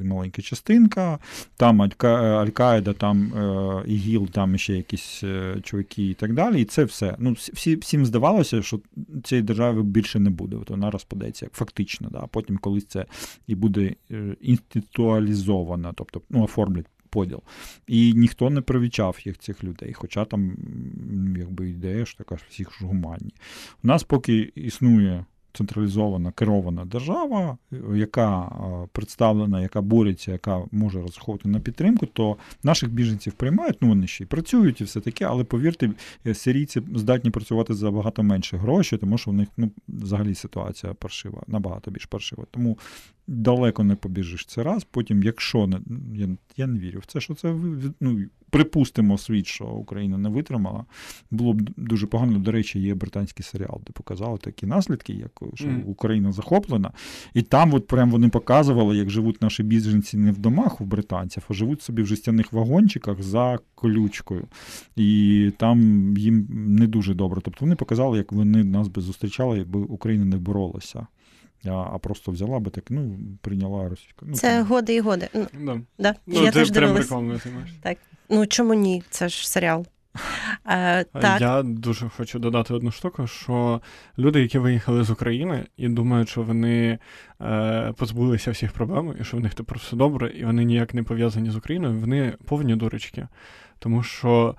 маленька 0.03 0.41
частинка, 0.41 1.19
там 1.57 1.81
Аль-Каїда, 1.81 2.93
там 2.93 3.33
е, 3.33 3.83
ІГІЛ, 3.87 4.29
там 4.29 4.57
ще 4.57 4.73
якісь 4.73 5.23
е, 5.23 5.55
чуваки 5.63 6.09
і 6.09 6.13
так 6.13 6.33
далі. 6.33 6.61
І 6.61 6.65
це 6.65 6.83
все. 6.83 7.15
Ну, 7.19 7.31
всі, 7.31 7.75
Всім 7.75 8.05
здавалося, 8.05 8.61
що 8.61 8.79
цієї 9.23 9.43
держави 9.43 9.83
більше 9.83 10.19
не 10.19 10.29
буде. 10.29 10.55
От 10.55 10.69
вона 10.69 10.91
розпадеться 10.91 11.45
як 11.45 11.53
фактично. 11.53 12.09
Да. 12.11 12.27
Потім 12.31 12.57
колись 12.57 12.85
це 12.85 13.05
і 13.47 13.55
буде 13.55 13.95
е, 14.11 14.35
інституалізовано, 14.41 15.93
тобто 15.95 16.21
ну, 16.29 16.43
оформлять 16.43 16.85
поділ. 17.13 17.41
І 17.87 18.13
ніхто 18.13 18.49
не 18.49 18.61
привічав 18.61 19.19
їх 19.23 19.37
цих 19.37 19.63
людей. 19.63 19.93
Хоча 19.93 20.25
там 20.25 20.57
якби 21.37 21.69
ідея 21.69 22.05
ж 22.05 22.17
така 22.17 22.37
ж 22.37 22.43
всіх 22.49 22.73
ж 22.73 22.85
гуманні. 22.85 23.33
У 23.83 23.87
нас 23.87 24.03
поки 24.03 24.51
існує 24.55 25.25
централізована 25.53 26.31
керована 26.31 26.85
держава, 26.85 27.57
яка 27.95 28.51
представлена, 28.91 29.61
яка 29.61 29.81
бореться, 29.81 30.31
яка 30.31 30.61
може 30.71 31.01
розраховувати 31.01 31.49
на 31.49 31.59
підтримку, 31.59 32.05
то 32.05 32.37
наших 32.63 32.91
біженців 32.91 33.33
приймають, 33.33 33.77
ну 33.81 33.87
вони 33.87 34.07
ще 34.07 34.23
й 34.23 34.27
працюють 34.27 34.81
і 34.81 34.83
все 34.83 34.99
таке, 34.99 35.25
але 35.25 35.43
повірте, 35.43 35.89
сирійці 36.33 36.81
здатні 36.95 37.31
працювати 37.31 37.73
за 37.73 37.91
багато 37.91 38.23
менше 38.23 38.57
грошей, 38.57 38.99
тому 38.99 39.17
що 39.17 39.31
у 39.31 39.33
них 39.33 39.47
ну, 39.57 39.71
взагалі 39.87 40.35
ситуація 40.35 40.93
паршива, 40.93 41.43
набагато 41.47 41.91
більш 41.91 42.05
паршива. 42.05 42.45
Тому 42.51 42.77
далеко 43.27 43.83
не 43.83 43.95
побіжиш 43.95 44.45
це 44.45 44.63
раз. 44.63 44.83
Потім, 44.83 45.23
якщо 45.23 45.67
не 45.67 45.79
я, 46.15 46.29
я 46.57 46.67
не 46.67 46.79
вірю 46.79 46.99
в 46.99 47.05
це, 47.05 47.19
що 47.19 47.35
це 47.35 47.55
ну, 47.99 48.19
припустимо 48.53 49.17
світ, 49.17 49.47
що 49.47 49.65
Україна 49.65 50.17
не 50.17 50.29
витримала, 50.29 50.85
було 51.31 51.53
б 51.53 51.69
дуже 51.77 52.07
погано. 52.07 52.39
До 52.39 52.51
речі, 52.51 52.79
є 52.79 52.95
британський 52.95 53.43
серіал, 53.43 53.81
де 53.87 53.93
показали 53.93 54.37
такі 54.37 54.65
наслідки, 54.65 55.13
як 55.13 55.31
що 55.53 55.67
mm. 55.67 55.83
Україна 55.85 56.31
захоплена. 56.31 56.91
І 57.33 57.41
там 57.41 57.73
от 57.73 57.87
прям 57.87 58.11
вони 58.11 58.29
показували, 58.29 58.97
як 58.97 59.09
живуть 59.09 59.41
наші 59.41 59.63
біженці 59.63 60.17
не 60.17 60.31
в 60.31 60.37
домах 60.37 60.81
у 60.81 60.85
британців, 60.85 61.43
а 61.49 61.53
живуть 61.53 61.81
собі 61.81 62.01
в 62.01 62.05
жестяних 62.05 62.53
вагончиках 62.53 63.21
за 63.21 63.59
колючкою. 63.75 64.47
І 64.95 65.51
там 65.57 65.79
їм 66.17 66.47
не 66.49 66.87
дуже 66.87 67.13
добре. 67.13 67.41
Тобто 67.43 67.65
вони 67.65 67.75
показали, 67.75 68.17
як 68.17 68.31
вони 68.31 68.63
нас 68.63 68.87
би 68.87 69.01
зустрічали, 69.01 69.57
якби 69.57 69.79
Україна 69.79 70.25
не 70.25 70.37
боролася 70.37 71.07
а 71.71 71.97
просто 71.97 72.31
взяла 72.31 72.59
би 72.59 72.71
так, 72.71 72.83
ну, 72.89 73.17
прийняла 73.41 73.89
російську. 73.89 74.25
Ну, 74.25 74.35
Це 74.35 74.57
там... 74.57 74.65
годи 74.67 74.95
і 74.95 74.99
годи. 74.99 75.29
Ну, 75.33 75.47
да. 75.59 75.81
Да. 75.99 76.15
Ну, 76.27 76.43
Я 76.43 76.51
ти 76.51 76.59
теж 76.59 76.71
прям 76.71 77.39
Так. 77.81 77.97
Ну 78.29 78.45
чому 78.45 78.73
ні? 78.73 79.03
Це 79.09 79.29
ж 79.29 79.49
серіал. 79.49 79.85
Е, 80.67 81.03
так. 81.03 81.41
Я 81.41 81.63
дуже 81.63 82.09
хочу 82.09 82.39
додати 82.39 82.73
одну 82.73 82.91
штуку, 82.91 83.27
що 83.27 83.81
люди, 84.17 84.41
які 84.41 84.59
виїхали 84.59 85.03
з 85.03 85.09
України 85.09 85.65
і 85.77 85.89
думають, 85.89 86.29
що 86.29 86.41
вони 86.41 86.99
е, 87.41 87.93
позбулися 87.97 88.51
всіх 88.51 88.71
проблем, 88.71 89.15
і 89.21 89.23
що 89.23 89.37
в 89.37 89.39
них 89.39 89.53
тепер 89.53 89.77
все 89.77 89.95
добре, 89.95 90.29
і 90.29 90.45
вони 90.45 90.63
ніяк 90.63 90.93
не 90.93 91.03
пов'язані 91.03 91.49
з 91.49 91.55
Україною, 91.55 91.99
вони 91.99 92.33
повні 92.45 92.75
дурочки. 92.75 93.27
Тому 93.79 94.03
що 94.03 94.55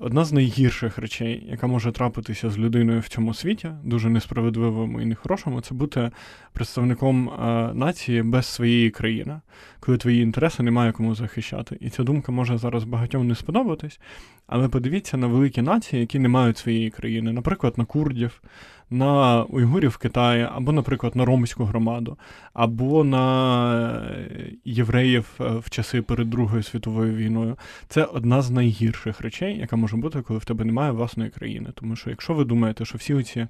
одна 0.00 0.24
з 0.24 0.32
найгірших 0.32 0.98
речей, 0.98 1.46
яка 1.50 1.66
може 1.66 1.92
трапитися 1.92 2.50
з 2.50 2.58
людиною 2.58 3.00
в 3.00 3.08
цьому 3.08 3.34
світі, 3.34 3.70
дуже 3.84 4.10
несправедливому 4.10 5.00
і 5.00 5.04
нехорошому, 5.04 5.60
це 5.60 5.74
бути 5.74 6.10
представником 6.52 7.28
е, 7.28 7.70
нації 7.74 8.22
без 8.22 8.46
своєї 8.46 8.90
країни, 8.90 9.40
коли 9.80 9.98
твої 9.98 10.22
інтереси 10.22 10.62
немає 10.62 10.92
кому 10.92 11.14
захищати. 11.14 11.78
І 11.80 11.90
ця 11.90 12.02
думка 12.02 12.32
може 12.32 12.58
зараз 12.58 12.84
багатьом 12.84 13.28
не 13.28 13.34
сподобатись, 13.34 14.00
але 14.46 14.68
подивіться 14.68 15.16
на 15.16 15.26
великі 15.26 15.62
нації, 15.62 16.00
які 16.00 16.18
не 16.18 16.28
мають 16.28 16.58
своєї 16.58 16.90
країни, 16.90 17.32
наприклад, 17.32 17.74
на 17.76 17.84
курдів 17.84 18.42
на 18.90 19.42
уйгурів 19.42 19.90
в 19.90 19.96
Китаї, 19.96 20.48
або, 20.52 20.72
наприклад, 20.72 21.16
на 21.16 21.24
ромську 21.24 21.64
громаду, 21.64 22.18
або 22.52 23.04
на 23.04 24.16
євреїв 24.64 25.26
е, 25.40 25.44
в 25.44 25.70
часи 25.70 26.02
перед 26.02 26.30
Другою 26.30 26.62
світовою 26.62 27.14
війною. 27.14 27.56
Це 27.88 28.04
одна 28.04 28.42
з 28.42 28.50
найгірших 28.50 29.20
речей, 29.20 29.58
яка 29.58 29.76
може 29.76 29.96
бути, 29.96 30.22
коли 30.22 30.38
в 30.38 30.44
тебе 30.44 30.64
немає 30.64 30.90
власної 30.90 31.30
країни. 31.30 31.70
Тому 31.74 31.96
що, 31.96 32.10
якщо 32.10 32.34
ви 32.34 32.44
думаєте, 32.44 32.84
що 32.84 32.98
всі 32.98 33.14
оці 33.14 33.46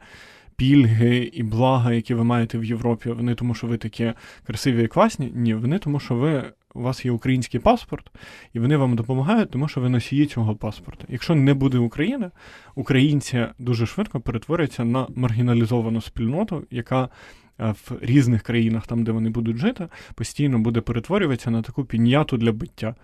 пільги 0.57 1.31
і 1.33 1.43
блага, 1.43 1.93
які 1.93 2.15
ви 2.15 2.25
маєте 2.25 2.59
в 2.59 2.65
Європі, 2.65 3.11
вони 3.11 3.35
тому, 3.35 3.55
що 3.55 3.67
ви 3.67 3.77
такі 3.77 4.13
красиві 4.47 4.85
і 4.85 4.87
класні, 4.87 5.33
ні, 5.35 5.55
вони 5.55 5.79
тому, 5.79 6.01
що 6.01 6.15
ви 6.15 6.45
у 6.75 6.83
вас 6.83 7.05
є 7.05 7.11
український 7.11 7.61
паспорт, 7.61 8.11
і 8.53 8.59
вони 8.59 8.77
вам 8.77 8.97
допомагають, 8.97 9.51
тому 9.51 9.69
що 9.69 9.81
ви 9.81 9.89
носії 9.89 10.27
цього 10.27 10.57
паспорта. 10.57 11.05
Якщо 11.09 11.35
не 11.35 11.55
буде 11.55 11.79
України, 11.79 12.31
українці 12.75 13.47
дуже 13.59 13.87
швидко 13.87 14.21
перетворяться 14.21 14.85
на 14.85 15.07
маргіналізовану 15.15 16.01
спільноту, 16.01 16.65
яка 16.71 17.09
е, 17.61 17.71
в 17.71 17.93
різних 18.01 18.43
країнах, 18.43 18.87
там 18.87 19.05
де 19.05 19.13
вони 19.13 19.31
будуть 19.31 19.57
жити, 19.57 19.89
постійно 20.15 20.59
буде 20.59 20.81
перетворюватися 20.81 21.51
на 21.51 21.63
таку 21.63 21.85
піняту 21.85 22.37
для 22.37 22.53
биття 22.53 22.95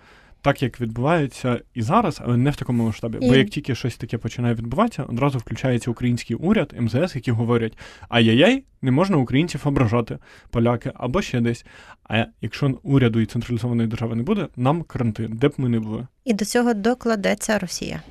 так 0.45 0.63
як 0.63 0.81
відбувається 0.81 1.61
і 1.75 1.83
зараз, 1.83 2.21
але 2.25 2.37
не 2.37 2.51
в 2.51 2.57
такому 2.57 2.85
масштабі. 2.85 3.19
І... 3.21 3.29
Бо 3.29 3.35
як 3.35 3.49
тільки 3.51 3.75
щось 3.75 3.97
таке 3.97 4.19
починає 4.19 4.55
відбуватися, 4.55 5.03
одразу 5.03 5.39
включається 5.39 5.91
український 5.91 6.37
уряд, 6.37 6.75
МЗС, 6.81 7.15
які 7.15 7.31
говорять: 7.31 7.79
ай-яй-яй, 8.09 8.65
не 8.83 8.91
можна 8.91 9.17
українців 9.17 9.61
ображати, 9.65 10.19
поляки 10.51 10.93
або 10.95 11.23
ще 11.23 11.41
десь. 11.41 11.67
А 12.09 12.25
якщо 12.41 12.79
уряду 12.83 13.21
і 13.21 13.27
централізованої 13.27 13.89
держави 13.89 14.15
не 14.15 14.23
буде, 14.23 14.49
нам 14.57 14.83
карантин, 14.83 15.33
де 15.37 15.49
б 15.49 15.55
ми 15.57 15.69
не 15.69 15.81
були. 15.81 16.07
І 16.25 16.33
до 16.33 16.45
цього 16.45 16.75
докладеться 16.75 17.59
Росія. 17.59 18.03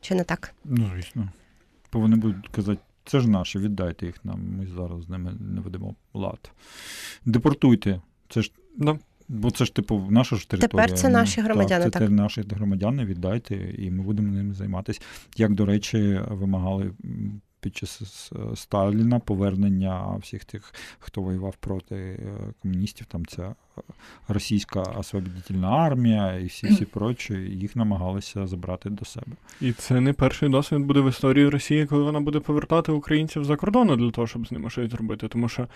Чи 0.00 0.14
не 0.14 0.24
так? 0.24 0.54
Ну, 0.64 0.90
звісно. 0.94 1.28
Бо 1.92 2.00
вони 2.00 2.16
будуть 2.16 2.48
казати. 2.48 2.80
Це 3.04 3.20
ж 3.20 3.30
наші, 3.30 3.58
віддайте 3.58 4.06
їх 4.06 4.24
нам. 4.24 4.40
Ми 4.58 4.66
зараз 4.76 5.02
з 5.02 5.08
ними 5.08 5.32
не 5.40 5.60
ведемо 5.60 5.94
лад. 6.14 6.50
Депортуйте. 7.24 8.00
Це 8.28 8.42
ж 8.42 8.52
да. 8.76 8.98
Бо 9.28 9.50
це 9.50 9.64
ж 9.64 9.74
типу 9.74 10.06
наша 10.10 10.36
ж 10.36 10.48
територія. 10.48 10.86
Тепер 10.86 10.98
це 10.98 11.08
наші 11.08 11.40
громадяни. 11.40 11.84
Так, 11.84 11.92
Це 11.92 11.98
так. 11.98 12.10
наші 12.10 12.42
громадяни, 12.50 13.04
віддайте, 13.04 13.74
і 13.78 13.90
ми 13.90 14.02
будемо 14.02 14.32
ними 14.32 14.54
займатися. 14.54 15.00
Як, 15.36 15.54
до 15.54 15.66
речі, 15.66 16.20
вимагали 16.28 16.92
під 17.60 17.76
час 17.76 18.32
Сталіна 18.54 19.18
повернення 19.18 20.16
всіх 20.16 20.44
тих, 20.44 20.74
хто 20.98 21.20
воював 21.20 21.56
проти 21.56 21.94
е, 21.96 22.52
комуністів, 22.62 23.06
там 23.06 23.26
ця 23.26 23.54
російська 24.28 24.80
освободительна 24.80 25.68
армія 25.68 26.34
і 26.34 26.46
всі 26.46 26.66
всі 26.66 26.84
прочі, 26.94 27.34
їх 27.34 27.76
намагалися 27.76 28.46
забрати 28.46 28.90
до 28.90 29.04
себе. 29.04 29.32
І 29.60 29.72
це 29.72 30.00
не 30.00 30.12
перший 30.12 30.48
досвід 30.48 30.80
буде 30.80 31.00
в 31.00 31.08
історії 31.08 31.48
Росії, 31.48 31.86
коли 31.86 32.02
вона 32.02 32.20
буде 32.20 32.40
повертати 32.40 32.92
українців 32.92 33.44
за 33.44 33.56
кордону 33.56 33.96
для 33.96 34.10
того, 34.10 34.26
щоб 34.26 34.46
з 34.46 34.52
ними 34.52 34.70
щось 34.70 34.90
зробити. 34.90 35.28
Тому 35.28 35.48
що 35.48 35.66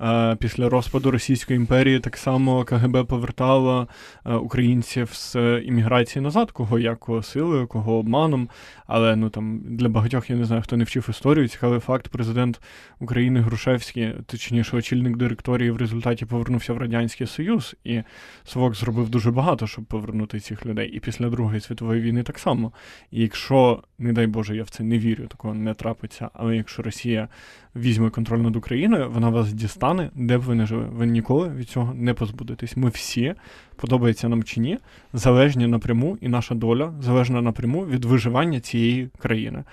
е, 0.00 0.36
після 0.36 0.68
розпаду 0.68 1.10
Російської 1.10 1.56
імперії 1.56 2.00
так 2.00 2.16
само 2.16 2.64
КГБ 2.64 3.06
повертало 3.06 3.88
е, 4.26 4.34
українців 4.34 5.10
з 5.12 5.36
імміграції 5.60 6.22
назад, 6.22 6.50
кого 6.50 6.78
як 6.78 7.08
силою, 7.22 7.66
кого 7.66 7.98
обманом. 7.98 8.48
Але 8.86 9.16
ну 9.16 9.30
там 9.30 9.60
для 9.64 9.88
багатьох 9.88 10.30
я 10.30 10.36
не 10.36 10.44
знаю, 10.44 10.62
хто 10.62 10.76
не 10.76 10.84
вчив 10.84 11.06
історію. 11.10 11.48
Цікавий 11.48 11.80
факт, 11.80 12.08
президент 12.08 12.60
України 13.00 13.40
Грушевський, 13.40 14.14
точніше, 14.26 14.76
очільник 14.76 15.16
директорії 15.16 15.70
в 15.70 15.76
результаті 15.76 16.26
повернувся 16.26 16.72
в 16.72 16.78
радянський 16.78 17.26
союз. 17.26 17.49
Союз, 17.50 17.76
і 17.84 18.02
Совок 18.44 18.74
зробив 18.74 19.08
дуже 19.08 19.30
багато, 19.30 19.66
щоб 19.66 19.84
повернути 19.84 20.40
цих 20.40 20.66
людей. 20.66 20.88
І 20.88 21.00
після 21.00 21.30
Другої 21.30 21.60
світової 21.60 22.00
війни 22.00 22.22
так 22.22 22.38
само. 22.38 22.72
І 23.10 23.22
якщо, 23.22 23.82
не 23.98 24.12
дай 24.12 24.26
Боже, 24.26 24.56
я 24.56 24.62
в 24.62 24.70
це 24.70 24.82
не 24.82 24.98
вірю, 24.98 25.26
такого 25.26 25.54
не 25.54 25.74
трапиться. 25.74 26.30
Але 26.34 26.56
якщо 26.56 26.82
Росія 26.82 27.28
візьме 27.76 28.10
контроль 28.10 28.38
над 28.38 28.56
Україною, 28.56 29.10
вона 29.10 29.28
вас 29.28 29.52
дістане, 29.52 30.10
де 30.14 30.38
б 30.38 30.40
ви 30.40 30.54
не 30.54 30.66
жили. 30.66 30.84
Ви 30.92 31.06
ніколи 31.06 31.48
від 31.48 31.68
цього 31.68 31.94
не 31.94 32.14
позбудетесь. 32.14 32.76
Ми 32.76 32.88
всі, 32.88 33.34
подобається 33.76 34.28
нам 34.28 34.42
чи 34.42 34.60
ні, 34.60 34.78
залежні 35.12 35.66
напряму, 35.66 36.18
і 36.20 36.28
наша 36.28 36.54
доля 36.54 36.94
залежна 37.00 37.42
напряму 37.42 37.86
від 37.86 38.04
виживання 38.04 38.60
цієї 38.60 39.08
країни. 39.18 39.64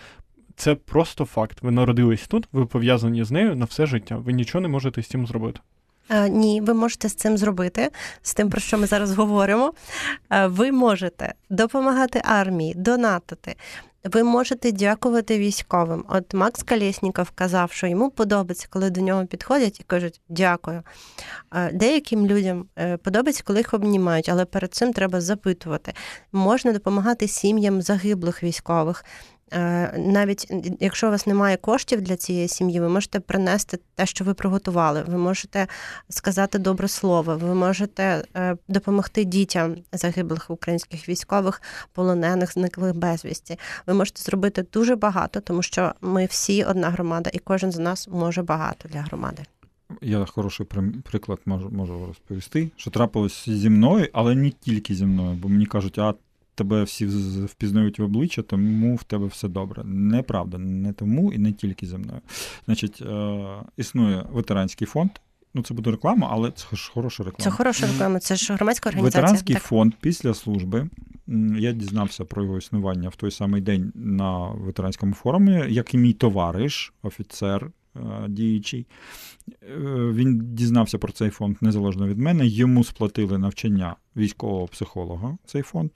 це 0.55 0.75
просто 0.75 1.25
факт. 1.25 1.61
Ви 1.61 1.71
народились 1.71 2.27
тут, 2.27 2.47
ви 2.51 2.65
пов'язані 2.65 3.23
з 3.23 3.31
нею 3.31 3.55
на 3.55 3.65
все 3.65 3.85
життя. 3.85 4.17
Ви 4.17 4.33
нічого 4.33 4.61
не 4.61 4.67
можете 4.67 5.01
з 5.01 5.07
цим 5.07 5.27
зробити. 5.27 5.59
Е, 6.09 6.29
ні, 6.29 6.61
ви 6.61 6.73
можете 6.73 7.09
з 7.09 7.15
цим 7.15 7.37
зробити, 7.37 7.91
з 8.21 8.33
тим, 8.33 8.49
про 8.49 8.61
що 8.61 8.77
ми 8.77 8.87
зараз 8.87 9.13
говоримо. 9.13 9.73
Е, 10.29 10.47
ви 10.47 10.71
можете 10.71 11.33
допомагати 11.49 12.21
армії, 12.23 12.73
донатити. 12.75 13.55
Ви 14.03 14.23
можете 14.23 14.71
дякувати 14.71 15.37
військовим. 15.37 16.05
От 16.09 16.33
Макс 16.33 16.63
Калєсніков 16.63 17.29
казав, 17.35 17.71
що 17.71 17.87
йому 17.87 18.09
подобається, 18.09 18.67
коли 18.69 18.89
до 18.89 19.01
нього 19.01 19.25
підходять 19.25 19.79
і 19.79 19.83
кажуть 19.83 20.21
дякую. 20.29 20.83
Е, 21.53 21.71
деяким 21.73 22.27
людям 22.27 22.65
подобається, 23.03 23.43
коли 23.45 23.59
їх 23.59 23.73
обнімають, 23.73 24.29
але 24.29 24.45
перед 24.45 24.73
цим 24.73 24.93
треба 24.93 25.21
запитувати. 25.21 25.93
Можна 26.31 26.73
допомагати 26.73 27.27
сім'ям 27.27 27.81
загиблих 27.81 28.43
військових. 28.43 29.05
Е, 29.53 29.93
навіть 29.97 30.53
якщо 30.79 31.07
у 31.07 31.11
вас 31.11 31.27
немає 31.27 31.57
коштів 31.57 32.01
для 32.01 32.15
цієї 32.15 32.47
сім'ї, 32.47 32.79
ви 32.79 32.89
можете 32.89 33.19
принести 33.19 33.79
те, 33.95 34.05
що 34.05 34.25
ви 34.25 34.33
приготували. 34.33 35.03
Ви 35.07 35.17
можете 35.17 35.67
сказати 36.09 36.59
добре 36.59 36.87
слово, 36.87 37.37
ви 37.37 37.55
можете 37.55 38.23
е, 38.35 38.57
допомогти 38.67 39.23
дітям 39.23 39.75
загиблих 39.93 40.49
українських 40.49 41.09
військових, 41.09 41.61
полонених, 41.93 42.53
зниклих 42.53 42.95
безвісті. 42.95 43.59
Ви 43.87 43.93
можете 43.93 44.21
зробити 44.21 44.65
дуже 44.73 44.95
багато, 44.95 45.39
тому 45.39 45.61
що 45.61 45.93
ми 46.01 46.25
всі 46.25 46.63
одна 46.63 46.89
громада, 46.89 47.29
і 47.33 47.39
кожен 47.39 47.71
з 47.71 47.77
нас 47.77 48.07
може 48.07 48.43
багато 48.43 48.89
для 48.89 49.01
громади. 49.01 49.43
Я 50.01 50.25
хороший 50.25 50.65
приклад 51.03 51.39
можу 51.45 51.69
можу 51.69 52.05
розповісти, 52.05 52.69
що 52.75 52.91
трапилось 52.91 53.49
зі 53.49 53.69
мною, 53.69 54.07
але 54.13 54.35
не 54.35 54.49
тільки 54.49 54.95
зі 54.95 55.05
мною, 55.05 55.37
бо 55.41 55.49
мені 55.49 55.65
кажуть, 55.65 55.99
а 55.99 56.13
тебе 56.57 56.83
всі 56.83 57.05
впізнають 57.45 57.99
в 57.99 58.03
обличчя, 58.03 58.41
тому 58.41 58.95
в 58.95 59.03
тебе 59.03 59.25
все 59.25 59.47
добре. 59.47 59.83
Неправда, 59.83 60.57
не 60.57 60.93
тому 60.93 61.33
і 61.33 61.37
не 61.37 61.51
тільки 61.51 61.85
зі 61.85 61.97
мною. 61.97 62.21
Значить, 62.65 63.01
е, 63.01 63.45
існує 63.77 64.25
ветеранський 64.31 64.87
фонд. 64.87 65.11
Ну, 65.53 65.63
це 65.63 65.73
буде 65.73 65.91
реклама, 65.91 66.27
але 66.31 66.51
це 66.51 66.75
ж 66.75 66.91
хороша 66.93 67.23
реклама. 67.23 67.43
Це 67.43 67.57
хороша 67.57 67.87
реклама, 67.87 68.19
це 68.19 68.35
ж 68.35 68.53
громадська 68.53 68.89
організація. 68.89 69.21
Ветеранський 69.21 69.55
так. 69.55 69.63
фонд 69.63 69.93
після 70.01 70.33
служби. 70.33 70.89
Я 71.57 71.71
дізнався 71.71 72.25
про 72.25 72.43
його 72.43 72.57
існування 72.57 73.09
в 73.09 73.15
той 73.15 73.31
самий 73.31 73.61
день 73.61 73.91
на 73.95 74.47
ветеранському 74.47 75.13
форумі, 75.13 75.63
як 75.69 75.93
і 75.93 75.97
мій 75.97 76.13
товариш, 76.13 76.93
офіцер 77.03 77.71
е, 77.95 77.99
діючий. 78.27 78.87
Е, 79.63 79.77
він 80.13 80.55
дізнався 80.55 80.97
про 80.97 81.11
цей 81.11 81.29
фонд 81.29 81.57
незалежно 81.61 82.07
від 82.07 82.17
мене. 82.17 82.47
Йому 82.47 82.83
сплатили 82.83 83.37
навчання 83.37 83.95
військового 84.15 84.67
психолога 84.67 85.37
цей 85.45 85.61
фонд 85.61 85.91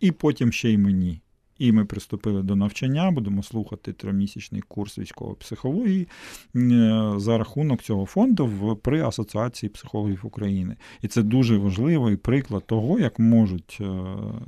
і 0.00 0.12
потім 0.12 0.52
ще 0.52 0.70
й 0.70 0.78
мені. 0.78 1.20
І 1.58 1.72
ми 1.72 1.84
приступили 1.84 2.42
до 2.42 2.56
навчання, 2.56 3.10
будемо 3.10 3.42
слухати 3.42 3.92
тримісячний 3.92 4.60
курс 4.60 4.98
військової 4.98 5.36
психології 5.36 6.08
е, 6.56 7.12
за 7.16 7.38
рахунок 7.38 7.82
цього 7.82 8.06
фонду 8.06 8.46
в 8.46 8.76
при 8.76 9.02
Асоціації 9.02 9.70
психологів 9.70 10.20
України. 10.22 10.76
І 11.02 11.08
це 11.08 11.22
дуже 11.22 11.56
важливий 11.56 12.16
приклад 12.16 12.66
того, 12.66 12.98
як 12.98 13.18
можуть 13.18 13.78
е, 13.80 13.84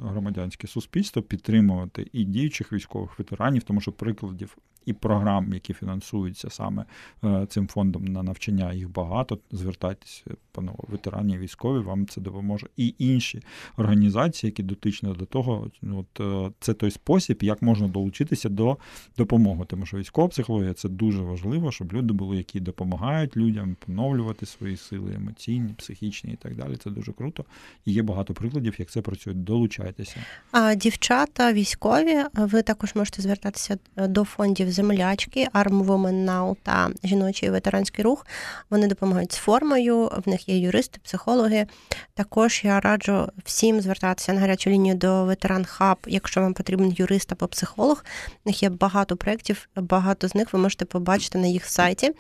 громадянське 0.03 0.67
суспільство 0.67 1.23
підтримувати 1.23 2.07
і 2.13 2.25
діючих 2.25 2.73
військових 2.73 3.19
ветеранів, 3.19 3.63
тому 3.63 3.81
що 3.81 3.93
прикладів 3.93 4.57
і 4.89 4.93
програм, 4.93 5.53
які 5.53 5.75
фінансуються 5.75 6.51
саме 6.51 6.85
е, 7.25 7.47
цим 7.49 7.69
фондом 7.69 8.05
на 8.05 8.23
навчання, 8.23 8.73
їх 8.73 8.91
багато. 8.91 9.39
Звертайтеся, 9.53 10.25
панове 10.53 10.79
ветерані, 10.89 11.39
військові, 11.39 11.83
вам 11.83 12.07
це 12.07 12.21
допоможе. 12.21 12.67
І 12.77 12.95
інші 12.99 13.43
організації, 13.77 14.49
які 14.49 14.63
дотичні 14.63 15.15
до 15.15 15.25
того, 15.25 15.71
от 15.83 16.21
е, 16.21 16.51
це 16.61 16.75
той 16.75 16.91
спосіб, 16.91 17.39
як 17.43 17.63
можна 17.63 17.89
долучитися 17.89 18.49
до 18.49 18.77
допомоги. 19.19 19.65
Тому 19.67 19.87
що 19.87 19.97
військова 19.97 20.29
психологія 20.29 20.75
це 20.75 20.89
дуже 20.89 21.23
важливо, 21.23 21.73
щоб 21.73 21.93
люди 21.93 22.13
були, 22.13 22.37
які 22.37 22.61
допомагають 22.61 23.37
людям 23.37 23.77
поновлювати 23.87 24.47
свої 24.47 24.77
сили 24.77 25.15
емоційні, 25.15 25.75
психічні 25.79 26.33
і 26.33 26.37
так 26.37 26.57
далі. 26.57 26.77
Це 26.77 26.91
дуже 26.91 27.13
круто. 27.13 27.45
І 27.85 27.93
є 27.93 28.03
багато 28.03 28.35
прикладів, 28.35 28.75
як 28.79 28.91
це 28.91 29.01
працює. 29.01 29.35
Долучайтеся. 29.35 30.17
А 30.53 30.75
дівчата 30.75 31.53
військові, 31.53 32.25
ви 32.35 32.63
також 32.63 32.95
можете 32.95 33.23
звертатися 33.23 33.79
до 33.97 34.25
фондів 34.25 34.71
землячки, 34.79 35.49
Arm 35.55 35.85
Women 35.85 36.25
Now 36.25 36.57
та 36.63 36.91
жіночий 37.05 37.51
ветеранський 37.51 38.05
рух. 38.05 38.27
Вони 38.71 38.87
допомагають 38.87 39.33
з 39.33 39.37
формою. 39.37 40.11
В 40.27 40.29
них 40.29 40.49
є 40.49 40.59
юристи, 40.59 41.01
психологи. 41.05 41.67
Також 42.15 42.61
я 42.65 42.81
раджу 42.81 43.29
всім 43.45 43.81
звертатися 43.81 44.33
на 44.33 44.41
гарячу 44.41 44.71
лінію 44.71 44.95
до 44.95 45.25
ветеран 45.25 45.65
хаб, 45.65 45.99
якщо 46.07 46.41
вам 46.41 46.55
потрібен 46.55 46.95
юрист 46.97 47.33
або 47.33 47.47
психолог. 47.47 48.05
В 48.45 48.49
них 48.49 48.63
є 48.63 48.71
багато 48.71 49.17
проєктів, 49.17 49.69
багато 49.77 50.29
з 50.29 50.35
них 50.35 50.53
ви 50.53 50.59
можете 50.59 50.85
побачити 50.85 51.39
на 51.39 51.47
їх 51.47 51.67
сайті. 51.67 52.13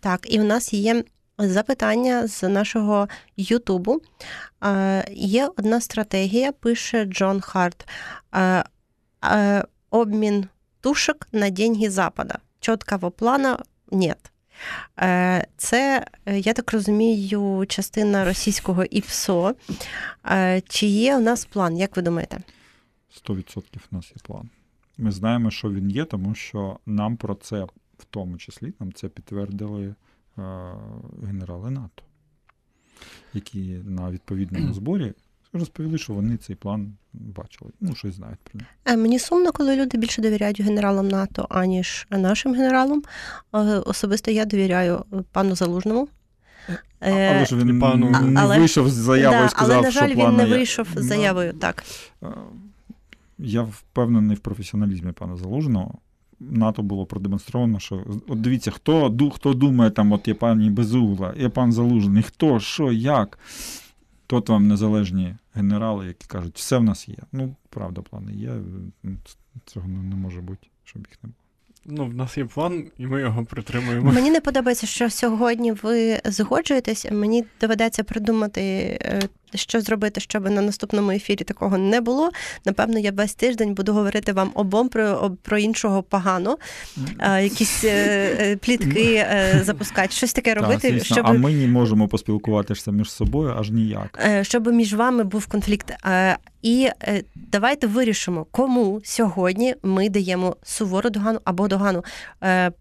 Так, 0.00 0.20
і 0.22 0.38
в 0.38 0.44
нас 0.44 0.72
є. 0.72 1.04
Запитання 1.38 2.26
з 2.26 2.48
нашого 2.48 3.08
Ютубу. 3.36 4.00
Є 5.10 5.48
одна 5.56 5.80
стратегія, 5.80 6.52
пише 6.52 7.04
Джон 7.04 7.40
Харт. 7.40 7.88
Обмін 9.90 10.48
тушек 10.82 11.28
на 11.32 11.50
деньги 11.50 11.90
Запада. 11.90 12.38
Чіткого 12.60 13.10
плана 13.10 13.58
нет. 13.90 14.32
Е, 14.98 15.46
це, 15.56 16.06
е, 16.26 16.38
я 16.38 16.52
так 16.52 16.72
розумію, 16.72 17.64
частина 17.68 18.24
російського 18.24 18.84
ІПСО. 18.84 19.54
Е, 20.30 20.62
чи 20.68 20.86
є 20.86 21.16
у 21.16 21.20
нас 21.20 21.44
план, 21.44 21.76
як 21.76 21.96
ви 21.96 22.02
думаєте? 22.02 22.42
100% 23.10 23.80
у 23.92 23.96
нас 23.96 24.06
є 24.06 24.16
план. 24.22 24.48
Ми 24.98 25.10
знаємо, 25.10 25.50
що 25.50 25.70
він 25.72 25.90
є, 25.90 26.04
тому 26.04 26.34
що 26.34 26.78
нам 26.86 27.16
про 27.16 27.34
це, 27.34 27.64
в 27.98 28.04
тому 28.10 28.36
числі, 28.36 28.72
нам 28.80 28.92
це 28.92 29.08
підтвердили 29.08 29.94
генерали 31.26 31.70
НАТО, 31.70 32.02
які 33.34 33.60
на 33.84 34.10
відповідному 34.10 34.74
зборі 34.74 35.12
розповіли, 35.52 35.98
що 35.98 36.12
вони 36.14 36.36
цей 36.36 36.56
план 36.56 36.96
бачили. 37.14 37.70
Ну, 37.80 37.94
щось 37.94 38.14
знають 38.14 38.38
про 38.38 38.58
нього. 38.58 38.70
Е, 38.84 38.96
мені 38.96 39.18
сумно, 39.18 39.52
коли 39.52 39.76
люди 39.76 39.98
більше 39.98 40.22
довіряють 40.22 40.60
генералам 40.60 41.08
НАТО, 41.08 41.46
аніж 41.50 42.06
нашим 42.10 42.54
генералам. 42.54 43.02
Е, 43.54 43.58
особисто 43.58 44.30
я 44.30 44.44
довіряю 44.44 45.04
пану 45.32 45.56
Залужному. 45.56 46.08
Е, 47.00 47.34
але 47.36 47.44
ж 47.44 47.56
він 47.56 47.80
пану 47.80 48.10
не 48.10 48.40
але, 48.40 48.58
вийшов 48.58 48.88
з 48.88 48.92
заявою 48.92 49.40
да, 49.40 49.46
і 49.46 49.48
сказав, 49.48 49.76
але, 49.76 49.86
на 49.86 49.90
жаль, 49.90 50.08
що 50.08 50.16
він 50.16 50.36
не 50.36 50.46
вийшов 50.46 50.88
з 50.96 51.04
заявою, 51.04 51.52
так. 51.52 51.84
Я 53.38 53.62
впевнений 53.62 54.36
в 54.36 54.40
професіоналізмі 54.40 55.12
пана 55.12 55.36
Залужного. 55.36 55.94
НАТО 56.40 56.82
було 56.82 57.06
продемонстровано, 57.06 57.78
що 57.80 58.04
от 58.28 58.40
дивіться, 58.40 58.70
хто 58.70 59.16
хто 59.34 59.54
думає, 59.54 59.90
там, 59.90 60.12
от 60.12 60.28
є 60.28 60.34
пані 60.34 60.70
Безугла, 60.70 61.34
є 61.38 61.48
пан 61.48 61.72
Залужний, 61.72 62.22
хто, 62.22 62.60
що, 62.60 62.92
як. 62.92 63.38
Тут 64.26 64.48
вам 64.48 64.68
незалежні 64.68 65.34
генерали, 65.54 66.06
які 66.06 66.26
кажуть, 66.26 66.56
все 66.56 66.78
в 66.78 66.82
нас 66.82 67.08
є. 67.08 67.18
Ну, 67.32 67.56
правда, 67.68 68.02
плани 68.02 68.32
є. 68.32 68.52
Цього 69.66 69.88
не 69.88 70.16
може 70.16 70.40
бути, 70.40 70.66
щоб 70.84 71.06
їх 71.08 71.18
не 71.22 71.28
було. 71.28 71.36
Ну, 71.84 72.06
в 72.06 72.14
нас 72.14 72.38
є 72.38 72.44
план, 72.44 72.86
і 72.98 73.06
ми 73.06 73.20
його 73.20 73.44
притримуємо. 73.44 74.12
Мені 74.12 74.30
не 74.30 74.40
подобається, 74.40 74.86
що 74.86 75.10
сьогодні 75.10 75.72
ви 75.72 76.20
згоджуєтесь. 76.24 77.06
Мені 77.12 77.44
доведеться 77.60 78.04
придумати, 78.04 78.62
е, 79.02 79.20
що 79.58 79.80
зробити, 79.80 80.20
щоб 80.20 80.50
на 80.50 80.62
наступному 80.62 81.10
ефірі 81.10 81.44
такого 81.44 81.78
не 81.78 82.00
було. 82.00 82.30
Напевно, 82.64 82.98
я 82.98 83.10
весь 83.10 83.34
тиждень 83.34 83.74
буду 83.74 83.92
говорити 83.92 84.32
вам 84.32 84.50
обом 84.54 84.88
про 84.88 85.30
про 85.42 85.58
іншого 85.58 86.02
погано, 86.02 86.56
якісь 87.42 87.84
е, 87.84 88.36
е, 88.40 88.56
плітки 88.56 89.26
запускати, 89.62 90.12
щось 90.12 90.32
таке 90.32 90.54
робити. 90.54 90.92
Так, 90.92 91.04
щоб... 91.04 91.26
А 91.26 91.32
ми 91.32 91.52
не 91.52 91.66
можемо 91.66 92.08
поспілкуватися 92.08 92.92
між 92.92 93.10
собою 93.10 93.54
аж 93.58 93.70
ніяк. 93.70 94.28
Щоб 94.42 94.66
між 94.66 94.94
вами 94.94 95.24
був 95.24 95.46
конфлікт. 95.46 95.92
І 96.62 96.88
давайте 97.34 97.86
вирішимо, 97.86 98.46
кому 98.50 99.00
сьогодні 99.04 99.74
ми 99.82 100.08
даємо 100.08 100.56
сувору 100.62 101.10
догану 101.10 101.38
або 101.44 101.68
догану 101.68 102.04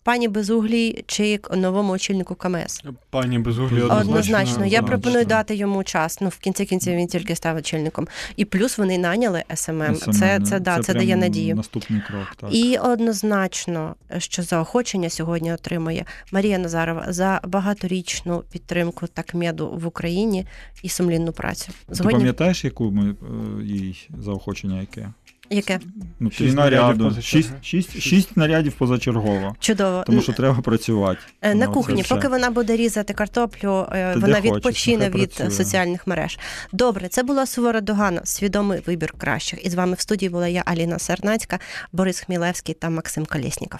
пані 0.03 0.28
Безуглій 0.28 1.03
чи 1.07 1.39
новому 1.55 1.93
очільнику 1.93 2.36
КМС. 2.36 2.84
Пані 3.09 3.39
Безуглій 3.39 3.82
однозначно. 3.82 4.09
однозначно. 4.09 4.65
Я 4.65 4.82
пропоную 4.82 5.26
дати 5.26 5.55
йому 5.55 5.84
час. 5.84 6.22
Ну 6.22 6.30
в 6.30 6.38
кінці 6.38 6.61
кінців 6.66 6.95
він 6.95 7.07
тільки 7.07 7.36
став 7.36 7.57
очільником. 7.57 8.07
І 8.36 8.45
плюс 8.45 8.78
вони 8.78 8.97
наняли 8.97 9.43
СММ. 9.55 9.95
СММ 9.95 10.14
це 10.14 10.39
це, 10.45 10.59
да, 10.59 10.78
це, 10.78 10.84
це 10.84 10.93
дає 10.93 11.16
надію. 11.16 11.55
Наступний 11.55 12.01
крок. 12.07 12.36
Так. 12.36 12.53
І 12.53 12.78
однозначно, 12.78 13.95
що 14.18 14.43
заохочення 14.43 15.09
сьогодні 15.09 15.53
отримує 15.53 16.05
Марія 16.32 16.57
Назарова 16.57 17.05
за 17.09 17.41
багаторічну 17.43 18.43
підтримку 18.51 19.07
такмеду 19.07 19.70
в 19.70 19.88
Україні 19.88 20.45
і 20.84 20.89
сумлінну 20.89 21.32
працю. 21.32 21.72
Згодні? 21.89 22.14
Ти 22.14 22.18
пам'ятаєш, 22.18 22.64
яку 22.64 22.91
ми 22.91 23.16
їй 23.64 24.09
заохочення 24.20 24.80
яке? 24.80 25.09
Яке? 25.54 25.80
Ну, 26.20 26.32
Шість 26.32 26.56
нарядів 26.56 26.97
позачергово. 26.97 27.22
Шість, 27.22 27.52
шість, 27.62 27.99
шість 28.02 28.38
нарядів 28.38 28.74
позачергово. 28.74 29.56
Чудово. 29.60 30.04
Тому 30.06 30.22
що 30.22 30.34
треба 30.34 30.62
працювати. 30.62 31.20
Е, 31.41 31.56
На 31.56 31.66
Ну, 31.66 31.72
кухні, 31.74 32.04
поки 32.10 32.28
вона 32.28 32.49
буде 32.52 32.76
різати 32.76 33.14
картоплю, 33.14 33.86
е, 33.91 34.14
Та 34.14 34.20
вона 34.20 34.41
відпочине 34.41 35.10
від 35.10 35.34
працює. 35.36 35.52
соціальних 35.58 36.08
мереж. 36.08 36.39
Добре, 36.74 37.08
це 37.08 37.24
була 37.24 37.45
Сувора 37.45 37.82
Догана, 37.82 38.22
свідомий 38.24 38.82
вибір 38.88 39.14
кращих. 39.18 39.66
І 39.66 39.70
з 39.70 39.74
вами 39.76 39.93
в 39.93 39.99
студії 39.99 40.30
була 40.30 40.47
я, 40.47 40.64
Аліна 40.66 40.99
Сернацька, 40.99 41.60
Борис 41.91 42.20
Хмілевський 42.20 42.76
та 42.76 42.89
Максим 42.89 43.26
Колєсніков. 43.26 43.80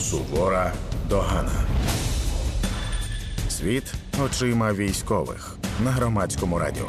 Сувора 0.00 0.72
догана. 1.10 1.52
Світ 3.48 3.92
очима 4.24 4.72
військових 4.72 5.56
на 5.84 5.90
громадському 5.90 6.58
радіо. 6.58 6.86